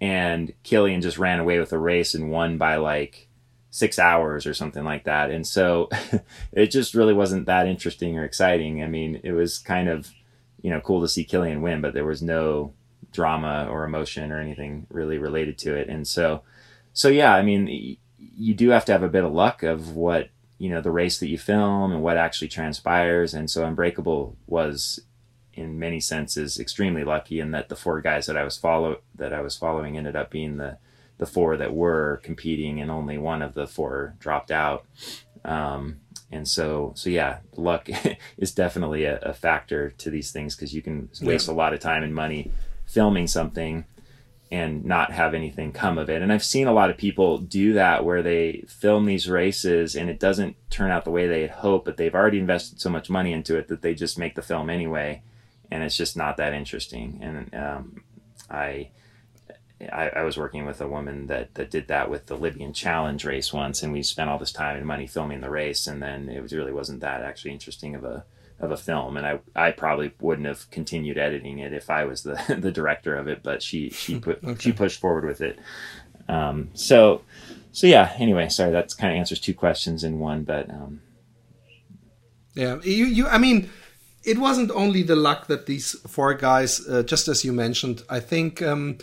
and 0.00 0.52
kilian 0.62 1.02
just 1.02 1.18
ran 1.18 1.40
away 1.40 1.58
with 1.58 1.70
the 1.70 1.78
race 1.78 2.14
and 2.14 2.30
won 2.30 2.58
by 2.58 2.76
like 2.76 3.28
six 3.72 3.98
hours 3.98 4.46
or 4.46 4.52
something 4.52 4.84
like 4.84 5.04
that. 5.04 5.30
And 5.30 5.46
so 5.46 5.88
it 6.52 6.66
just 6.66 6.94
really 6.94 7.14
wasn't 7.14 7.46
that 7.46 7.66
interesting 7.66 8.16
or 8.18 8.24
exciting. 8.24 8.82
I 8.82 8.86
mean, 8.86 9.20
it 9.24 9.32
was 9.32 9.58
kind 9.58 9.88
of, 9.88 10.12
you 10.60 10.70
know, 10.70 10.80
cool 10.80 11.00
to 11.00 11.08
see 11.08 11.24
Kilian 11.24 11.62
win, 11.62 11.80
but 11.80 11.94
there 11.94 12.04
was 12.04 12.22
no 12.22 12.74
drama 13.12 13.68
or 13.70 13.84
emotion 13.84 14.32
or 14.32 14.40
anything 14.40 14.86
really 14.90 15.18
related 15.18 15.58
to 15.58 15.74
it. 15.74 15.88
And 15.88 16.06
so, 16.06 16.42
so 16.92 17.08
yeah, 17.08 17.34
I 17.34 17.42
mean, 17.42 17.98
you 18.18 18.54
do 18.54 18.70
have 18.70 18.84
to 18.86 18.92
have 18.92 19.02
a 19.02 19.08
bit 19.08 19.24
of 19.24 19.32
luck 19.32 19.62
of 19.62 19.94
what, 19.94 20.30
you 20.58 20.70
know, 20.70 20.80
the 20.80 20.90
race 20.90 21.18
that 21.18 21.28
you 21.28 21.38
film 21.38 21.92
and 21.92 22.02
what 22.02 22.16
actually 22.16 22.48
transpires. 22.48 23.34
And 23.34 23.50
so 23.50 23.64
Unbreakable 23.64 24.36
was 24.46 25.00
in 25.54 25.78
many 25.78 26.00
senses 26.00 26.58
extremely 26.58 27.04
lucky 27.04 27.40
in 27.40 27.50
that 27.50 27.68
the 27.68 27.76
four 27.76 28.00
guys 28.00 28.26
that 28.26 28.36
I 28.36 28.44
was 28.44 28.56
follow 28.56 29.00
that 29.14 29.32
I 29.34 29.42
was 29.42 29.56
following 29.56 29.98
ended 29.98 30.16
up 30.16 30.30
being 30.30 30.56
the 30.56 30.78
the 31.18 31.26
four 31.26 31.56
that 31.56 31.74
were 31.74 32.20
competing 32.22 32.80
and 32.80 32.90
only 32.90 33.18
one 33.18 33.42
of 33.42 33.54
the 33.54 33.66
four 33.66 34.16
dropped 34.18 34.50
out. 34.50 34.86
Um, 35.44 36.00
and 36.30 36.48
so 36.48 36.92
so 36.96 37.10
yeah, 37.10 37.40
luck 37.56 37.88
is 38.38 38.52
definitely 38.52 39.04
a, 39.04 39.18
a 39.18 39.32
factor 39.34 39.90
to 39.98 40.10
these 40.10 40.32
things 40.32 40.56
because 40.56 40.74
you 40.74 40.80
can 40.82 41.10
waste 41.20 41.48
yeah. 41.48 41.54
a 41.54 41.56
lot 41.56 41.74
of 41.74 41.80
time 41.80 42.02
and 42.02 42.14
money 42.14 42.50
filming 42.92 43.26
something 43.26 43.84
and 44.50 44.84
not 44.84 45.12
have 45.12 45.32
anything 45.32 45.72
come 45.72 45.96
of 45.96 46.10
it. 46.10 46.20
And 46.20 46.30
I've 46.30 46.44
seen 46.44 46.66
a 46.66 46.74
lot 46.74 46.90
of 46.90 46.98
people 46.98 47.38
do 47.38 47.72
that 47.72 48.04
where 48.04 48.22
they 48.22 48.64
film 48.68 49.06
these 49.06 49.26
races 49.26 49.96
and 49.96 50.10
it 50.10 50.20
doesn't 50.20 50.56
turn 50.68 50.90
out 50.90 51.04
the 51.04 51.10
way 51.10 51.26
they 51.26 51.40
had 51.40 51.50
hoped, 51.50 51.86
but 51.86 51.96
they've 51.96 52.14
already 52.14 52.38
invested 52.38 52.78
so 52.78 52.90
much 52.90 53.08
money 53.08 53.32
into 53.32 53.56
it 53.56 53.68
that 53.68 53.80
they 53.80 53.94
just 53.94 54.18
make 54.18 54.34
the 54.34 54.42
film 54.42 54.68
anyway, 54.68 55.22
and 55.70 55.82
it's 55.82 55.96
just 55.96 56.18
not 56.18 56.36
that 56.36 56.52
interesting. 56.52 57.18
And 57.22 57.54
um, 57.54 58.04
I, 58.50 58.90
I, 59.90 60.10
I 60.16 60.22
was 60.22 60.36
working 60.36 60.66
with 60.66 60.82
a 60.82 60.86
woman 60.86 61.28
that 61.28 61.54
that 61.54 61.70
did 61.70 61.88
that 61.88 62.10
with 62.10 62.26
the 62.26 62.36
Libyan 62.36 62.74
Challenge 62.74 63.24
race 63.24 63.54
once, 63.54 63.82
and 63.82 63.90
we 63.90 64.02
spent 64.02 64.28
all 64.28 64.38
this 64.38 64.52
time 64.52 64.76
and 64.76 64.86
money 64.86 65.06
filming 65.06 65.40
the 65.40 65.48
race, 65.48 65.86
and 65.86 66.02
then 66.02 66.28
it 66.28 66.42
was, 66.42 66.52
really 66.52 66.72
wasn't 66.72 67.00
that 67.00 67.22
actually 67.22 67.52
interesting 67.52 67.94
of 67.94 68.04
a 68.04 68.24
of 68.62 68.70
a 68.70 68.76
film, 68.76 69.16
and 69.16 69.26
I 69.26 69.40
I 69.54 69.72
probably 69.72 70.12
wouldn't 70.20 70.46
have 70.46 70.70
continued 70.70 71.18
editing 71.18 71.58
it 71.58 71.72
if 71.72 71.90
I 71.90 72.04
was 72.04 72.22
the 72.22 72.56
the 72.60 72.72
director 72.72 73.14
of 73.16 73.28
it, 73.28 73.42
but 73.42 73.62
she 73.62 73.90
she 73.90 74.18
put 74.18 74.42
okay. 74.42 74.60
she 74.60 74.72
pushed 74.72 75.00
forward 75.00 75.24
with 75.24 75.40
it. 75.40 75.58
Um, 76.28 76.70
so 76.74 77.22
so 77.72 77.86
yeah. 77.86 78.12
Anyway, 78.18 78.48
sorry, 78.48 78.72
that 78.72 78.96
kind 78.96 79.12
of 79.12 79.18
answers 79.18 79.40
two 79.40 79.54
questions 79.54 80.04
in 80.04 80.18
one, 80.18 80.44
but 80.44 80.70
um, 80.70 81.00
yeah, 82.54 82.80
you 82.82 83.06
you 83.06 83.26
I 83.28 83.38
mean. 83.38 83.68
It 84.24 84.38
wasn't 84.38 84.70
only 84.70 85.02
the 85.02 85.16
luck 85.16 85.48
that 85.48 85.66
these 85.66 85.98
four 86.06 86.34
guys, 86.34 86.80
uh, 86.88 87.02
just 87.02 87.26
as 87.26 87.44
you 87.44 87.52
mentioned. 87.52 88.04
I 88.08 88.20
think 88.20 88.62
um, 88.62 88.98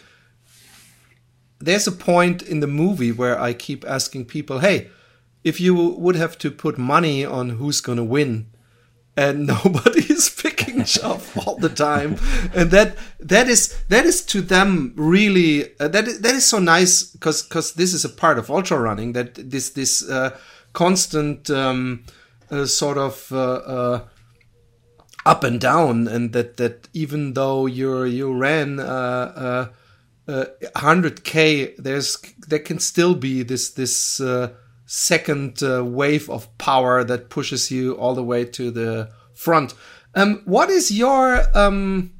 there's 1.60 1.88
a 1.88 1.91
point 1.91 2.41
in 2.41 2.62
the 2.62 2.68
movie 2.68 3.12
where 3.12 3.38
I 3.38 3.51
keep 3.51 3.84
asking 3.86 4.28
people, 4.28 4.60
"Hey, 4.60 4.88
if 5.43 5.60
you 5.60 5.76
would 5.76 6.16
have 6.16 6.38
to 6.38 6.51
put 6.51 6.78
money 6.78 7.26
on 7.26 7.49
who's 7.49 7.82
going 7.82 7.97
to 7.97 8.03
win, 8.03 8.47
and 9.20 9.47
nobody 9.47 10.01
is 10.01 10.30
picking 10.30 10.84
Geoff 10.86 11.36
all 11.45 11.57
the 11.57 11.70
time. 11.70 12.15
And 12.53 12.72
that 12.72 12.95
that 13.20 13.49
is 13.49 13.78
that 13.89 14.05
is 14.05 14.22
to 14.28 14.39
them 14.41 14.93
really 14.95 15.78
uh, 15.80 15.89
that 15.89 16.07
is, 16.07 16.22
that 16.22 16.36
is 16.36 16.45
so 16.45 16.59
nice 16.59 17.03
because 17.03 17.43
because 17.43 17.74
this 17.74 17.93
is 17.93 18.05
a 18.05 18.09
part 18.09 18.39
of 18.39 18.49
ultra 18.49 18.80
running 18.80 19.11
that 19.13 19.36
this 19.36 19.72
this 19.72 20.09
uh, 20.09 20.38
constant 20.74 21.49
um, 21.49 22.05
uh, 22.49 22.65
sort 22.65 22.97
of 22.97 23.30
uh, 23.32 23.61
uh, 23.78 24.07
up 25.26 25.43
and 25.43 25.59
down 25.59 26.07
and 26.07 26.32
that 26.32 26.55
that 26.57 26.88
even 26.93 27.34
though 27.34 27.65
you 27.65 28.05
you 28.05 28.34
ran 28.34 28.78
100k 28.78 31.67
uh, 31.67 31.72
there's 31.78 32.15
there 32.47 32.59
can 32.59 32.80
still 32.80 33.15
be 33.15 33.43
this 33.43 33.72
this 33.72 34.22
second 34.91 35.61
uh, 35.61 35.85
wave 35.85 36.27
of 36.31 36.57
power 36.57 37.03
that 37.03 37.29
pushes 37.29 37.69
you 37.69 37.93
all 37.93 38.15
the 38.15 38.23
way 38.23 38.43
to 38.43 38.71
the 38.71 39.07
front. 39.35 39.75
Um, 40.15 40.41
what 40.45 40.71
is 40.71 40.89
your 40.89 41.43
um, 41.55 42.11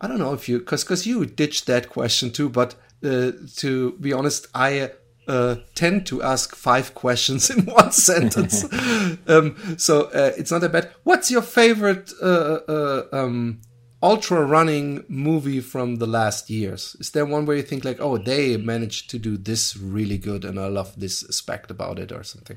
I 0.00 0.08
don't 0.08 0.18
know 0.18 0.32
if 0.32 0.48
you 0.48 0.58
because 0.58 0.82
because 0.82 1.06
you 1.06 1.24
ditched 1.24 1.66
that 1.66 1.88
question 1.88 2.32
too, 2.32 2.48
but 2.48 2.74
uh, 3.04 3.30
to 3.58 3.92
be 4.00 4.12
honest, 4.12 4.48
I 4.52 4.90
uh, 5.28 5.56
tend 5.76 6.06
to 6.06 6.24
ask 6.24 6.56
five 6.56 6.92
questions 7.04 7.50
in 7.50 7.64
one 7.66 7.92
sentence, 8.10 8.64
um, 9.28 9.56
so 9.78 10.06
uh, 10.06 10.32
it's 10.36 10.50
not 10.50 10.62
that 10.62 10.72
bad. 10.72 10.90
What's 11.04 11.30
your 11.30 11.42
favorite 11.42 12.12
uh, 12.20 12.58
uh, 12.66 13.02
um, 13.12 13.60
ultra 14.02 14.44
running 14.44 15.04
movie 15.08 15.60
from 15.60 15.96
the 15.96 16.06
last 16.06 16.50
years? 16.50 16.96
Is 17.00 17.10
there 17.10 17.26
one 17.26 17.46
where 17.46 17.56
you 17.56 17.62
think 17.62 17.84
like, 17.84 18.00
oh, 18.00 18.18
they 18.18 18.56
managed 18.56 19.10
to 19.10 19.18
do 19.18 19.36
this 19.36 19.76
really 19.76 20.18
good, 20.18 20.44
and 20.44 20.58
I 20.58 20.68
love 20.68 20.98
this 20.98 21.24
aspect 21.28 21.70
about 21.70 21.98
it, 21.98 22.12
or 22.12 22.22
something? 22.22 22.56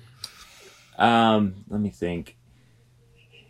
Um, 0.98 1.66
let 1.70 1.82
me 1.82 1.90
think. 1.90 2.38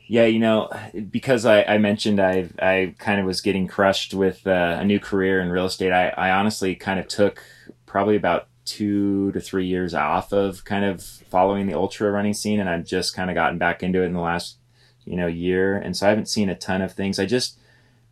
Yeah, 0.07 0.25
you 0.25 0.39
know, 0.39 0.69
because 1.09 1.45
I, 1.45 1.63
I 1.63 1.77
mentioned 1.77 2.19
I 2.19 2.49
I 2.59 2.93
kind 2.97 3.19
of 3.19 3.25
was 3.25 3.41
getting 3.41 3.67
crushed 3.67 4.13
with 4.13 4.45
uh, 4.45 4.77
a 4.79 4.85
new 4.85 4.99
career 4.99 5.39
in 5.41 5.49
real 5.49 5.65
estate. 5.65 5.91
I, 5.91 6.09
I 6.09 6.31
honestly 6.31 6.75
kind 6.75 6.99
of 6.99 7.07
took 7.07 7.43
probably 7.85 8.15
about 8.15 8.47
two 8.65 9.31
to 9.33 9.41
three 9.41 9.65
years 9.65 9.93
off 9.93 10.31
of 10.31 10.63
kind 10.65 10.85
of 10.85 11.03
following 11.03 11.67
the 11.67 11.73
ultra 11.73 12.11
running 12.11 12.33
scene, 12.33 12.59
and 12.59 12.69
I've 12.69 12.85
just 12.85 13.15
kind 13.15 13.29
of 13.29 13.35
gotten 13.35 13.57
back 13.57 13.81
into 13.81 14.01
it 14.01 14.05
in 14.05 14.13
the 14.13 14.19
last 14.19 14.57
you 15.05 15.15
know 15.15 15.27
year. 15.27 15.77
And 15.77 15.95
so 15.95 16.05
I 16.05 16.09
haven't 16.09 16.29
seen 16.29 16.49
a 16.49 16.55
ton 16.55 16.81
of 16.81 16.93
things. 16.93 17.17
I 17.17 17.25
just 17.25 17.57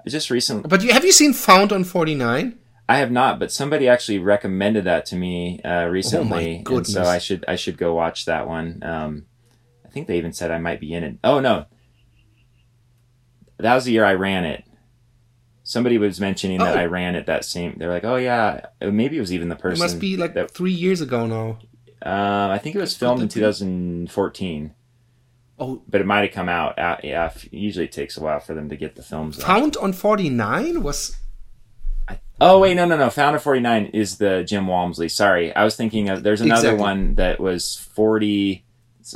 just 0.07 0.29
recently. 0.29 0.67
But 0.67 0.83
you, 0.83 0.93
have 0.93 1.05
you 1.05 1.11
seen 1.11 1.33
Found 1.33 1.71
on 1.71 1.83
49? 1.83 2.57
I 2.91 2.97
have 2.97 3.11
not, 3.11 3.39
but 3.39 3.53
somebody 3.53 3.87
actually 3.87 4.19
recommended 4.19 4.83
that 4.83 5.05
to 5.07 5.15
me 5.15 5.61
uh, 5.61 5.85
recently, 5.85 6.61
oh 6.67 6.77
and 6.77 6.85
so 6.85 7.03
I 7.03 7.19
should 7.19 7.45
I 7.47 7.55
should 7.55 7.77
go 7.77 7.93
watch 7.93 8.25
that 8.25 8.49
one. 8.49 8.83
Um, 8.83 9.25
I 9.85 9.89
think 9.89 10.07
they 10.07 10.17
even 10.17 10.33
said 10.33 10.51
I 10.51 10.59
might 10.59 10.81
be 10.81 10.93
in 10.93 11.03
it. 11.05 11.17
Oh 11.23 11.39
no, 11.39 11.67
that 13.59 13.75
was 13.75 13.85
the 13.85 13.93
year 13.93 14.03
I 14.03 14.15
ran 14.15 14.43
it. 14.43 14.65
Somebody 15.63 15.97
was 15.97 16.19
mentioning 16.19 16.61
oh. 16.61 16.65
that 16.65 16.77
I 16.77 16.85
ran 16.85 17.15
it 17.15 17.27
that 17.27 17.45
same. 17.45 17.75
They're 17.77 17.89
like, 17.89 18.03
"Oh 18.03 18.17
yeah, 18.17 18.65
maybe 18.81 19.15
it 19.15 19.21
was 19.21 19.31
even 19.31 19.47
the 19.47 19.55
person." 19.55 19.81
It 19.81 19.85
must 19.85 19.99
be 19.99 20.17
like 20.17 20.33
that, 20.33 20.51
three 20.51 20.73
years 20.73 20.99
ago 20.99 21.25
now. 21.25 21.59
Uh, 22.05 22.49
I 22.51 22.57
think 22.57 22.75
it 22.75 22.79
was 22.79 22.97
filmed 22.97 23.21
in 23.21 23.29
2014. 23.29 24.73
Oh, 25.61 25.83
but 25.87 26.01
it 26.01 26.07
might 26.07 26.21
have 26.21 26.31
come 26.31 26.49
out. 26.49 26.79
At, 26.79 27.05
yeah, 27.05 27.31
usually 27.51 27.85
it 27.85 27.91
takes 27.91 28.17
a 28.17 28.23
while 28.23 28.39
for 28.39 28.55
them 28.55 28.67
to 28.69 28.75
get 28.75 28.95
the 28.95 29.03
films. 29.03 29.41
Found 29.43 29.77
on 29.77 29.93
forty 29.93 30.27
nine 30.27 30.81
was. 30.81 31.15
Oh 32.41 32.59
wait, 32.59 32.73
no, 32.73 32.85
no, 32.85 32.97
no. 32.97 33.11
Found 33.11 33.35
on 33.35 33.39
forty 33.39 33.59
nine 33.59 33.85
is 33.93 34.17
the 34.17 34.43
Jim 34.43 34.65
Walmsley. 34.65 35.07
Sorry, 35.07 35.55
I 35.55 35.63
was 35.63 35.75
thinking 35.75 36.09
of. 36.09 36.23
There's 36.23 36.41
another 36.41 36.69
exactly. 36.69 36.81
one 36.81 37.15
that 37.15 37.39
was 37.39 37.75
forty. 37.75 38.65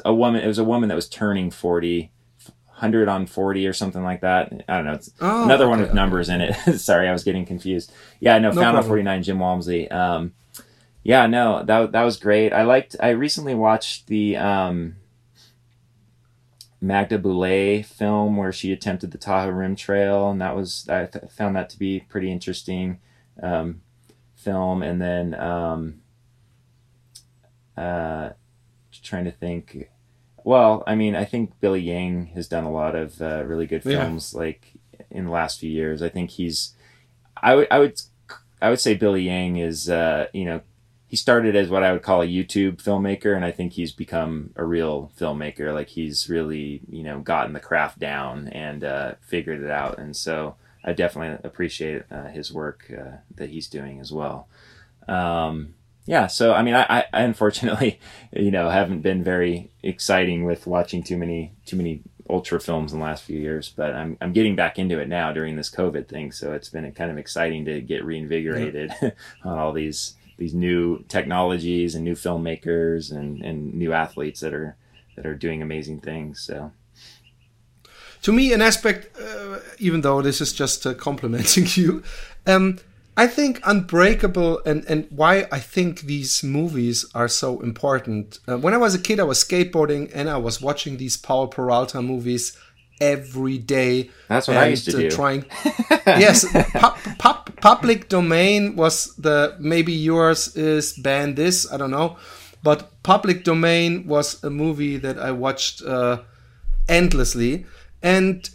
A 0.05 0.13
woman. 0.13 0.43
It 0.43 0.47
was 0.47 0.59
a 0.59 0.63
woman 0.63 0.87
that 0.89 0.95
was 0.95 1.09
turning 1.09 1.49
forty. 1.49 2.11
100 2.75 3.07
on 3.07 3.25
40 3.25 3.67
or 3.67 3.71
something 3.71 4.03
like 4.03 4.19
that. 4.19 4.51
I 4.67 4.75
don't 4.75 4.85
know. 4.85 4.91
It's 4.95 5.09
oh, 5.21 5.45
another 5.45 5.63
okay, 5.63 5.69
one 5.69 5.79
with 5.79 5.89
okay. 5.91 5.95
numbers 5.95 6.27
in 6.27 6.41
it. 6.41 6.53
Sorry, 6.77 7.07
I 7.07 7.13
was 7.13 7.23
getting 7.23 7.45
confused. 7.45 7.89
Yeah, 8.19 8.37
no, 8.37 8.51
no 8.51 8.59
Found 8.59 8.75
on 8.75 8.83
49, 8.83 9.23
Jim 9.23 9.39
Walmsley. 9.39 9.89
Um, 9.89 10.33
yeah, 11.01 11.25
no, 11.25 11.63
that, 11.63 11.93
that 11.93 12.03
was 12.03 12.17
great. 12.17 12.51
I 12.51 12.63
liked, 12.63 12.97
I 13.01 13.11
recently 13.11 13.55
watched 13.55 14.07
the, 14.07 14.35
um, 14.35 14.97
Magda 16.85 17.17
Boulet 17.17 17.83
film 17.83 18.37
where 18.37 18.51
she 18.51 18.71
attempted 18.71 19.11
the 19.11 19.17
Tahoe 19.17 19.49
Rim 19.49 19.75
Trail, 19.75 20.29
and 20.29 20.39
that 20.39 20.55
was 20.55 20.87
I 20.87 21.07
th- 21.07 21.31
found 21.31 21.55
that 21.55 21.69
to 21.71 21.79
be 21.79 22.01
pretty 22.01 22.31
interesting 22.31 22.99
um, 23.41 23.81
film. 24.35 24.83
And 24.83 25.01
then 25.01 25.33
um, 25.33 26.01
uh, 27.75 28.29
trying 29.01 29.25
to 29.25 29.31
think. 29.31 29.89
Well, 30.43 30.83
I 30.85 30.93
mean, 30.93 31.15
I 31.15 31.25
think 31.25 31.59
Billy 31.59 31.81
Yang 31.81 32.27
has 32.35 32.47
done 32.47 32.65
a 32.65 32.71
lot 32.71 32.93
of 32.95 33.19
uh, 33.19 33.43
really 33.45 33.65
good 33.65 33.81
films 33.81 34.31
yeah. 34.33 34.39
like 34.39 34.73
in 35.09 35.25
the 35.25 35.31
last 35.31 35.59
few 35.59 35.71
years. 35.71 36.03
I 36.03 36.09
think 36.09 36.29
he's. 36.31 36.75
I 37.35 37.55
would 37.55 37.67
I 37.71 37.79
would 37.79 37.99
I 38.61 38.69
would 38.69 38.79
say 38.79 38.93
Billy 38.93 39.23
Yang 39.23 39.57
is 39.57 39.89
uh, 39.89 40.27
you 40.33 40.45
know 40.45 40.61
he 41.07 41.15
started 41.15 41.55
as 41.55 41.69
what 41.69 41.83
I 41.83 41.91
would 41.91 42.01
call 42.01 42.21
a 42.21 42.27
YouTube 42.27 42.81
filmmaker, 42.81 43.35
and 43.35 43.45
I 43.45 43.51
think 43.51 43.73
he's 43.73 43.91
become 43.91 44.51
a 44.55 44.65
real 44.65 45.11
filmmaker. 45.19 45.73
Like 45.73 45.89
he's 45.89 46.29
really, 46.29 46.81
you 46.89 47.03
know, 47.03 47.19
gotten 47.19 47.53
the 47.53 47.59
craft 47.59 47.99
down 47.99 48.47
and 48.47 48.83
uh, 48.83 49.13
figured 49.21 49.61
it 49.61 49.69
out. 49.69 49.99
And 49.99 50.15
so 50.15 50.55
I 50.83 50.93
definitely 50.93 51.39
appreciate 51.47 52.03
uh, 52.11 52.27
his 52.27 52.51
work 52.51 52.91
uh, 52.91 53.17
that 53.35 53.49
he's 53.49 53.67
doing 53.67 53.99
as 53.99 54.11
well. 54.11 54.47
Um, 55.07 55.75
yeah, 56.07 56.27
so 56.27 56.53
I 56.53 56.63
mean, 56.63 56.75
I, 56.75 57.05
I 57.13 57.21
unfortunately, 57.21 57.99
you 58.31 58.51
know, 58.51 58.69
haven't 58.69 59.01
been 59.01 59.23
very 59.23 59.71
exciting 59.83 60.43
with 60.45 60.67
watching 60.67 61.03
too 61.03 61.17
many 61.17 61.53
too 61.65 61.75
many 61.75 62.01
ultra 62.29 62.59
films 62.59 62.93
in 62.93 62.99
the 62.99 63.05
last 63.05 63.23
few 63.23 63.39
years, 63.39 63.69
but 63.69 63.93
I'm 63.93 64.17
I'm 64.21 64.33
getting 64.33 64.55
back 64.55 64.79
into 64.79 64.99
it 64.99 65.07
now 65.07 65.31
during 65.31 65.55
this 65.55 65.69
COVID 65.69 66.07
thing. 66.07 66.31
So 66.31 66.53
it's 66.53 66.69
been 66.69 66.91
kind 66.93 67.11
of 67.11 67.17
exciting 67.17 67.65
to 67.65 67.81
get 67.81 68.03
reinvigorated 68.03 68.91
yeah. 69.01 69.11
on 69.43 69.57
all 69.57 69.71
these 69.71 70.15
these 70.37 70.53
new 70.53 71.03
technologies 71.07 71.95
and 71.95 72.03
new 72.03 72.15
filmmakers 72.15 73.11
and, 73.11 73.41
and 73.41 73.73
new 73.73 73.93
athletes 73.93 74.41
that 74.41 74.53
are 74.53 74.75
that 75.15 75.25
are 75.25 75.35
doing 75.35 75.61
amazing 75.61 76.01
things. 76.01 76.41
So 76.41 76.71
to 78.23 78.31
me, 78.31 78.53
an 78.53 78.61
aspect, 78.61 79.17
uh, 79.19 79.59
even 79.79 80.01
though 80.01 80.21
this 80.21 80.41
is 80.41 80.51
just 80.51 80.85
uh, 80.85 80.93
complimenting 80.93 81.67
you, 81.81 82.03
um, 82.45 82.79
I 83.17 83.27
think 83.27 83.61
Unbreakable 83.63 84.61
and, 84.65 84.83
and 84.89 85.07
why 85.09 85.47
I 85.51 85.59
think 85.59 86.01
these 86.01 86.43
movies 86.43 87.05
are 87.15 87.29
so 87.29 87.61
important. 87.61 88.39
Uh, 88.47 88.57
when 88.57 88.73
I 88.73 88.77
was 88.77 88.93
a 88.93 88.99
kid, 88.99 89.21
I 89.21 89.23
was 89.23 89.41
skateboarding 89.41 90.11
and 90.13 90.29
I 90.29 90.37
was 90.37 90.59
watching 90.59 90.97
these 90.97 91.15
Powell 91.15 91.47
Peralta 91.47 92.01
movies 92.01 92.57
every 93.01 93.57
day. 93.57 94.09
That's 94.27 94.47
what 94.47 94.57
and, 94.57 94.65
I 94.65 94.67
used 94.69 94.85
to 94.89 94.97
uh, 94.97 94.99
do. 95.01 95.11
Trying, 95.11 95.45
yes, 96.07 96.45
pu- 96.51 97.13
pu- 97.19 97.51
public 97.61 98.09
domain 98.09 98.75
was 98.75 99.15
the 99.15 99.55
maybe 99.59 99.93
yours 99.93 100.55
is 100.55 100.93
ban 100.93 101.35
this. 101.35 101.71
I 101.71 101.77
don't 101.77 101.91
know, 101.91 102.17
but 102.63 102.91
public 103.03 103.43
domain 103.43 104.07
was 104.07 104.43
a 104.43 104.49
movie 104.49 104.97
that 104.97 105.19
I 105.19 105.31
watched 105.31 105.81
uh, 105.81 106.21
endlessly, 106.87 107.65
and 108.01 108.49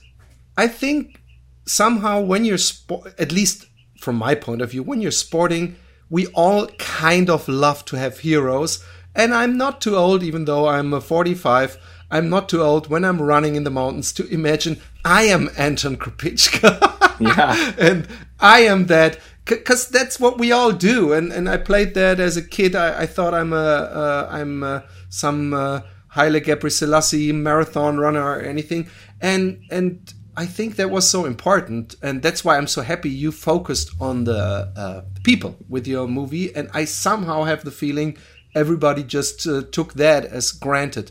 I 0.57 0.69
think 0.69 1.21
somehow 1.67 2.21
when 2.21 2.45
you're 2.45 2.59
spo- 2.59 3.15
at 3.19 3.33
least 3.33 3.67
from 4.01 4.17
my 4.17 4.35
point 4.35 4.63
of 4.63 4.71
view, 4.71 4.83
when 4.83 5.01
you're 5.01 5.11
sporting, 5.11 5.77
we 6.09 6.27
all 6.29 6.67
kind 6.79 7.31
of 7.31 7.49
love 7.49 7.85
to 7.87 7.97
have 7.97 8.21
heroes. 8.21 8.85
And 9.15 9.35
I'm 9.35 9.57
not 9.57 9.81
too 9.81 9.97
old, 9.97 10.23
even 10.23 10.45
though 10.45 10.69
I'm 10.69 10.93
a 10.93 11.01
45. 11.01 11.79
I'm 12.11 12.29
not 12.29 12.49
too 12.49 12.63
old 12.63 12.89
when 12.89 13.05
I'm 13.05 13.23
running 13.23 13.55
in 13.55 13.65
the 13.65 13.71
mountains 13.71 14.13
to 14.15 14.27
imagine 14.29 14.81
I 15.05 15.25
am 15.25 15.51
Anton 15.57 15.97
Krupicka. 15.97 16.97
Yeah. 17.21 17.73
and 17.77 18.09
I 18.41 18.61
am 18.61 18.87
that 18.87 19.19
because 19.45 19.89
that's 19.89 20.19
what 20.19 20.39
we 20.39 20.53
all 20.53 20.73
do. 20.73 21.13
And 21.13 21.31
and 21.33 21.51
I 21.51 21.59
played 21.59 21.93
that 21.93 22.19
as 22.19 22.39
a 22.39 22.43
kid. 22.43 22.75
I, 22.75 23.03
I 23.03 23.07
thought 23.07 23.35
I'm 23.35 23.53
a 23.53 23.57
uh, 23.57 24.29
I'm 24.31 24.63
a, 24.63 24.85
some 25.11 25.53
uh, 25.53 25.81
Haile 26.09 26.41
Gebrselassie 26.41 27.35
marathon 27.35 27.99
runner 27.99 28.23
or 28.25 28.41
anything. 28.41 28.89
And 29.21 29.63
and 29.71 30.15
I 30.37 30.47
think 30.47 30.77
that 30.77 30.91
was 30.91 31.07
so 31.09 31.27
important, 31.27 31.97
and 32.03 32.23
that's 32.23 32.43
why 32.45 32.57
I'm 32.57 32.67
so 32.67 32.83
happy 32.83 33.11
you 33.11 33.33
focused 33.33 33.91
on 34.01 34.25
the 34.25 34.73
uh, 34.77 35.03
people 35.23 35.57
with 35.69 35.87
your 35.87 36.09
movie. 36.09 36.55
And 36.55 36.71
I 36.73 36.87
somehow 36.87 37.43
have 37.45 37.65
the 37.65 37.71
feeling 37.71 38.17
everybody 38.55 39.03
just 39.03 39.47
uh, 39.47 39.63
took 39.71 39.95
that 39.95 40.25
as 40.25 40.53
granted. 40.53 41.11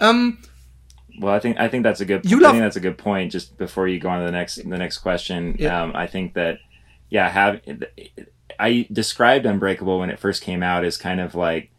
Um, 0.00 0.38
well, 1.20 1.34
I 1.34 1.38
think 1.38 1.58
I 1.58 1.68
think 1.68 1.82
that's 1.82 2.00
a 2.00 2.04
good. 2.04 2.24
You 2.30 2.38
I 2.38 2.40
love- 2.40 2.52
think 2.52 2.62
that's 2.64 2.76
a 2.76 2.80
good 2.80 2.98
point. 2.98 3.32
Just 3.32 3.56
before 3.58 3.88
you 3.88 3.98
go 3.98 4.08
on 4.08 4.20
to 4.20 4.26
the 4.26 4.32
next 4.32 4.56
the 4.56 4.78
next 4.78 4.98
question, 4.98 5.56
Yeah. 5.58 5.82
um, 5.82 5.92
I 5.94 6.06
think 6.06 6.34
that 6.34 6.58
yeah, 7.08 7.28
have 7.30 7.60
I 8.58 8.86
described 8.92 9.46
Unbreakable 9.46 9.98
when 9.98 10.10
it 10.10 10.18
first 10.18 10.42
came 10.42 10.62
out 10.62 10.84
as 10.84 10.96
kind 10.96 11.20
of 11.20 11.34
like 11.34 11.70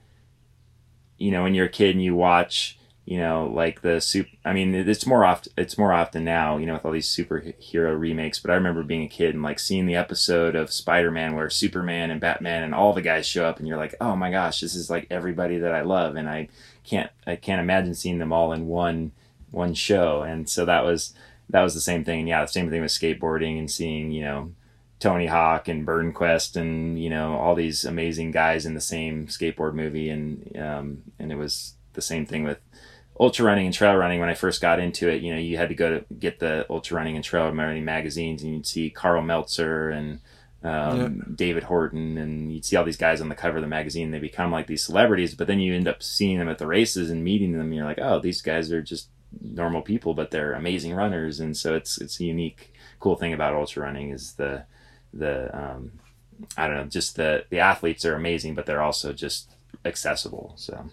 you 1.18 1.32
know 1.32 1.43
when 1.43 1.53
you're 1.53 1.65
a 1.65 1.70
kid 1.70 1.91
and 1.95 2.03
you 2.03 2.15
watch 2.15 2.78
you 3.05 3.18
know 3.20 3.45
like 3.53 3.82
the 3.82 4.01
soup. 4.01 4.28
I 4.43 4.53
mean, 4.53 4.74
it's 4.74 5.05
more 5.05 5.24
often 5.24 5.53
it's 5.57 5.78
more 5.78 5.93
often 5.93 6.24
now 6.24 6.57
you 6.57 6.65
know 6.65 6.74
with 6.74 6.86
all 6.86 6.91
these 6.91 7.07
superhero 7.07 7.97
remakes. 7.99 8.39
But 8.39 8.51
I 8.51 8.55
remember 8.55 8.84
being 8.84 9.03
a 9.03 9.07
kid 9.09 9.34
and 9.36 9.43
like 9.43 9.59
seeing 9.59 9.86
the 9.86 9.95
episode 9.95 10.55
of 10.55 10.72
Spider 10.72 11.11
Man 11.11 11.36
where 11.36 11.49
Superman 11.49 12.09
and 12.11 12.20
Batman 12.22 12.63
and 12.63 12.74
all 12.76 12.93
the 12.93 13.01
guys 13.01 13.28
show 13.28 13.45
up, 13.45 13.59
and 13.59 13.68
you're 13.68 13.78
like, 13.78 13.95
oh 14.01 14.15
my 14.15 14.32
gosh, 14.32 14.61
this 14.61 14.74
is 14.76 14.89
like 14.89 15.07
everybody 15.11 15.59
that 15.59 15.74
I 15.74 15.82
love, 15.82 16.15
and 16.15 16.28
I 16.30 16.49
can't 16.88 17.11
I 17.25 17.35
can't 17.35 17.61
imagine 17.61 17.93
seeing 17.93 18.17
them 18.17 18.33
all 18.33 18.51
in 18.51 18.67
one 18.67 19.11
one 19.51 19.73
show. 19.73 20.21
And 20.21 20.49
so 20.49 20.65
that 20.65 20.83
was 20.83 21.13
that 21.49 21.61
was 21.61 21.73
the 21.73 21.81
same 21.81 22.03
thing. 22.03 22.19
And 22.19 22.27
yeah 22.27 22.41
the 22.41 22.47
same 22.47 22.69
thing 22.69 22.81
with 22.81 22.91
skateboarding 22.91 23.59
and 23.59 23.69
seeing 23.69 24.11
you 24.11 24.23
know 24.23 24.53
Tony 24.99 25.27
Hawk 25.27 25.67
and 25.67 25.85
Burden 25.85 26.13
Quest 26.13 26.55
and 26.55 27.01
you 27.01 27.09
know 27.09 27.35
all 27.35 27.55
these 27.55 27.85
amazing 27.85 28.31
guys 28.31 28.65
in 28.65 28.73
the 28.73 28.81
same 28.81 29.27
skateboard 29.27 29.73
movie. 29.73 30.09
And 30.09 30.57
um, 30.57 31.03
and 31.19 31.31
it 31.31 31.35
was 31.38 31.75
the 31.93 32.01
same 32.01 32.25
thing 32.25 32.43
with 32.43 32.59
ultra 33.19 33.45
running 33.45 33.65
and 33.65 33.75
trail 33.75 33.95
running. 33.95 34.19
When 34.19 34.29
I 34.29 34.35
first 34.35 34.61
got 34.61 34.79
into 34.79 35.09
it 35.09 35.21
you 35.21 35.33
know 35.33 35.39
you 35.39 35.57
had 35.57 35.69
to 35.69 35.75
go 35.75 35.99
to 35.99 36.05
get 36.15 36.39
the 36.39 36.65
ultra 36.69 36.97
running 36.97 37.15
and 37.15 37.23
trail 37.23 37.51
running 37.51 37.85
magazines 37.85 38.43
and 38.43 38.53
you'd 38.53 38.67
see 38.67 38.89
Karl 38.89 39.21
Meltzer 39.21 39.89
and 39.89 40.19
um, 40.64 41.34
David 41.36 41.64
Horton 41.64 42.18
and 42.18 42.51
you'd 42.51 42.66
see 42.66 42.76
all 42.76 42.84
these 42.84 42.97
guys 42.97 43.22
on 43.22 43.30
the 43.30 43.36
cover 43.36 43.58
of 43.58 43.62
the 43.62 43.68
magazine 43.68 44.12
they 44.12 44.20
become 44.20 44.51
like 44.51 44.68
these 44.68 44.84
celebrities 44.84 45.36
but 45.36 45.47
then 45.47 45.60
you 45.60 45.74
end 45.74 45.88
up 45.88 46.01
seeing 46.01 46.39
them 46.39 46.49
at 46.49 46.58
the 46.58 46.68
races 46.68 47.10
and 47.10 47.24
meeting 47.24 47.51
them 47.51 47.62
and 47.62 47.76
you're 47.76 47.86
like 47.86 47.99
oh 48.01 48.20
these 48.20 48.41
guys 48.41 48.72
are 48.72 48.82
just 48.82 49.10
normal 49.41 49.82
people 49.82 50.14
but 50.14 50.32
they're 50.32 50.53
amazing 50.53 50.93
runners 50.93 51.39
and 51.39 51.55
so 51.55 51.76
it's 51.76 51.99
it's 51.99 52.20
a 52.20 52.26
unique 52.26 52.74
cool 52.99 53.16
thing 53.16 53.34
about 53.34 53.53
ultra 53.53 53.84
running 53.84 54.10
is 54.10 54.34
the 54.34 54.64
the 55.14 55.55
um, 55.58 55.91
I 56.58 56.68
don't 56.68 56.78
know 56.78 56.86
just 56.86 57.16
the 57.16 57.45
the 57.49 57.60
athletes 57.60 58.03
are 58.03 58.16
amazing 58.16 58.55
but 58.55 58.66
they're 58.66 58.82
also 58.82 59.14
just 59.14 59.51
accessible 59.86 60.53
so 60.55 60.89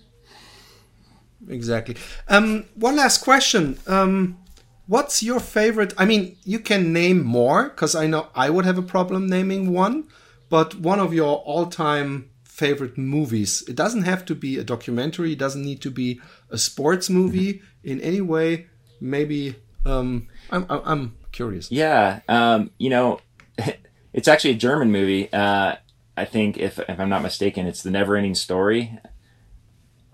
exactly. 1.48 1.96
Um, 2.28 2.66
one 2.74 2.96
last 2.96 3.18
question. 3.18 3.78
Um, 3.86 4.38
what's 4.86 5.22
your 5.22 5.40
favorite? 5.40 5.92
I 5.98 6.04
mean, 6.04 6.36
you 6.44 6.58
can 6.58 6.92
name 6.92 7.22
more 7.24 7.64
because 7.70 7.94
I 7.94 8.06
know 8.06 8.28
I 8.34 8.50
would 8.50 8.64
have 8.64 8.78
a 8.78 8.82
problem 8.82 9.26
naming 9.28 9.72
one, 9.72 10.08
but 10.48 10.74
one 10.76 11.00
of 11.00 11.12
your 11.14 11.38
all-time 11.38 12.30
favorite 12.44 12.96
movies. 12.96 13.62
It 13.68 13.74
doesn't 13.76 14.02
have 14.04 14.24
to 14.26 14.34
be 14.34 14.58
a 14.58 14.64
documentary. 14.64 15.32
It 15.32 15.38
doesn't 15.38 15.62
need 15.64 15.80
to 15.82 15.90
be 15.90 16.20
a 16.50 16.58
sports 16.58 17.10
movie 17.10 17.62
in 17.82 18.00
any 18.00 18.20
way. 18.20 18.66
Maybe 19.00 19.56
um, 19.84 20.28
I'm, 20.50 20.64
I'm 20.70 20.80
I'm 20.84 21.16
curious. 21.32 21.70
yeah 21.70 22.20
um, 22.28 22.70
you 22.78 22.88
know 22.88 23.20
it's 24.12 24.28
actually 24.28 24.52
a 24.52 24.54
German 24.56 24.90
movie 24.92 25.30
uh, 25.32 25.74
I 26.16 26.24
think 26.24 26.56
if 26.58 26.78
if 26.78 26.98
I'm 27.00 27.08
not 27.08 27.22
mistaken 27.22 27.66
it's 27.66 27.82
the 27.82 27.90
Never 27.90 28.16
Ending 28.16 28.34
Story 28.36 28.98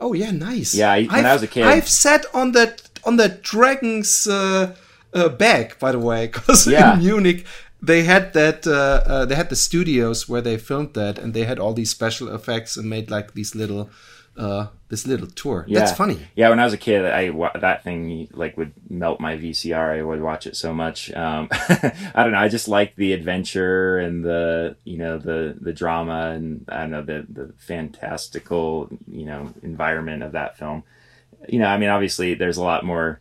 Oh 0.02 0.14
yeah, 0.14 0.30
nice. 0.30 0.74
Yeah, 0.74 0.92
I- 0.92 1.02
when 1.04 1.10
I've, 1.10 1.26
I 1.26 1.32
was 1.34 1.42
a 1.42 1.46
kid- 1.46 1.66
I've 1.66 1.88
sat 1.88 2.24
on 2.32 2.52
that 2.52 2.89
on 3.04 3.16
that 3.16 3.42
dragon's 3.42 4.26
uh, 4.26 4.74
uh, 5.14 5.28
back, 5.28 5.78
by 5.78 5.92
the 5.92 5.98
way, 5.98 6.26
because 6.32 6.66
Yeah. 6.66 6.94
in 6.94 6.98
Munich 7.00 7.44
they 7.82 8.02
had 8.02 8.32
that 8.34 8.66
uh, 8.66 9.00
uh, 9.06 9.24
they 9.24 9.34
had 9.34 9.48
the 9.48 9.56
studios 9.56 10.28
where 10.28 10.42
they 10.42 10.58
filmed 10.58 10.92
that, 10.94 11.18
and 11.18 11.32
they 11.34 11.44
had 11.44 11.58
all 11.58 11.72
these 11.72 11.90
special 11.90 12.28
effects 12.34 12.76
and 12.76 12.88
made 12.90 13.10
like 13.10 13.32
these 13.34 13.54
little 13.54 13.88
uh, 14.36 14.66
this 14.88 15.06
little 15.06 15.26
tour. 15.26 15.66
That's 15.68 15.92
funny. 15.92 16.18
Yeah, 16.34 16.50
when 16.50 16.58
I 16.60 16.64
was 16.64 16.72
a 16.74 16.78
kid, 16.78 17.04
I 17.06 17.30
that 17.58 17.82
thing 17.82 18.28
like 18.32 18.56
would 18.58 18.72
melt 18.90 19.18
my 19.18 19.36
VCR. 19.36 19.98
I 19.98 20.02
would 20.02 20.20
watch 20.20 20.46
it 20.46 20.56
so 20.56 20.72
much. 20.74 21.10
Um, 21.14 21.48
I 22.14 22.22
don't 22.22 22.32
know. 22.32 22.38
I 22.38 22.48
just 22.48 22.68
like 22.68 22.96
the 22.96 23.12
adventure 23.14 23.98
and 23.98 24.24
the 24.24 24.76
you 24.84 24.98
know 24.98 25.16
the 25.18 25.56
the 25.60 25.72
drama 25.72 26.30
and 26.36 26.64
I 26.68 26.80
don't 26.82 26.90
know 26.90 27.02
the 27.02 27.26
the 27.28 27.52
fantastical 27.58 28.88
you 29.10 29.24
know 29.26 29.52
environment 29.62 30.22
of 30.22 30.32
that 30.32 30.56
film. 30.58 30.82
You 31.48 31.58
know, 31.58 31.66
I 31.66 31.78
mean, 31.78 31.88
obviously, 31.88 32.34
there's 32.34 32.58
a 32.58 32.62
lot 32.62 32.84
more 32.84 33.20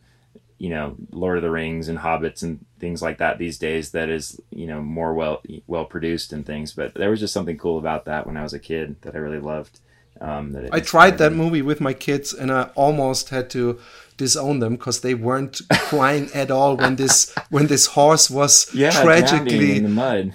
you 0.60 0.68
know 0.68 0.94
Lord 1.10 1.38
of 1.38 1.42
the 1.42 1.50
Rings 1.50 1.88
and 1.88 1.98
Hobbits 1.98 2.42
and 2.42 2.64
things 2.78 3.00
like 3.00 3.18
that 3.18 3.38
these 3.38 3.58
days 3.58 3.92
that 3.92 4.10
is 4.10 4.38
you 4.50 4.66
know 4.66 4.82
more 4.82 5.14
well 5.14 5.42
well 5.66 5.86
produced 5.86 6.32
and 6.32 6.46
things. 6.46 6.72
But 6.72 6.94
there 6.94 7.10
was 7.10 7.18
just 7.18 7.32
something 7.32 7.58
cool 7.58 7.78
about 7.78 8.04
that 8.04 8.26
when 8.26 8.36
I 8.36 8.42
was 8.42 8.52
a 8.52 8.58
kid 8.58 9.00
that 9.02 9.14
I 9.16 9.18
really 9.18 9.40
loved. 9.40 9.80
Um, 10.20 10.52
that 10.52 10.64
it 10.64 10.70
I 10.70 10.80
tried 10.80 11.16
that 11.16 11.32
me. 11.32 11.38
movie 11.38 11.62
with 11.62 11.80
my 11.80 11.94
kids, 11.94 12.34
and 12.34 12.52
I 12.52 12.64
almost 12.74 13.30
had 13.30 13.48
to 13.50 13.80
disown 14.18 14.58
them 14.58 14.76
because 14.76 15.00
they 15.00 15.14
weren't 15.14 15.62
crying 15.72 16.28
at 16.34 16.50
all 16.50 16.76
when 16.76 16.96
this 16.96 17.34
when 17.48 17.66
this 17.68 17.86
horse 17.86 18.28
was 18.28 18.72
yeah, 18.74 18.90
tragically 18.90 19.76
in 19.78 19.84
the 19.84 19.88
mud. 19.88 20.34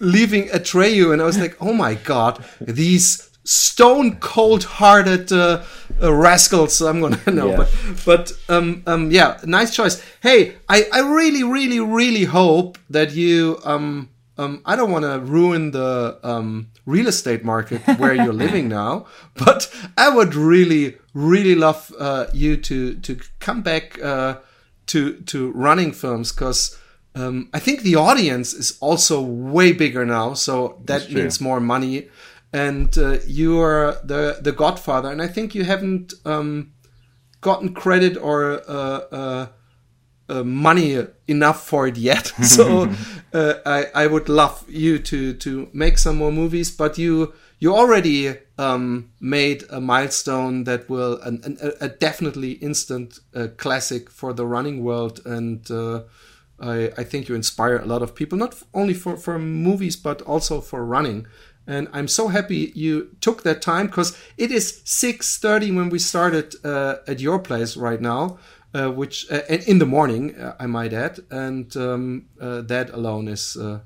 leaving 0.00 0.48
Atreyu, 0.48 1.12
and 1.12 1.22
I 1.22 1.24
was 1.24 1.38
like, 1.38 1.56
oh 1.60 1.72
my 1.72 1.94
god, 1.94 2.44
these 2.60 3.30
stone 3.44 4.16
cold 4.16 4.64
hearted 4.64 5.30
uh, 5.32 5.62
uh, 6.02 6.12
rascals. 6.12 6.80
I'm 6.80 7.00
gonna 7.00 7.20
know, 7.30 7.50
Yeah. 7.50 7.56
but 7.56 7.74
but 8.04 8.32
um 8.48 8.82
um 8.86 9.10
yeah, 9.10 9.38
nice 9.44 9.74
choice. 9.74 10.02
Hey, 10.22 10.54
I 10.68 10.86
I 10.92 11.00
really 11.00 11.44
really 11.44 11.80
really 11.80 12.24
hope 12.24 12.78
that 12.90 13.12
you 13.12 13.58
um 13.64 14.08
um 14.38 14.62
I 14.64 14.76
don't 14.76 14.90
want 14.90 15.04
to 15.04 15.20
ruin 15.20 15.70
the 15.72 16.18
um 16.22 16.68
real 16.86 17.06
estate 17.08 17.44
market 17.44 17.80
where 17.98 18.14
you're 18.14 18.32
living 18.32 18.68
now, 18.68 19.06
but 19.34 19.70
I 19.96 20.08
would 20.08 20.34
really 20.34 20.96
really 21.14 21.54
love 21.54 21.92
uh, 21.98 22.26
you 22.32 22.56
to 22.56 22.94
to 22.94 23.18
come 23.40 23.62
back 23.62 23.98
uh, 24.02 24.36
to 24.86 25.14
to 25.26 25.52
running 25.52 25.92
films 25.92 26.32
because. 26.32 26.78
Um, 27.16 27.48
I 27.54 27.60
think 27.60 27.82
the 27.82 27.94
audience 27.94 28.52
is 28.52 28.76
also 28.80 29.22
way 29.22 29.72
bigger 29.72 30.04
now, 30.04 30.34
so 30.34 30.80
that 30.86 31.12
means 31.12 31.40
more 31.40 31.60
money. 31.60 32.08
And 32.54 32.96
uh, 32.96 33.18
you 33.26 33.60
are 33.60 33.96
the 34.04 34.38
the 34.40 34.52
Godfather, 34.52 35.10
and 35.10 35.20
I 35.20 35.26
think 35.26 35.54
you 35.54 35.64
haven't 35.64 36.14
um, 36.24 36.72
gotten 37.40 37.74
credit 37.74 38.16
or 38.16 38.62
uh, 38.68 39.00
uh, 39.20 39.46
uh, 40.28 40.44
money 40.44 41.04
enough 41.26 41.66
for 41.66 41.86
it 41.88 41.96
yet. 41.96 42.26
so 42.42 42.88
uh, 43.34 43.54
I 43.66 43.86
I 43.94 44.06
would 44.06 44.28
love 44.28 44.64
you 44.68 44.98
to 45.00 45.34
to 45.34 45.68
make 45.72 45.98
some 45.98 46.16
more 46.16 46.32
movies, 46.32 46.70
but 46.70 46.96
you 46.96 47.32
you 47.58 47.74
already 47.74 48.36
um, 48.58 49.10
made 49.20 49.64
a 49.70 49.80
milestone 49.80 50.64
that 50.64 50.88
will 50.88 51.20
an, 51.22 51.40
an, 51.44 51.58
a- 51.80 51.88
definitely 51.88 52.52
instant 52.52 53.18
uh, 53.34 53.48
classic 53.56 54.10
for 54.10 54.32
the 54.32 54.46
running 54.46 54.84
world 54.84 55.20
and. 55.26 55.70
Uh, 55.70 56.02
I, 56.60 56.92
I 56.96 57.04
think 57.04 57.28
you 57.28 57.34
inspire 57.34 57.78
a 57.78 57.84
lot 57.84 58.00
of 58.00 58.14
people, 58.14 58.38
not 58.38 58.54
only 58.72 58.94
for, 58.94 59.16
for 59.16 59.40
movies, 59.40 59.96
but 59.96 60.22
also 60.22 60.60
for 60.60 60.84
running. 60.84 61.26
And 61.66 61.88
I'm 61.92 62.08
so 62.08 62.28
happy 62.28 62.72
you 62.74 63.16
took 63.20 63.42
that 63.42 63.62
time 63.62 63.86
because 63.86 64.18
it 64.36 64.50
is 64.50 64.82
6.30 64.84 65.74
when 65.76 65.88
we 65.88 65.98
started 65.98 66.54
uh, 66.64 66.96
at 67.06 67.20
your 67.20 67.38
place 67.38 67.76
right 67.76 68.00
now, 68.00 68.38
uh, 68.74 68.90
which 68.90 69.30
uh, 69.30 69.40
and 69.48 69.62
in 69.62 69.78
the 69.78 69.86
morning, 69.86 70.36
uh, 70.36 70.56
I 70.58 70.66
might 70.66 70.92
add. 70.92 71.20
And 71.30 71.74
um, 71.76 72.26
uh, 72.40 72.60
that 72.62 72.90
alone 72.90 73.28
is 73.28 73.56
uh, 73.56 73.80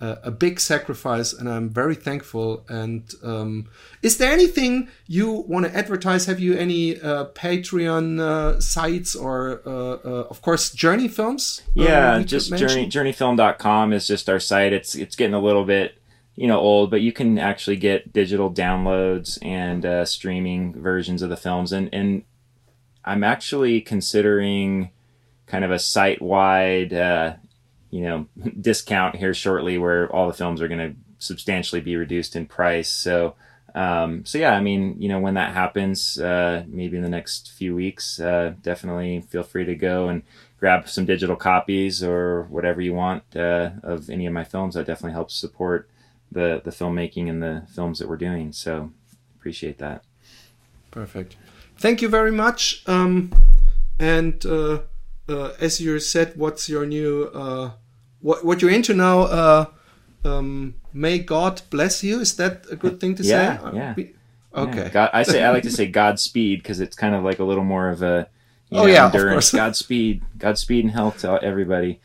a 0.00 0.32
big 0.32 0.58
sacrifice, 0.58 1.32
and 1.32 1.48
I'm 1.48 1.70
very 1.70 1.94
thankful. 1.94 2.64
And 2.68 3.08
um, 3.22 3.68
is 4.02 4.18
there 4.18 4.32
anything 4.32 4.88
you 5.06 5.30
want 5.30 5.66
to 5.66 5.76
advertise? 5.76 6.26
Have 6.26 6.40
you 6.40 6.56
any 6.56 7.00
uh, 7.00 7.26
Patreon 7.26 8.18
uh, 8.18 8.60
sites 8.60 9.14
or, 9.14 9.60
of 9.60 10.42
course, 10.42 10.72
Journey 10.72 11.06
Films? 11.06 11.62
Yeah, 11.74 12.20
just 12.22 12.56
journey 12.56 12.88
journeyfilm.com 12.88 13.92
is 13.92 14.08
just 14.08 14.28
our 14.28 14.40
site. 14.40 14.72
It's 14.72 14.96
it's 14.96 15.14
getting 15.14 15.34
a 15.34 15.40
little 15.40 15.64
bit 15.64 16.01
you 16.34 16.46
know 16.46 16.58
old, 16.58 16.90
but 16.90 17.02
you 17.02 17.12
can 17.12 17.38
actually 17.38 17.76
get 17.76 18.12
digital 18.12 18.50
downloads 18.50 19.38
and 19.42 19.84
uh, 19.84 20.04
streaming 20.04 20.72
versions 20.80 21.22
of 21.22 21.30
the 21.30 21.36
films. 21.36 21.72
And 21.72 21.88
and 21.92 22.24
I'm 23.04 23.24
actually 23.24 23.80
considering 23.80 24.90
kind 25.46 25.64
of 25.64 25.70
a 25.70 25.78
site 25.78 26.22
wide 26.22 26.92
uh, 26.92 27.34
you 27.90 28.02
know 28.02 28.26
discount 28.60 29.16
here 29.16 29.34
shortly, 29.34 29.78
where 29.78 30.10
all 30.10 30.26
the 30.26 30.34
films 30.34 30.62
are 30.62 30.68
going 30.68 30.92
to 30.92 30.96
substantially 31.18 31.80
be 31.80 31.96
reduced 31.96 32.36
in 32.36 32.46
price. 32.46 32.90
So. 32.90 33.34
Um, 33.74 34.26
so 34.26 34.36
yeah, 34.36 34.52
I 34.52 34.60
mean, 34.60 34.96
you 34.98 35.08
know, 35.08 35.18
when 35.18 35.32
that 35.32 35.54
happens, 35.54 36.20
uh, 36.20 36.62
maybe 36.68 36.98
in 36.98 37.02
the 37.02 37.08
next 37.08 37.52
few 37.52 37.74
weeks, 37.74 38.20
uh, 38.20 38.52
definitely 38.60 39.22
feel 39.22 39.42
free 39.42 39.64
to 39.64 39.74
go 39.74 40.08
and 40.08 40.24
grab 40.60 40.90
some 40.90 41.06
digital 41.06 41.36
copies 41.36 42.04
or 42.04 42.42
whatever 42.50 42.82
you 42.82 42.92
want 42.92 43.22
uh, 43.34 43.70
of 43.82 44.10
any 44.10 44.26
of 44.26 44.34
my 44.34 44.44
films. 44.44 44.74
That 44.74 44.86
definitely 44.86 45.14
helps 45.14 45.34
support 45.34 45.88
the 46.32 46.60
the 46.64 46.70
filmmaking 46.70 47.28
and 47.28 47.42
the 47.42 47.66
films 47.74 47.98
that 47.98 48.08
we're 48.08 48.16
doing. 48.16 48.52
So 48.52 48.90
appreciate 49.36 49.78
that. 49.78 50.04
Perfect. 50.90 51.36
Thank 51.78 52.02
you 52.02 52.08
very 52.08 52.30
much. 52.30 52.82
Um, 52.86 53.32
and 53.98 54.44
uh, 54.46 54.80
uh, 55.28 55.52
as 55.60 55.80
you 55.80 55.98
said, 55.98 56.36
what's 56.36 56.68
your 56.68 56.86
new 56.86 57.24
uh, 57.34 57.72
what 58.20 58.44
what 58.44 58.62
you're 58.62 58.70
into 58.70 58.94
now? 58.94 59.20
Uh, 59.20 59.66
um, 60.24 60.74
may 60.92 61.18
God 61.18 61.62
bless 61.70 62.02
you. 62.04 62.20
Is 62.20 62.36
that 62.36 62.66
a 62.70 62.76
good 62.76 63.00
thing 63.00 63.14
to 63.16 63.22
yeah, 63.22 63.58
say? 63.58 63.76
Yeah. 63.76 63.94
Okay. 64.54 64.82
Yeah. 64.82 64.88
God, 64.88 65.10
I 65.12 65.22
say 65.22 65.42
I 65.42 65.50
like 65.50 65.62
to 65.64 65.70
say 65.70 65.86
Godspeed 65.86 66.62
because 66.62 66.80
it's 66.80 66.96
kind 66.96 67.14
of 67.14 67.24
like 67.24 67.38
a 67.38 67.44
little 67.44 67.64
more 67.64 67.88
of 67.88 68.02
a 68.02 68.28
you 68.70 68.78
oh 68.78 68.82
know, 68.82 68.86
yeah, 68.86 69.06
endurance. 69.06 69.28
of 69.28 69.32
course. 69.32 69.52
Godspeed, 69.52 70.22
Godspeed, 70.38 70.84
and 70.84 70.92
health 70.92 71.20
to 71.20 71.42
everybody. 71.42 72.00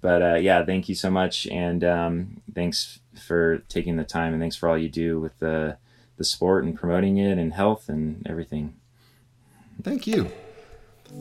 But 0.00 0.22
uh, 0.22 0.34
yeah, 0.34 0.64
thank 0.64 0.88
you 0.88 0.94
so 0.94 1.10
much, 1.10 1.46
and 1.46 1.84
um, 1.84 2.42
thanks 2.54 2.98
for 3.22 3.58
taking 3.68 3.96
the 3.96 4.04
time, 4.04 4.32
and 4.32 4.42
thanks 4.42 4.56
for 4.56 4.68
all 4.68 4.78
you 4.78 4.88
do 4.88 5.20
with 5.20 5.38
the 5.38 5.76
the 6.18 6.24
sport 6.24 6.64
and 6.64 6.76
promoting 6.76 7.16
it, 7.16 7.38
and 7.38 7.54
health 7.54 7.88
and 7.88 8.26
everything. 8.28 8.74
Thank 9.82 10.06
you. 10.06 10.30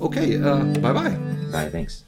Okay. 0.02 0.41
Uh, 0.41 0.64
bye 0.80 0.93
bye. 0.93 1.18
Bye. 1.52 1.70
Thanks. 1.70 2.04